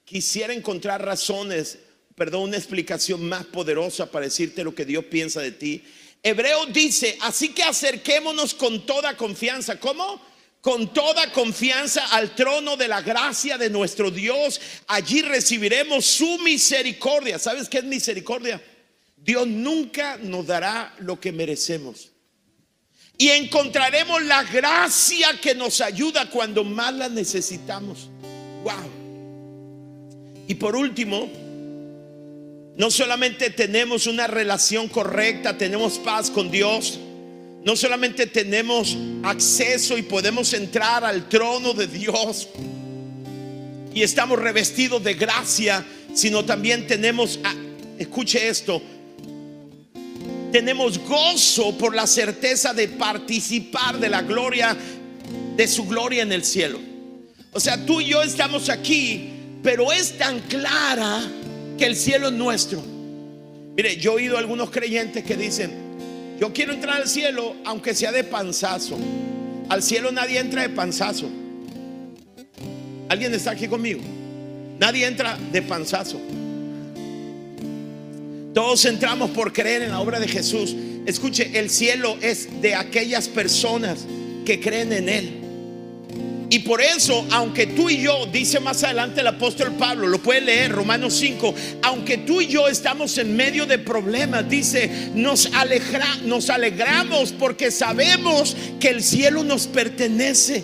Quisiera 0.05 0.53
encontrar 0.53 1.03
razones, 1.03 1.77
perdón, 2.15 2.43
una 2.43 2.57
explicación 2.57 3.27
más 3.27 3.43
poderosa 3.47 4.09
para 4.09 4.27
decirte 4.27 4.63
lo 4.63 4.73
que 4.73 4.85
Dios 4.85 5.03
piensa 5.03 5.41
de 5.41 5.51
ti. 5.51 5.83
Hebreo 6.23 6.67
dice, 6.67 7.17
así 7.19 7.49
que 7.49 7.63
acerquémonos 7.63 8.53
con 8.53 8.85
toda 8.85 9.17
confianza. 9.17 9.77
¿Cómo? 9.77 10.25
Con 10.61 10.93
toda 10.93 11.31
confianza 11.31 12.07
al 12.07 12.35
trono 12.35 12.75
de 12.75 12.87
la 12.87 13.01
gracia 13.01 13.57
de 13.57 13.69
nuestro 13.69 14.11
Dios. 14.11 14.59
Allí 14.87 15.21
recibiremos 15.21 16.05
su 16.05 16.39
misericordia. 16.39 17.39
¿Sabes 17.39 17.69
qué 17.69 17.79
es 17.79 17.83
misericordia? 17.83 18.61
Dios 19.15 19.47
nunca 19.47 20.17
nos 20.17 20.45
dará 20.45 20.93
lo 20.99 21.19
que 21.19 21.31
merecemos. 21.31 22.11
Y 23.17 23.29
encontraremos 23.29 24.21
la 24.23 24.43
gracia 24.43 25.39
que 25.41 25.55
nos 25.55 25.81
ayuda 25.81 26.29
cuando 26.29 26.63
más 26.63 26.93
la 26.93 27.09
necesitamos. 27.09 28.09
Wow. 28.63 28.91
Y 30.47 30.55
por 30.55 30.75
último, 30.75 31.29
no 32.77 32.91
solamente 32.91 33.49
tenemos 33.49 34.05
una 34.05 34.27
relación 34.27 34.87
correcta, 34.87 35.57
tenemos 35.57 35.97
paz 35.97 36.29
con 36.29 36.51
Dios, 36.51 36.99
no 37.67 37.75
solamente 37.75 38.27
tenemos 38.27 38.95
acceso 39.23 39.97
y 39.97 40.01
podemos 40.01 40.53
entrar 40.53 41.03
al 41.03 41.27
trono 41.27 41.73
de 41.73 41.85
Dios 41.85 42.47
y 43.93 44.03
estamos 44.03 44.39
revestidos 44.39 45.03
de 45.03 45.15
gracia, 45.15 45.85
sino 46.13 46.45
también 46.45 46.87
tenemos, 46.87 47.37
escuche 47.99 48.47
esto, 48.47 48.81
tenemos 50.49 50.97
gozo 50.97 51.77
por 51.77 51.93
la 51.93 52.07
certeza 52.07 52.73
de 52.73 52.87
participar 52.87 53.99
de 53.99 54.07
la 54.07 54.21
gloria, 54.21 54.73
de 55.57 55.67
su 55.67 55.85
gloria 55.87 56.23
en 56.23 56.31
el 56.31 56.45
cielo. 56.45 56.79
O 57.51 57.59
sea, 57.59 57.85
tú 57.85 57.99
y 57.99 58.05
yo 58.05 58.23
estamos 58.23 58.69
aquí, 58.69 59.29
pero 59.61 59.91
es 59.91 60.17
tan 60.17 60.39
clara 60.39 61.21
que 61.77 61.85
el 61.85 61.97
cielo 61.97 62.29
es 62.29 62.33
nuestro. 62.33 62.81
Mire, 63.75 63.97
yo 63.97 64.11
he 64.11 64.15
oído 64.15 64.37
a 64.37 64.39
algunos 64.39 64.69
creyentes 64.69 65.25
que 65.25 65.35
dicen, 65.35 65.86
yo 66.39 66.53
quiero 66.53 66.73
entrar 66.73 67.01
al 67.01 67.07
cielo 67.07 67.55
aunque 67.65 67.95
sea 67.95 68.11
de 68.11 68.23
panzazo. 68.23 68.97
Al 69.69 69.81
cielo 69.83 70.11
nadie 70.11 70.39
entra 70.39 70.61
de 70.61 70.69
panzazo. 70.69 71.29
¿Alguien 73.09 73.33
está 73.33 73.51
aquí 73.51 73.67
conmigo? 73.67 74.01
Nadie 74.79 75.07
entra 75.07 75.37
de 75.51 75.61
panzazo. 75.61 76.19
Todos 78.53 78.85
entramos 78.85 79.31
por 79.31 79.53
creer 79.53 79.83
en 79.83 79.91
la 79.91 79.99
obra 79.99 80.19
de 80.19 80.27
Jesús. 80.27 80.75
Escuche, 81.05 81.57
el 81.57 81.69
cielo 81.69 82.17
es 82.21 82.61
de 82.61 82.75
aquellas 82.75 83.27
personas 83.27 84.05
que 84.45 84.59
creen 84.59 84.91
en 84.93 85.09
Él. 85.09 85.46
Y 86.49 86.59
por 86.59 86.81
eso, 86.81 87.25
aunque 87.31 87.67
tú 87.67 87.89
y 87.89 88.01
yo, 88.01 88.25
dice 88.27 88.61
más 88.61 88.81
adelante 88.83 89.19
el 89.19 89.27
apóstol 89.27 89.73
Pablo, 89.73 90.07
lo 90.07 90.19
puede 90.19 90.41
leer, 90.41 90.71
Romanos 90.71 91.15
5, 91.15 91.53
aunque 91.81 92.19
tú 92.19 92.39
y 92.39 92.47
yo 92.47 92.69
estamos 92.69 93.17
en 93.17 93.35
medio 93.35 93.65
de 93.65 93.77
problemas, 93.77 94.49
dice, 94.49 95.09
nos, 95.13 95.47
alegra, 95.53 96.07
nos 96.23 96.49
alegramos 96.49 97.33
porque 97.33 97.69
sabemos 97.69 98.55
que 98.79 98.89
el 98.89 99.03
cielo 99.03 99.43
nos 99.43 99.67
pertenece. 99.67 100.63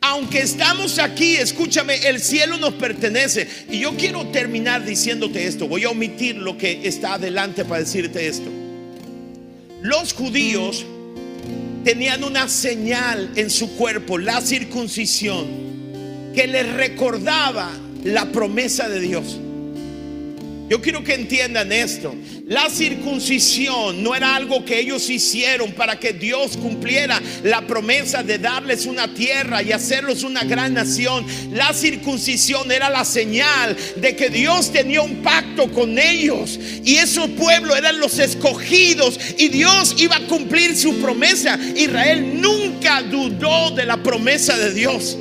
Aunque 0.00 0.40
estamos 0.40 0.98
aquí, 0.98 1.36
escúchame, 1.36 2.06
el 2.06 2.20
cielo 2.20 2.58
nos 2.58 2.74
pertenece. 2.74 3.48
Y 3.70 3.80
yo 3.80 3.96
quiero 3.96 4.26
terminar 4.26 4.84
diciéndote 4.84 5.46
esto. 5.46 5.66
Voy 5.66 5.84
a 5.84 5.90
omitir 5.90 6.36
lo 6.36 6.56
que 6.56 6.86
está 6.86 7.14
adelante 7.14 7.64
para 7.64 7.80
decirte 7.80 8.28
esto. 8.28 8.48
Los 9.82 10.12
judíos 10.12 10.84
tenían 11.84 12.24
una 12.24 12.48
señal 12.48 13.30
en 13.36 13.50
su 13.50 13.76
cuerpo, 13.76 14.18
la 14.18 14.40
circuncisión, 14.40 15.46
que 16.34 16.46
les 16.46 16.72
recordaba 16.74 17.70
la 18.04 18.30
promesa 18.30 18.88
de 18.88 19.00
Dios. 19.00 19.38
Yo 20.68 20.82
quiero 20.82 21.02
que 21.02 21.14
entiendan 21.14 21.72
esto. 21.72 22.14
La 22.48 22.70
circuncisión 22.70 24.02
no 24.02 24.14
era 24.14 24.34
algo 24.34 24.64
que 24.64 24.80
ellos 24.80 25.10
hicieron 25.10 25.72
para 25.72 26.00
que 26.00 26.14
Dios 26.14 26.56
cumpliera 26.56 27.20
la 27.44 27.60
promesa 27.66 28.22
de 28.22 28.38
darles 28.38 28.86
una 28.86 29.12
tierra 29.12 29.62
y 29.62 29.70
hacerlos 29.70 30.22
una 30.22 30.44
gran 30.44 30.72
nación. 30.72 31.26
La 31.52 31.74
circuncisión 31.74 32.72
era 32.72 32.88
la 32.88 33.04
señal 33.04 33.76
de 33.96 34.16
que 34.16 34.30
Dios 34.30 34.72
tenía 34.72 35.02
un 35.02 35.16
pacto 35.16 35.70
con 35.70 35.98
ellos 35.98 36.58
y 36.82 36.96
esos 36.96 37.28
pueblos 37.32 37.76
eran 37.76 38.00
los 38.00 38.18
escogidos 38.18 39.20
y 39.36 39.48
Dios 39.48 39.94
iba 39.98 40.16
a 40.16 40.26
cumplir 40.26 40.74
su 40.74 40.94
promesa. 41.02 41.58
Israel 41.76 42.40
nunca 42.40 43.02
dudó 43.02 43.72
de 43.72 43.84
la 43.84 43.98
promesa 43.98 44.56
de 44.56 44.72
Dios. 44.72 45.18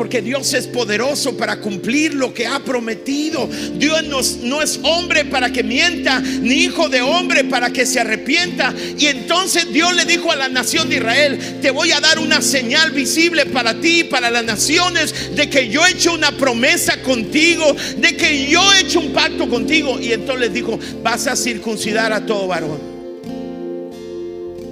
Porque 0.00 0.22
Dios 0.22 0.54
es 0.54 0.66
poderoso 0.66 1.36
para 1.36 1.60
cumplir 1.60 2.14
lo 2.14 2.32
que 2.32 2.46
ha 2.46 2.58
prometido. 2.60 3.46
Dios 3.74 4.38
no, 4.40 4.62
es 4.62 4.80
hombre 4.82 5.26
para 5.26 5.52
que 5.52 5.62
mienta, 5.62 6.20
ni 6.20 6.54
hijo 6.54 6.88
de 6.88 7.02
hombre 7.02 7.44
para 7.44 7.68
que 7.68 7.84
se 7.84 8.00
arrepienta. 8.00 8.74
Y 8.98 9.08
entonces 9.08 9.70
Dios 9.70 9.94
le 9.94 10.06
dijo 10.06 10.32
a 10.32 10.36
la 10.36 10.48
nación 10.48 10.88
de 10.88 10.96
Israel, 10.96 11.38
te 11.60 11.70
voy 11.70 11.92
a 11.92 12.00
dar 12.00 12.18
una 12.18 12.40
señal 12.40 12.92
visible 12.92 13.44
para 13.44 13.78
ti 13.78 14.04
para 14.04 14.30
las 14.30 14.42
naciones 14.42 15.36
de 15.36 15.50
que 15.50 15.68
yo 15.68 15.86
he 15.86 15.90
hecho 15.90 16.14
una 16.14 16.32
promesa 16.32 17.02
contigo, 17.02 17.76
de 17.98 18.16
que 18.16 18.48
yo 18.48 18.72
he 18.72 18.80
hecho 18.80 19.00
un 19.00 19.12
pacto 19.12 19.50
contigo. 19.50 20.00
Y 20.00 20.14
entonces 20.14 20.40
les 20.46 20.54
dijo, 20.54 20.78
vas 21.02 21.26
a 21.26 21.36
circuncidar 21.36 22.10
a 22.14 22.24
todo 22.24 22.46
varón. 22.46 22.80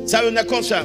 ¿Sabe 0.07 0.31
una 0.31 0.45
cosa? 0.45 0.85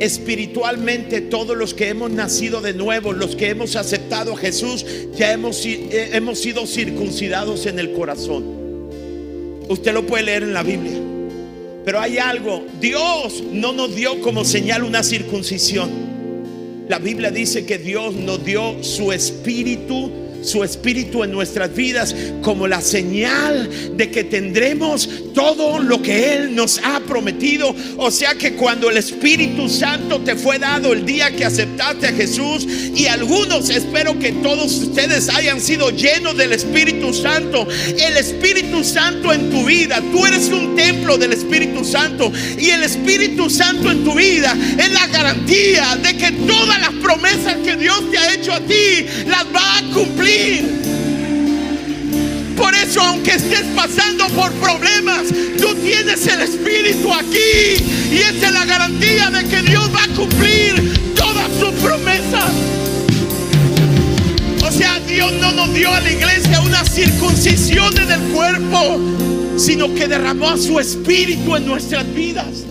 Espiritualmente 0.00 1.20
todos 1.20 1.56
los 1.56 1.74
que 1.74 1.88
hemos 1.88 2.10
nacido 2.10 2.60
de 2.60 2.74
nuevo, 2.74 3.12
los 3.12 3.36
que 3.36 3.50
hemos 3.50 3.76
aceptado 3.76 4.34
a 4.34 4.36
Jesús, 4.36 4.84
ya 5.16 5.32
hemos, 5.32 5.64
eh, 5.66 6.10
hemos 6.12 6.38
sido 6.38 6.66
circuncidados 6.66 7.66
en 7.66 7.78
el 7.78 7.92
corazón. 7.92 8.44
Usted 9.68 9.92
lo 9.92 10.06
puede 10.06 10.24
leer 10.24 10.42
en 10.44 10.54
la 10.54 10.62
Biblia. 10.62 10.98
Pero 11.84 12.00
hay 12.00 12.18
algo, 12.18 12.64
Dios 12.80 13.42
no 13.52 13.72
nos 13.72 13.94
dio 13.94 14.20
como 14.20 14.44
señal 14.44 14.82
una 14.82 15.02
circuncisión. 15.02 15.90
La 16.88 16.98
Biblia 16.98 17.30
dice 17.30 17.66
que 17.66 17.78
Dios 17.78 18.14
nos 18.14 18.44
dio 18.44 18.82
su 18.82 19.12
espíritu 19.12 20.10
su 20.42 20.64
espíritu 20.64 21.24
en 21.24 21.32
nuestras 21.32 21.74
vidas 21.74 22.14
como 22.42 22.66
la 22.66 22.80
señal 22.80 23.68
de 23.96 24.10
que 24.10 24.24
tendremos 24.24 25.08
todo 25.34 25.78
lo 25.78 26.02
que 26.02 26.34
Él 26.34 26.54
nos 26.54 26.80
ha 26.84 27.00
prometido. 27.00 27.74
O 27.96 28.10
sea 28.10 28.34
que 28.34 28.54
cuando 28.54 28.90
el 28.90 28.96
Espíritu 28.96 29.68
Santo 29.68 30.20
te 30.20 30.36
fue 30.36 30.58
dado 30.58 30.92
el 30.92 31.04
día 31.04 31.34
que 31.34 31.44
aceptaste 31.44 32.06
a 32.06 32.12
Jesús 32.12 32.66
y 32.94 33.06
algunos, 33.06 33.70
espero 33.70 34.18
que 34.18 34.32
todos 34.32 34.72
ustedes 34.76 35.28
hayan 35.28 35.60
sido 35.60 35.90
llenos 35.90 36.36
del 36.36 36.52
Espíritu 36.52 37.12
Santo, 37.12 37.66
el 37.96 38.16
Espíritu 38.16 38.84
Santo 38.84 39.32
en 39.32 39.50
tu 39.50 39.64
vida, 39.64 40.02
tú 40.12 40.24
eres 40.26 40.48
un 40.48 40.76
templo 40.76 41.18
del 41.18 41.32
Espíritu 41.32 41.84
Santo 41.84 42.32
y 42.58 42.70
el 42.70 42.82
Espíritu 42.82 43.50
Santo 43.50 43.90
en 43.90 44.04
tu 44.04 44.14
vida 44.14 44.56
es 44.78 44.90
la 44.92 45.06
garantía 45.08 45.96
de 46.02 46.16
que 46.16 46.32
todas 46.32 46.80
las 46.80 46.92
promesas 47.02 47.56
que 47.64 47.76
Dios 47.76 48.10
te 48.10 48.18
ha 48.18 48.34
hecho 48.34 48.52
a 48.52 48.60
ti 48.60 49.06
las 49.26 49.44
va 49.54 49.78
a 49.78 49.82
cumplir 49.92 50.27
por 52.56 52.74
eso, 52.74 53.00
aunque 53.00 53.32
estés 53.32 53.64
pasando 53.74 54.26
por 54.28 54.52
problemas, 54.54 55.22
tú 55.58 55.74
tienes 55.76 56.26
el 56.26 56.40
Espíritu 56.40 57.12
aquí. 57.14 57.82
Y 58.10 58.16
esa 58.18 58.48
es 58.48 58.52
la 58.52 58.64
garantía 58.64 59.30
de 59.30 59.48
que 59.48 59.62
Dios 59.62 59.88
va 59.94 60.04
a 60.04 60.08
cumplir 60.16 61.14
todas 61.14 61.46
sus 61.58 61.70
promesas. 61.82 62.52
O 64.66 64.70
sea, 64.70 65.00
Dios 65.00 65.32
no 65.34 65.52
nos 65.52 65.72
dio 65.72 65.92
a 65.92 66.00
la 66.00 66.10
iglesia 66.10 66.60
una 66.60 66.84
circuncisión 66.84 67.96
en 67.98 68.10
el 68.10 68.20
cuerpo, 68.32 69.00
sino 69.56 69.94
que 69.94 70.08
derramó 70.08 70.50
a 70.50 70.58
su 70.58 70.78
Espíritu 70.78 71.56
en 71.56 71.66
nuestras 71.66 72.12
vidas. 72.12 72.64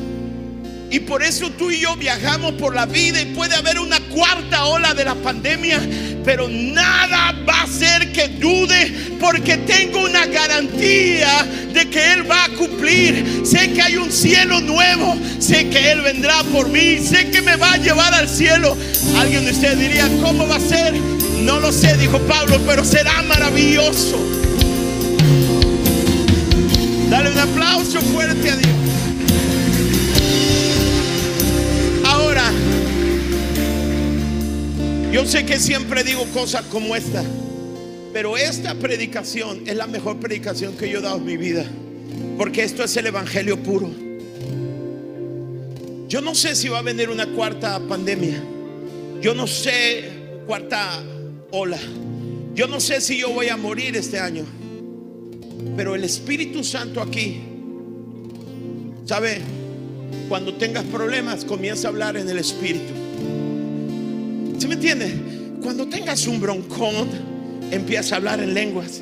Y 0.90 1.02
por 1.02 1.22
eso 1.22 1.50
tú 1.50 1.70
y 1.70 1.80
yo 1.80 1.96
viajamos 1.98 2.54
por 2.54 2.74
la 2.74 2.86
vida 2.86 3.22
y 3.22 3.26
puede 3.26 3.56
haber 3.56 3.80
una 3.80 4.00
cuarta 4.00 4.66
ola 4.66 4.94
de 4.94 5.04
la 5.04 5.16
pandemia, 5.16 5.82
pero 6.28 6.50
nada 6.50 7.34
va 7.48 7.62
a 7.62 7.64
hacer 7.64 8.12
que 8.12 8.28
dude 8.28 9.16
porque 9.18 9.56
tengo 9.60 10.04
una 10.04 10.26
garantía 10.26 11.48
de 11.74 11.90
que 11.90 12.12
Él 12.12 12.30
va 12.30 12.44
a 12.44 12.50
cumplir. 12.50 13.44
Sé 13.46 13.72
que 13.72 13.82
hay 13.82 13.96
un 13.96 14.12
cielo 14.12 14.60
nuevo, 14.60 15.18
sé 15.40 15.70
que 15.70 15.90
Él 15.90 16.02
vendrá 16.02 16.44
por 16.52 16.68
mí, 16.68 16.98
sé 16.98 17.32
que 17.32 17.42
me 17.42 17.56
va 17.56 17.72
a 17.72 17.78
llevar 17.78 18.14
al 18.14 18.28
cielo. 18.28 18.76
Alguien 19.18 19.46
de 19.46 19.52
ustedes 19.52 19.80
diría, 19.80 20.10
¿cómo 20.22 20.46
va 20.46 20.58
a 20.58 20.60
ser? 20.60 20.96
No 21.44 21.62
lo 21.62 21.72
sé, 21.72 21.96
dijo 21.96 22.20
Pablo, 22.20 22.60
pero 22.68 22.84
será 22.84 23.22
maravilloso. 23.22 24.20
Dale 27.10 27.32
un 27.32 27.40
aplauso 27.40 28.02
fuerte 28.02 28.52
a 28.52 28.56
Dios. 28.58 28.77
Sé 35.28 35.46
que 35.46 35.60
siempre 35.60 36.06
digo 36.06 36.26
cosas 36.34 36.64
como 36.68 36.96
esta, 36.96 37.22
pero 38.14 38.38
esta 38.38 38.76
predicación 38.76 39.64
es 39.68 39.76
la 39.76 39.86
mejor 39.86 40.22
predicación 40.22 40.78
que 40.78 40.90
yo 40.90 41.00
he 41.00 41.02
dado 41.02 41.18
en 41.18 41.26
mi 41.26 41.36
vida, 41.36 41.66
porque 42.38 42.64
esto 42.64 42.82
es 42.82 42.96
el 42.96 43.08
Evangelio 43.08 43.62
puro. 43.62 43.92
Yo 46.08 46.22
no 46.22 46.34
sé 46.34 46.56
si 46.56 46.70
va 46.70 46.80
a 46.80 46.82
venir 46.82 47.10
una 47.10 47.28
cuarta 47.28 47.78
pandemia, 47.90 48.42
yo 49.22 49.34
no 49.34 49.48
sé 49.48 50.06
cuarta 50.46 51.04
ola, 51.52 51.80
yo 52.56 52.68
no 52.68 52.80
sé 52.80 53.02
si 53.02 53.18
yo 53.18 53.30
voy 53.32 53.50
a 53.50 53.58
morir 53.58 53.98
este 53.98 54.20
año, 54.20 54.46
pero 55.76 55.94
el 55.94 56.06
Espíritu 56.06 56.64
Santo 56.64 57.02
aquí, 57.02 57.42
¿sabe? 59.04 59.42
Cuando 60.30 60.54
tengas 60.54 60.86
problemas, 60.86 61.44
comienza 61.44 61.90
a 61.90 61.92
hablar 61.92 62.16
en 62.16 62.30
el 62.30 62.40
Espíritu. 62.40 63.07
¿Sí 64.58 64.68
me 64.68 64.74
entiende? 64.74 65.14
Cuando 65.62 65.88
tengas 65.88 66.26
un 66.28 66.40
broncón, 66.40 67.10
empieza 67.72 68.16
a 68.16 68.18
hablar 68.18 68.42
en 68.42 68.54
lenguas. 68.54 69.02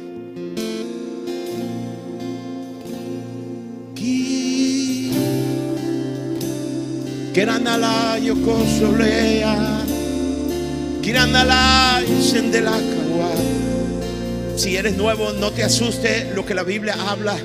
Si 14.55 14.77
eres 14.77 14.95
nuevo, 14.95 15.33
no 15.33 15.51
te 15.51 15.63
asuste 15.63 16.31
lo 16.33 16.45
que 16.45 16.53
la 16.53 16.63
Biblia 16.63 16.95
habla. 17.09 17.37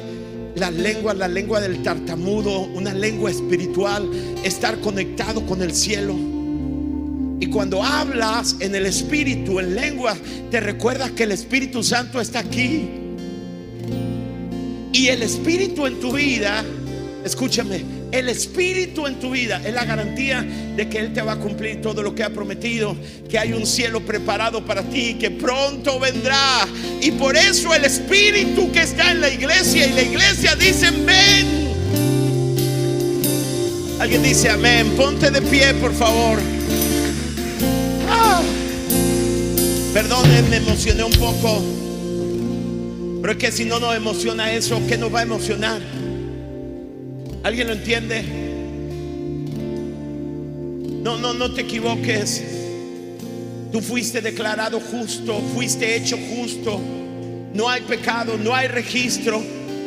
Las 0.57 0.73
lenguas, 0.73 1.17
la 1.17 1.29
lengua 1.29 1.61
del 1.61 1.83
tartamudo, 1.83 2.61
una 2.61 2.95
lengua 2.95 3.31
espiritual, 3.31 4.09
estar 4.45 4.81
conectado 4.81 5.45
con 5.45 5.63
el 5.63 5.75
cielo. 5.75 6.40
Y 7.41 7.47
cuando 7.47 7.83
hablas 7.83 8.57
en 8.61 8.75
el 8.75 8.85
Espíritu, 8.85 9.59
en 9.61 9.75
lengua, 9.75 10.15
te 10.51 10.61
recuerdas 10.61 11.13
que 11.13 11.23
el 11.23 11.33
Espíritu 11.33 11.83
Santo 11.83 12.21
está 12.21 12.41
aquí. 12.41 12.87
Y 14.93 15.09
el 15.09 15.23
Espíritu 15.23 15.87
en 15.87 15.99
tu 15.99 16.13
vida, 16.13 16.63
escúchame, 17.25 17.83
el 18.13 18.29
Espíritu 18.29 19.07
en 19.07 19.19
tu 19.19 19.31
vida 19.31 19.63
es 19.65 19.73
la 19.73 19.87
garantía 19.87 20.43
de 20.77 20.87
que 20.91 20.99
Él 20.99 21.15
te 21.15 21.23
va 21.23 21.33
a 21.33 21.37
cumplir 21.37 21.81
todo 21.81 22.03
lo 22.03 22.15
que 22.15 22.25
ha 22.25 22.31
prometido, 22.31 22.95
que 23.27 23.39
hay 23.39 23.55
un 23.55 23.67
cielo 23.67 24.01
preparado 24.01 24.63
para 24.63 24.83
ti, 24.83 25.15
que 25.15 25.31
pronto 25.31 25.99
vendrá. 25.99 26.69
Y 27.01 27.13
por 27.13 27.37
eso 27.37 27.75
el 27.75 27.87
Espíritu 27.87 28.71
que 28.71 28.83
está 28.83 29.13
en 29.13 29.23
la 29.23 29.31
iglesia 29.31 29.87
y 29.87 29.93
la 29.95 30.03
iglesia 30.03 30.55
dicen, 30.57 31.07
ven. 31.07 31.71
Alguien 33.99 34.23
dice, 34.23 34.51
amén, 34.51 34.93
ponte 34.95 35.31
de 35.31 35.41
pie, 35.41 35.73
por 35.75 35.95
favor. 35.95 36.60
Perdonen, 39.93 40.49
me 40.49 40.59
emocioné 40.59 41.03
un 41.03 41.13
poco. 41.13 41.61
Pero 43.21 43.33
es 43.33 43.39
que 43.39 43.51
si 43.51 43.65
no 43.65 43.81
nos 43.81 43.97
emociona 43.97 44.53
eso, 44.53 44.81
¿qué 44.89 44.97
nos 44.97 45.13
va 45.13 45.19
a 45.19 45.23
emocionar? 45.23 45.81
¿Alguien 47.43 47.67
lo 47.67 47.73
entiende? 47.73 48.23
No, 51.03 51.19
no, 51.19 51.35
no 51.35 51.53
te 51.53 51.63
equivoques. 51.63 52.45
Tú 53.73 53.81
fuiste 53.81 54.21
declarado 54.21 54.79
justo, 54.79 55.41
fuiste 55.55 55.97
hecho 55.97 56.17
justo. 56.17 56.81
No 57.53 57.69
hay 57.69 57.81
pecado, 57.81 58.39
no 58.39 58.55
hay 58.55 58.69
registro, 58.69 59.43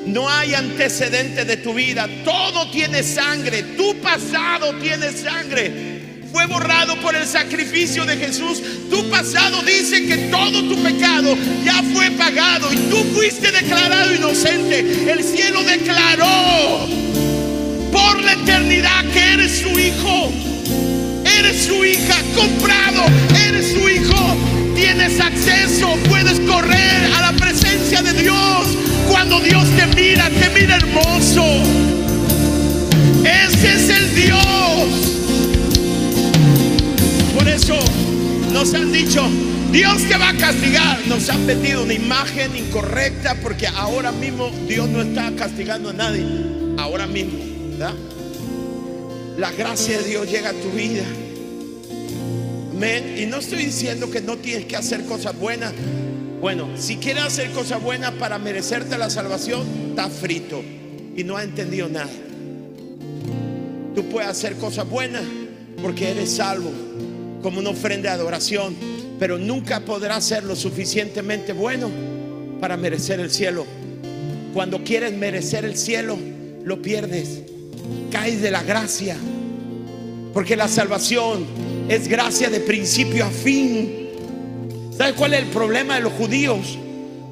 no 0.06 0.28
hay 0.28 0.54
antecedente 0.54 1.46
de 1.46 1.58
tu 1.58 1.74
vida. 1.74 2.10
Todo 2.26 2.70
tiene 2.72 3.04
sangre. 3.04 3.64
Tu 3.78 3.96
pasado 4.02 4.74
tiene 4.82 5.14
sangre. 5.14 5.93
Fue 6.34 6.48
borrado 6.48 7.00
por 7.00 7.16
el 7.16 7.28
sacrificio 7.28 8.08
de 8.08 8.18
Jesús. 8.18 8.60
Tu 8.90 9.08
pasado 9.12 9.62
dice 9.62 10.08
que 10.08 10.18
todo 10.32 10.64
tu 10.64 10.82
pecado 10.82 11.38
ya 11.64 11.84
fue 11.94 12.10
pagado 12.10 12.74
y 12.74 12.78
tú 12.90 12.98
fuiste 13.14 13.52
declarado 13.52 14.16
inocente. 14.16 14.80
El 15.12 15.24
cielo 15.24 15.64
declaró 15.64 16.88
por 17.92 18.20
la 18.24 18.34
eternidad 18.34 19.06
que 19.14 19.34
eres 19.34 19.60
su 19.60 19.80
hijo. 19.80 20.32
Eres 21.38 21.66
su 21.66 21.86
hija, 21.86 22.16
comprado, 22.36 23.04
eres 23.48 23.72
su 23.72 23.88
hijo. 23.88 24.36
Tienes 24.76 25.20
acceso, 25.20 25.96
puedes 26.10 26.40
correr 26.40 27.14
a 27.16 27.32
la 27.32 27.34
presencia 27.34 28.02
de 28.02 28.14
Dios. 28.14 28.68
Cuando 29.08 29.40
Dios 29.40 29.68
te 29.78 29.86
mira, 29.96 30.32
te 30.32 30.50
mira 30.60 30.78
hermoso. 30.78 31.46
Ese 33.24 33.76
es 33.76 33.90
el 33.90 34.16
Dios. 34.16 34.63
Nos 38.52 38.74
han 38.74 38.92
dicho, 38.92 39.28
Dios 39.72 40.04
te 40.08 40.18
va 40.18 40.30
a 40.30 40.38
castigar. 40.38 41.00
Nos 41.08 41.30
han 41.30 41.46
metido 41.46 41.84
una 41.84 41.94
imagen 41.94 42.56
incorrecta 42.56 43.36
porque 43.42 43.68
ahora 43.68 44.12
mismo 44.12 44.50
Dios 44.68 44.88
no 44.90 45.02
está 45.02 45.32
castigando 45.36 45.90
a 45.90 45.94
nadie. 45.94 46.26
Ahora 46.78 47.08
mismo, 47.08 47.40
¿verdad? 47.72 47.94
La 49.38 49.52
gracia 49.52 49.98
de 49.98 50.04
Dios 50.08 50.30
llega 50.30 50.50
a 50.50 50.54
tu 50.54 50.70
vida. 50.72 51.04
Amén. 52.72 53.16
Y 53.18 53.26
no 53.26 53.38
estoy 53.38 53.66
diciendo 53.66 54.12
que 54.12 54.22
no 54.22 54.38
tienes 54.38 54.66
que 54.66 54.76
hacer 54.76 55.06
cosas 55.06 55.38
buenas. 55.38 55.74
Bueno, 56.40 56.68
si 56.76 56.98
quieres 56.98 57.24
hacer 57.24 57.52
cosas 57.52 57.82
buenas 57.82 58.12
para 58.12 58.38
merecerte 58.38 58.98
la 58.98 59.10
salvación, 59.10 59.66
está 59.90 60.10
frito 60.10 60.62
y 61.16 61.24
no 61.24 61.38
ha 61.38 61.44
entendido 61.44 61.88
nada. 61.88 62.10
Tú 63.96 64.10
puedes 64.10 64.30
hacer 64.30 64.56
cosas 64.58 64.90
buenas 64.90 65.24
porque 65.82 66.12
eres 66.12 66.36
salvo, 66.36 66.72
como 67.44 67.60
una 67.60 67.70
ofrenda 67.70 68.10
de 68.10 68.16
adoración, 68.16 68.76
pero 69.20 69.38
nunca 69.38 69.82
podrás 69.82 70.24
ser 70.24 70.44
lo 70.46 70.56
suficientemente 70.56 71.54
bueno 71.54 71.92
para 72.60 72.78
merecer 72.78 73.20
el 73.20 73.30
cielo. 73.30 73.66
Cuando 74.54 74.84
quieres 74.84 75.14
merecer 75.14 75.66
el 75.66 75.78
cielo, 75.78 76.18
lo 76.64 76.82
pierdes. 76.82 77.42
Caes 78.10 78.42
de 78.42 78.50
la 78.50 78.64
gracia. 78.64 79.18
Porque 80.34 80.56
la 80.56 80.68
salvación 80.68 81.46
es 81.90 82.08
gracia 82.08 82.50
de 82.50 82.62
principio 82.62 83.26
a 83.26 83.30
fin. 83.30 84.10
¿Sabes 84.98 85.14
cuál 85.14 85.34
es 85.34 85.42
el 85.42 85.48
problema 85.48 85.96
de 85.96 86.02
los 86.02 86.14
judíos? 86.14 86.78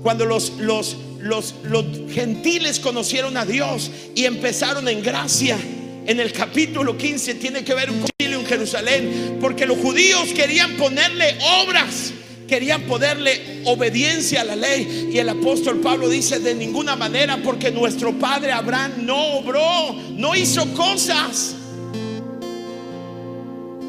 Cuando 0.04 0.26
los, 0.26 0.58
los, 0.60 0.98
los, 1.20 1.56
los 1.64 1.86
gentiles 2.12 2.80
conocieron 2.80 3.38
a 3.38 3.46
Dios 3.46 3.90
y 4.14 4.26
empezaron 4.26 4.88
en 4.88 5.02
gracia. 5.02 5.58
En 6.06 6.20
el 6.20 6.34
capítulo 6.34 6.98
15 6.98 7.36
tiene 7.36 7.64
que 7.64 7.74
ver 7.74 7.90
en 7.90 8.11
Jerusalén, 8.52 9.38
porque 9.40 9.66
los 9.66 9.78
judíos 9.78 10.34
querían 10.36 10.76
ponerle 10.76 11.38
obras, 11.64 12.12
querían 12.48 12.82
ponerle 12.82 13.62
obediencia 13.64 14.42
a 14.42 14.44
la 14.44 14.58
ley. 14.58 15.10
Y 15.14 15.18
el 15.20 15.30
apóstol 15.30 15.80
Pablo 15.80 16.10
dice, 16.10 16.40
de 16.40 16.54
ninguna 16.54 16.98
manera, 16.98 17.38
porque 17.42 17.72
nuestro 17.72 18.12
padre 18.20 18.52
Abraham 18.52 19.06
no 19.06 19.38
obró, 19.38 19.96
no 20.18 20.36
hizo 20.36 20.66
cosas. 20.74 21.56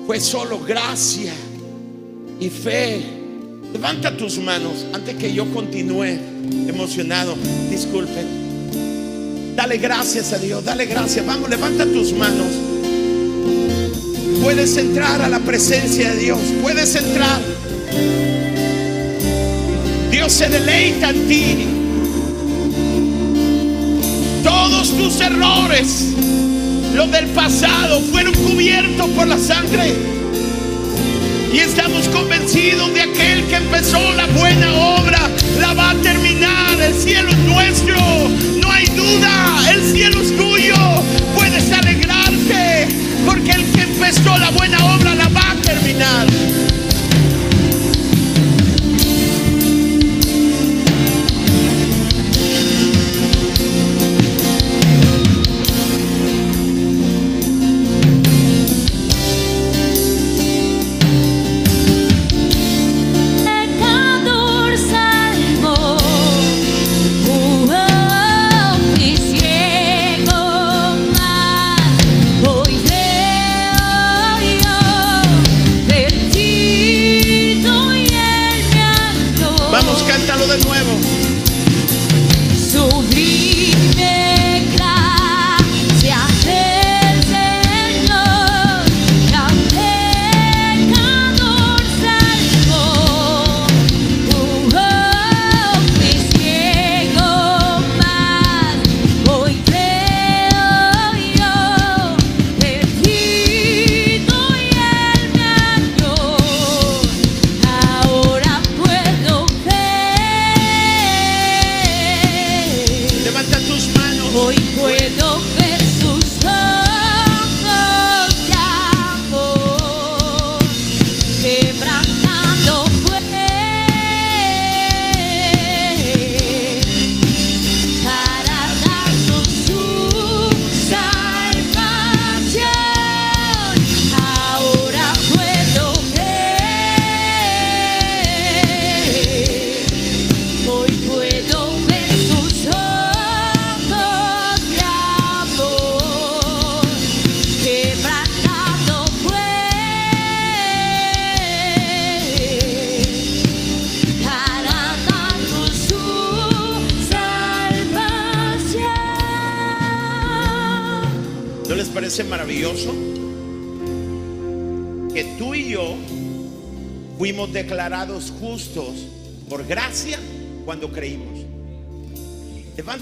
Fue 0.07 0.21
solo 0.21 0.61
gracia 0.61 1.33
y 2.39 2.49
fe. 2.49 3.03
Levanta 3.73 4.17
tus 4.17 4.39
manos 4.39 4.87
antes 4.93 5.17
que 5.17 5.33
yo 5.33 5.53
continúe 5.53 6.19
emocionado. 6.69 7.35
Disculpen. 7.69 8.43
Dale 9.57 9.79
gracias 9.79 10.33
a 10.33 10.39
Dios, 10.39 10.65
dale 10.65 10.87
gracias. 10.87 11.27
Vamos, 11.27 11.51
levanta 11.51 11.85
tus 11.85 12.13
manos. 12.13 12.47
Puedes 14.41 14.76
entrar 14.76 15.20
a 15.22 15.28
la 15.28 15.41
presencia 15.41 16.12
de 16.12 16.16
Dios, 16.16 16.39
puedes 16.62 16.95
entrar. 16.95 17.41
Dios 20.11 20.33
se 20.33 20.49
deleita 20.49 21.11
en 21.11 21.28
ti. 21.28 21.66
Todos 24.43 24.97
tus 24.97 25.20
errores, 25.20 26.09
los 26.95 27.11
del 27.11 27.26
pasado, 27.26 28.01
fueron 28.11 28.35
cubiertos 28.35 29.09
por 29.11 29.26
la 29.26 29.39
sangre. 29.39 29.95
Y 31.53 31.59
estamos 31.59 32.09
convencidos 32.09 32.95
de 32.95 33.03
aquel 33.03 33.45
que 33.47 33.57
empezó 33.57 34.12
la 34.14 34.26
buena 34.28 34.74
obra, 34.74 35.20
la 35.61 35.74
va 35.74 35.91
a 35.91 35.95
terminar. 35.97 36.80
El 36.80 36.95
cielo 36.95 37.30
es 37.30 37.39
nuestro, 37.39 37.97
no 38.61 38.72
hay 38.72 38.87
duda, 38.87 39.70
el 39.70 39.83
cielo 39.93 40.22
es 40.22 40.37
tuyo. 40.37 40.74
Puedes 41.35 41.70
alegrarte 41.70 42.89
porque 43.26 43.51
el 43.53 43.62
empezó 44.05 44.36
la 44.36 44.50
buena 44.50 44.78
obra 44.96 45.14
la 45.14 45.28
va 45.28 45.53
a 45.53 45.57
terminar. 45.62 46.26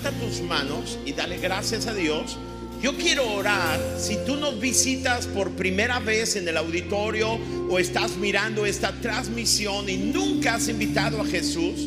Tus 0.08 0.40
manos 0.40 0.98
y 1.04 1.12
dale 1.12 1.36
gracias 1.36 1.86
a 1.86 1.92
Dios 1.92 2.38
Yo 2.82 2.96
quiero 2.96 3.30
orar, 3.34 3.78
si 3.98 4.16
tú 4.24 4.36
nos 4.36 4.58
visitas 4.58 5.26
por 5.26 5.50
primera 5.50 6.00
vez 6.00 6.36
en 6.36 6.48
el 6.48 6.56
auditorio 6.56 7.38
o 7.68 7.78
estás 7.78 8.16
mirando 8.16 8.64
esta 8.64 8.92
transmisión 9.02 9.90
y 9.90 9.98
nunca 9.98 10.54
has 10.54 10.68
invitado 10.68 11.20
a 11.20 11.26
Jesús, 11.26 11.86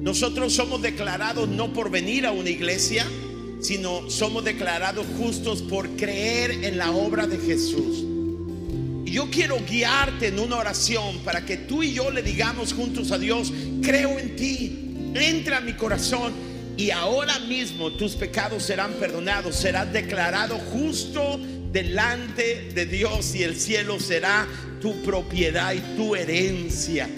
nosotros 0.00 0.52
somos 0.52 0.82
declarados 0.82 1.48
no 1.48 1.72
por 1.72 1.90
venir 1.90 2.26
a 2.26 2.32
una 2.32 2.50
iglesia, 2.50 3.06
sino 3.60 4.10
somos 4.10 4.42
declarados 4.42 5.06
justos 5.16 5.62
por 5.62 5.88
creer 5.90 6.64
en 6.64 6.76
la 6.76 6.90
obra 6.90 7.28
de 7.28 7.38
Jesús. 7.38 8.04
Yo 9.04 9.30
quiero 9.30 9.58
guiarte 9.64 10.26
en 10.26 10.40
una 10.40 10.56
oración 10.56 11.20
para 11.24 11.46
que 11.46 11.56
tú 11.56 11.84
y 11.84 11.92
yo 11.92 12.10
le 12.10 12.22
digamos 12.22 12.72
juntos 12.72 13.12
a 13.12 13.18
Dios, 13.18 13.52
creo 13.82 14.18
en 14.18 14.34
ti, 14.34 15.12
entra 15.14 15.58
a 15.58 15.60
mi 15.60 15.74
corazón 15.74 16.32
y 16.76 16.90
ahora 16.90 17.38
mismo 17.40 17.90
tus 17.92 18.14
pecados 18.14 18.62
serán 18.62 18.92
perdonados, 18.94 19.56
serás 19.56 19.92
declarado 19.92 20.58
justo 20.58 21.40
delante 21.72 22.70
de 22.74 22.86
Dios 22.86 23.34
y 23.34 23.42
el 23.42 23.58
cielo 23.58 23.98
será 23.98 24.46
tu 24.80 25.02
propiedad 25.02 25.72
y 25.72 25.80
tu 25.96 26.14
herencia. 26.14 27.08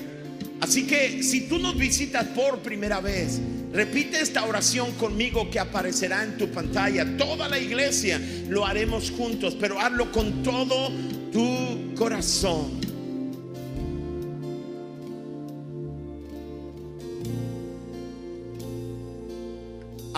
Así 0.61 0.87
que 0.87 1.23
si 1.23 1.43
tú 1.43 1.59
nos 1.59 1.77
visitas 1.77 2.25
por 2.29 2.61
primera 2.61 3.01
vez, 3.01 3.41
repite 3.73 4.21
esta 4.21 4.45
oración 4.45 4.93
conmigo 4.93 5.51
que 5.51 5.59
aparecerá 5.59 6.25
en 6.25 6.37
tu 6.37 6.49
pantalla. 6.51 7.17
Toda 7.17 7.49
la 7.49 7.59
iglesia 7.59 8.21
lo 8.49 8.67
haremos 8.67 9.11
juntos, 9.11 9.57
pero 9.59 9.81
hazlo 9.81 10.11
con 10.11 10.43
todo 10.43 10.91
tu 11.33 11.95
corazón. 11.95 12.78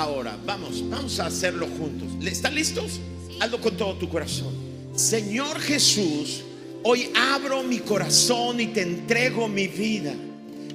Ahora, 0.01 0.35
vamos, 0.47 0.83
vamos 0.89 1.21
a 1.21 1.27
hacerlo 1.27 1.67
juntos. 1.77 2.09
¿Están 2.27 2.55
listos? 2.55 2.99
Hazlo 3.39 3.61
con 3.61 3.77
todo 3.77 3.97
tu 3.97 4.09
corazón. 4.09 4.49
Señor 4.97 5.61
Jesús, 5.61 6.41
hoy 6.85 7.11
abro 7.15 7.63
mi 7.63 7.81
corazón 7.81 8.61
y 8.61 8.69
te 8.69 8.81
entrego 8.81 9.47
mi 9.47 9.69
vida. 9.69 10.15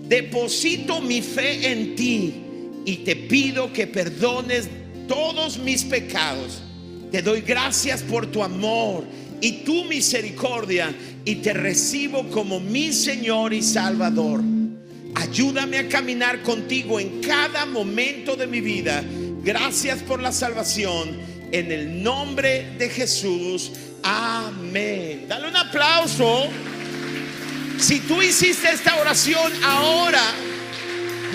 Deposito 0.07 1.01
mi 1.01 1.23
fe 1.23 1.71
en 1.71 1.95
ti 1.95 2.35
y 2.85 2.97
te 2.97 3.15
pido 3.15 3.73
que 3.73 3.87
perdones 3.87 4.69
todos 5.07 5.57
mis 5.57 5.83
pecados. 5.83 6.61
Te 7.11 7.23
doy 7.23 7.41
gracias 7.41 8.03
por 8.03 8.27
tu 8.27 8.43
amor 8.43 9.05
y 9.41 9.63
tu 9.63 9.85
misericordia 9.85 10.95
y 11.25 11.37
te 11.37 11.51
recibo 11.51 12.29
como 12.29 12.59
mi 12.59 12.93
Señor 12.93 13.55
y 13.55 13.63
Salvador. 13.63 14.54
Ayúdame 15.15 15.77
a 15.77 15.87
caminar 15.87 16.41
contigo 16.41 16.99
en 16.99 17.21
cada 17.21 17.65
momento 17.65 18.35
de 18.35 18.47
mi 18.47 18.61
vida. 18.61 19.03
Gracias 19.43 20.03
por 20.03 20.21
la 20.21 20.31
salvación. 20.31 21.17
En 21.51 21.71
el 21.71 22.03
nombre 22.03 22.73
de 22.77 22.89
Jesús. 22.89 23.71
Amén. 24.03 25.25
Dale 25.27 25.47
un 25.47 25.55
aplauso. 25.55 26.47
Si 27.79 27.99
tú 28.01 28.21
hiciste 28.21 28.69
esta 28.69 28.95
oración 28.97 29.51
ahora, 29.63 30.21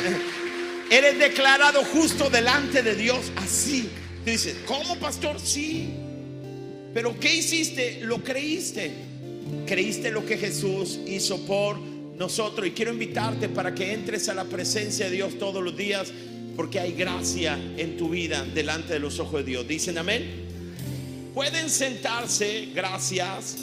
eres 0.91 1.19
declarado 1.19 1.83
justo 1.85 2.29
delante 2.29 2.83
de 2.83 2.95
Dios. 2.95 3.33
Así. 3.37 3.89
Tú 4.25 4.31
dices, 4.31 4.57
¿cómo 4.67 4.97
pastor? 4.97 5.41
Sí. 5.41 5.91
Pero 6.93 7.19
¿qué 7.19 7.37
hiciste? 7.37 8.01
Lo 8.03 8.23
creíste. 8.23 8.93
Creíste 9.67 10.11
lo 10.11 10.27
que 10.27 10.37
Jesús 10.37 10.99
hizo 11.07 11.45
por 11.47 11.79
nosotros. 12.21 12.67
Y 12.67 12.73
quiero 12.73 12.93
invitarte 12.93 13.49
para 13.49 13.75
que 13.75 13.93
entres 13.93 14.29
a 14.29 14.35
la 14.35 14.45
presencia 14.45 15.07
de 15.07 15.13
Dios 15.13 15.39
todos 15.39 15.65
los 15.65 15.77
días, 15.77 16.13
porque 16.55 16.79
hay 16.79 16.93
gracia 16.93 17.59
en 17.79 17.97
tu 17.97 18.11
vida 18.11 18.45
delante 18.45 18.93
de 18.93 19.01
los 19.01 19.19
ojos 19.19 19.41
de 19.41 19.51
Dios. 19.51 19.67
Dicen 19.67 19.97
amén. 19.99 20.49
Pueden 21.35 21.71
sentarse, 21.71 22.69
gracias. 22.75 23.57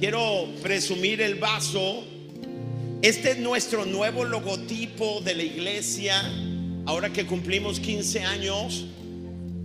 Quiero 0.00 0.48
presumir 0.62 1.20
el 1.20 1.34
vaso. 1.34 2.04
Este 3.02 3.32
es 3.32 3.38
nuestro 3.38 3.84
nuevo 3.84 4.24
logotipo 4.24 5.20
de 5.20 5.34
la 5.34 5.42
iglesia. 5.42 6.22
Ahora 6.86 7.12
que 7.12 7.26
cumplimos 7.26 7.78
15 7.78 8.20
años, 8.20 8.86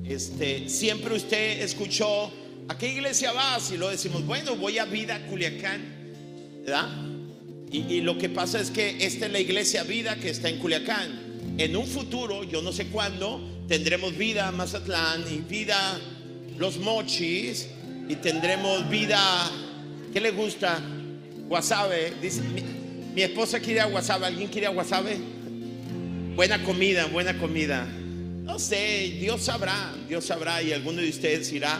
este, 0.03 0.67
siempre 0.67 1.15
usted 1.15 1.61
escuchó, 1.61 2.31
¿a 2.67 2.77
qué 2.77 2.89
iglesia 2.89 3.31
vas? 3.31 3.71
Y 3.71 3.77
lo 3.77 3.89
decimos, 3.89 4.25
bueno, 4.25 4.55
voy 4.55 4.79
a 4.79 4.85
Vida 4.85 5.25
Culiacán, 5.27 5.96
Y, 7.71 8.01
lo 8.01 8.17
que 8.17 8.27
pasa 8.27 8.59
es 8.59 8.71
que 8.71 8.97
esta 9.05 9.27
es 9.27 9.31
la 9.31 9.39
iglesia 9.39 9.83
Vida 9.83 10.17
que 10.17 10.29
está 10.29 10.49
en 10.49 10.59
Culiacán. 10.59 11.55
En 11.57 11.77
un 11.77 11.87
futuro, 11.87 12.43
yo 12.43 12.61
no 12.61 12.73
sé 12.73 12.87
cuándo, 12.87 13.39
tendremos 13.69 14.17
Vida 14.17 14.51
Mazatlán 14.51 15.23
y 15.33 15.37
Vida 15.37 15.97
Los 16.57 16.77
Mochis 16.77 17.67
y 18.09 18.15
tendremos 18.15 18.89
Vida, 18.89 19.49
¿qué 20.11 20.19
le 20.19 20.31
gusta? 20.31 20.81
Guasave. 21.47 22.15
Dice, 22.21 22.41
mi, 23.15 23.21
esposa 23.21 23.61
quiere 23.61 23.83
Guasave, 23.85 24.25
¿alguien 24.25 24.49
quiere 24.49 24.67
Guasave? 24.67 25.17
Buena 26.35 26.61
comida, 26.63 27.05
buena 27.05 27.37
comida. 27.37 27.87
No 28.43 28.59
sé, 28.59 29.15
Dios 29.21 29.41
sabrá, 29.41 29.95
Dios 30.09 30.25
sabrá 30.25 30.61
y 30.61 30.73
alguno 30.73 31.01
de 31.01 31.09
ustedes 31.09 31.49
irá. 31.53 31.79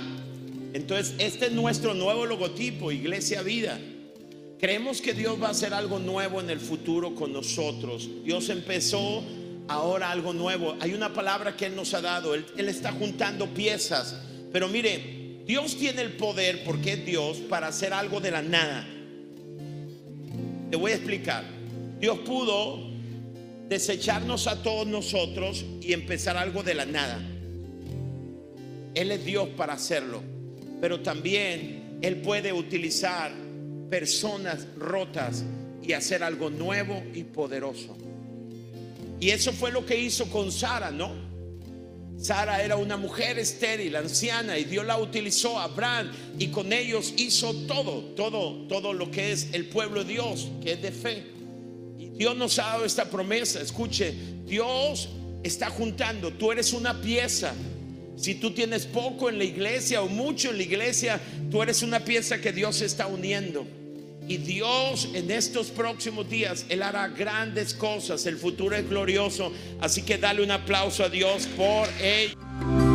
Entonces, 0.74 1.14
este 1.18 1.48
es 1.48 1.52
nuestro 1.52 1.94
nuevo 1.94 2.26
logotipo, 2.26 2.90
Iglesia 2.94 3.42
Vida. 3.42 3.78
Creemos 4.60 5.02
que 5.02 5.14
Dios 5.14 5.42
va 5.42 5.50
a 5.50 5.52
hacer 5.52 5.74
algo 5.74 6.00
nuevo 6.00 6.42
en 6.42 6.50
el 6.50 6.60
futuro 6.60 7.14
con 7.14 7.32
nosotros. 7.32 8.10
Dios 8.24 8.50
empezó 8.50 9.24
ahora 9.68 10.10
algo 10.10 10.34
nuevo. 10.34 10.76
Hay 10.80 10.96
una 10.96 11.14
palabra 11.14 11.56
que 11.56 11.68
Él 11.68 11.76
nos 11.76 11.94
ha 11.94 12.02
dado. 12.02 12.34
Él, 12.34 12.46
está 12.58 12.92
juntando 12.92 13.48
piezas. 13.54 14.16
Pero 14.52 14.68
mire, 14.68 15.44
Dios 15.46 15.78
tiene 15.78 16.02
el 16.02 16.14
poder, 16.14 16.64
porque 16.64 16.94
es 16.94 17.06
Dios, 17.06 17.38
para 17.38 17.68
hacer 17.68 17.94
algo 17.94 18.20
de 18.20 18.32
la 18.32 18.42
nada. 18.42 18.88
Te 20.72 20.76
voy 20.76 20.92
a 20.92 20.96
explicar. 20.96 21.44
Dios 22.00 22.18
pudo 22.20 22.88
desecharnos 23.70 24.48
a 24.48 24.64
todos 24.64 24.88
nosotros 24.88 25.66
y 25.82 25.94
empezar 25.94 26.36
algo 26.36 26.64
de 26.64 26.74
la 26.74 26.86
nada. 26.86 27.22
Él 28.96 29.12
es 29.12 29.24
Dios 29.24 29.50
para 29.50 29.74
hacerlo. 29.74 30.24
Pero 30.82 31.02
también 31.02 32.00
Él 32.02 32.18
puede 32.18 32.54
utilizar 32.54 33.47
personas 33.90 34.68
rotas 34.78 35.44
y 35.82 35.94
hacer 35.94 36.24
algo 36.24 36.50
nuevo 36.50 37.02
y 37.14 37.24
poderoso. 37.24 37.98
Y 39.20 39.30
eso 39.30 39.52
fue 39.52 39.72
lo 39.72 39.86
que 39.86 40.00
hizo 40.00 40.30
con 40.30 40.52
Sara, 40.52 40.92
¿no? 40.92 41.28
Sara 42.18 42.64
era 42.64 42.78
una 42.78 42.98
mujer 42.98 43.38
estéril, 43.38 43.96
anciana, 43.96 44.58
y 44.58 44.64
Dios 44.64 44.86
la 44.86 44.98
utilizó 44.98 45.60
a 45.60 45.66
Abraham 45.66 46.12
y 46.40 46.48
con 46.48 46.74
ellos 46.74 47.14
hizo 47.18 47.54
todo, 47.68 48.02
todo, 48.16 48.68
todo 48.68 48.94
lo 48.94 49.12
que 49.12 49.32
es 49.32 49.50
el 49.54 49.68
pueblo 49.68 50.04
de 50.04 50.14
Dios, 50.14 50.50
que 50.64 50.74
es 50.74 50.82
de 50.82 50.92
fe. 50.92 51.24
Y 52.00 52.10
Dios 52.10 52.36
nos 52.36 52.58
ha 52.58 52.64
dado 52.64 52.86
esta 52.86 53.06
promesa. 53.06 53.62
Escuche, 53.62 54.14
Dios 54.46 55.10
está 55.44 55.70
juntando, 55.70 56.34
tú 56.34 56.52
eres 56.52 56.74
una 56.74 57.00
pieza. 57.02 57.54
Si 58.18 58.36
tú 58.36 58.52
tienes 58.52 58.86
poco 58.86 59.30
en 59.30 59.38
la 59.38 59.44
iglesia 59.44 60.02
o 60.02 60.08
mucho 60.08 60.50
en 60.50 60.58
la 60.58 60.64
iglesia, 60.64 61.22
tú 61.52 61.62
eres 61.62 61.84
una 61.84 62.00
pieza 62.00 62.42
que 62.42 62.52
Dios 62.52 62.82
está 62.82 63.06
uniendo. 63.08 63.66
Y 64.28 64.38
Dios 64.38 65.10
en 65.14 65.32
estos 65.32 65.68
próximos 65.68 66.30
días, 66.30 66.66
Él 66.68 66.82
hará 66.84 67.08
grandes 67.08 67.74
cosas. 67.74 68.26
El 68.26 68.38
futuro 68.38 68.76
es 68.76 68.90
glorioso. 68.90 69.54
Así 69.80 70.02
que 70.02 70.18
dale 70.18 70.44
un 70.44 70.52
aplauso 70.52 71.04
a 71.04 71.10
Dios 71.10 71.48
por 71.56 71.88
ello. 72.02 72.87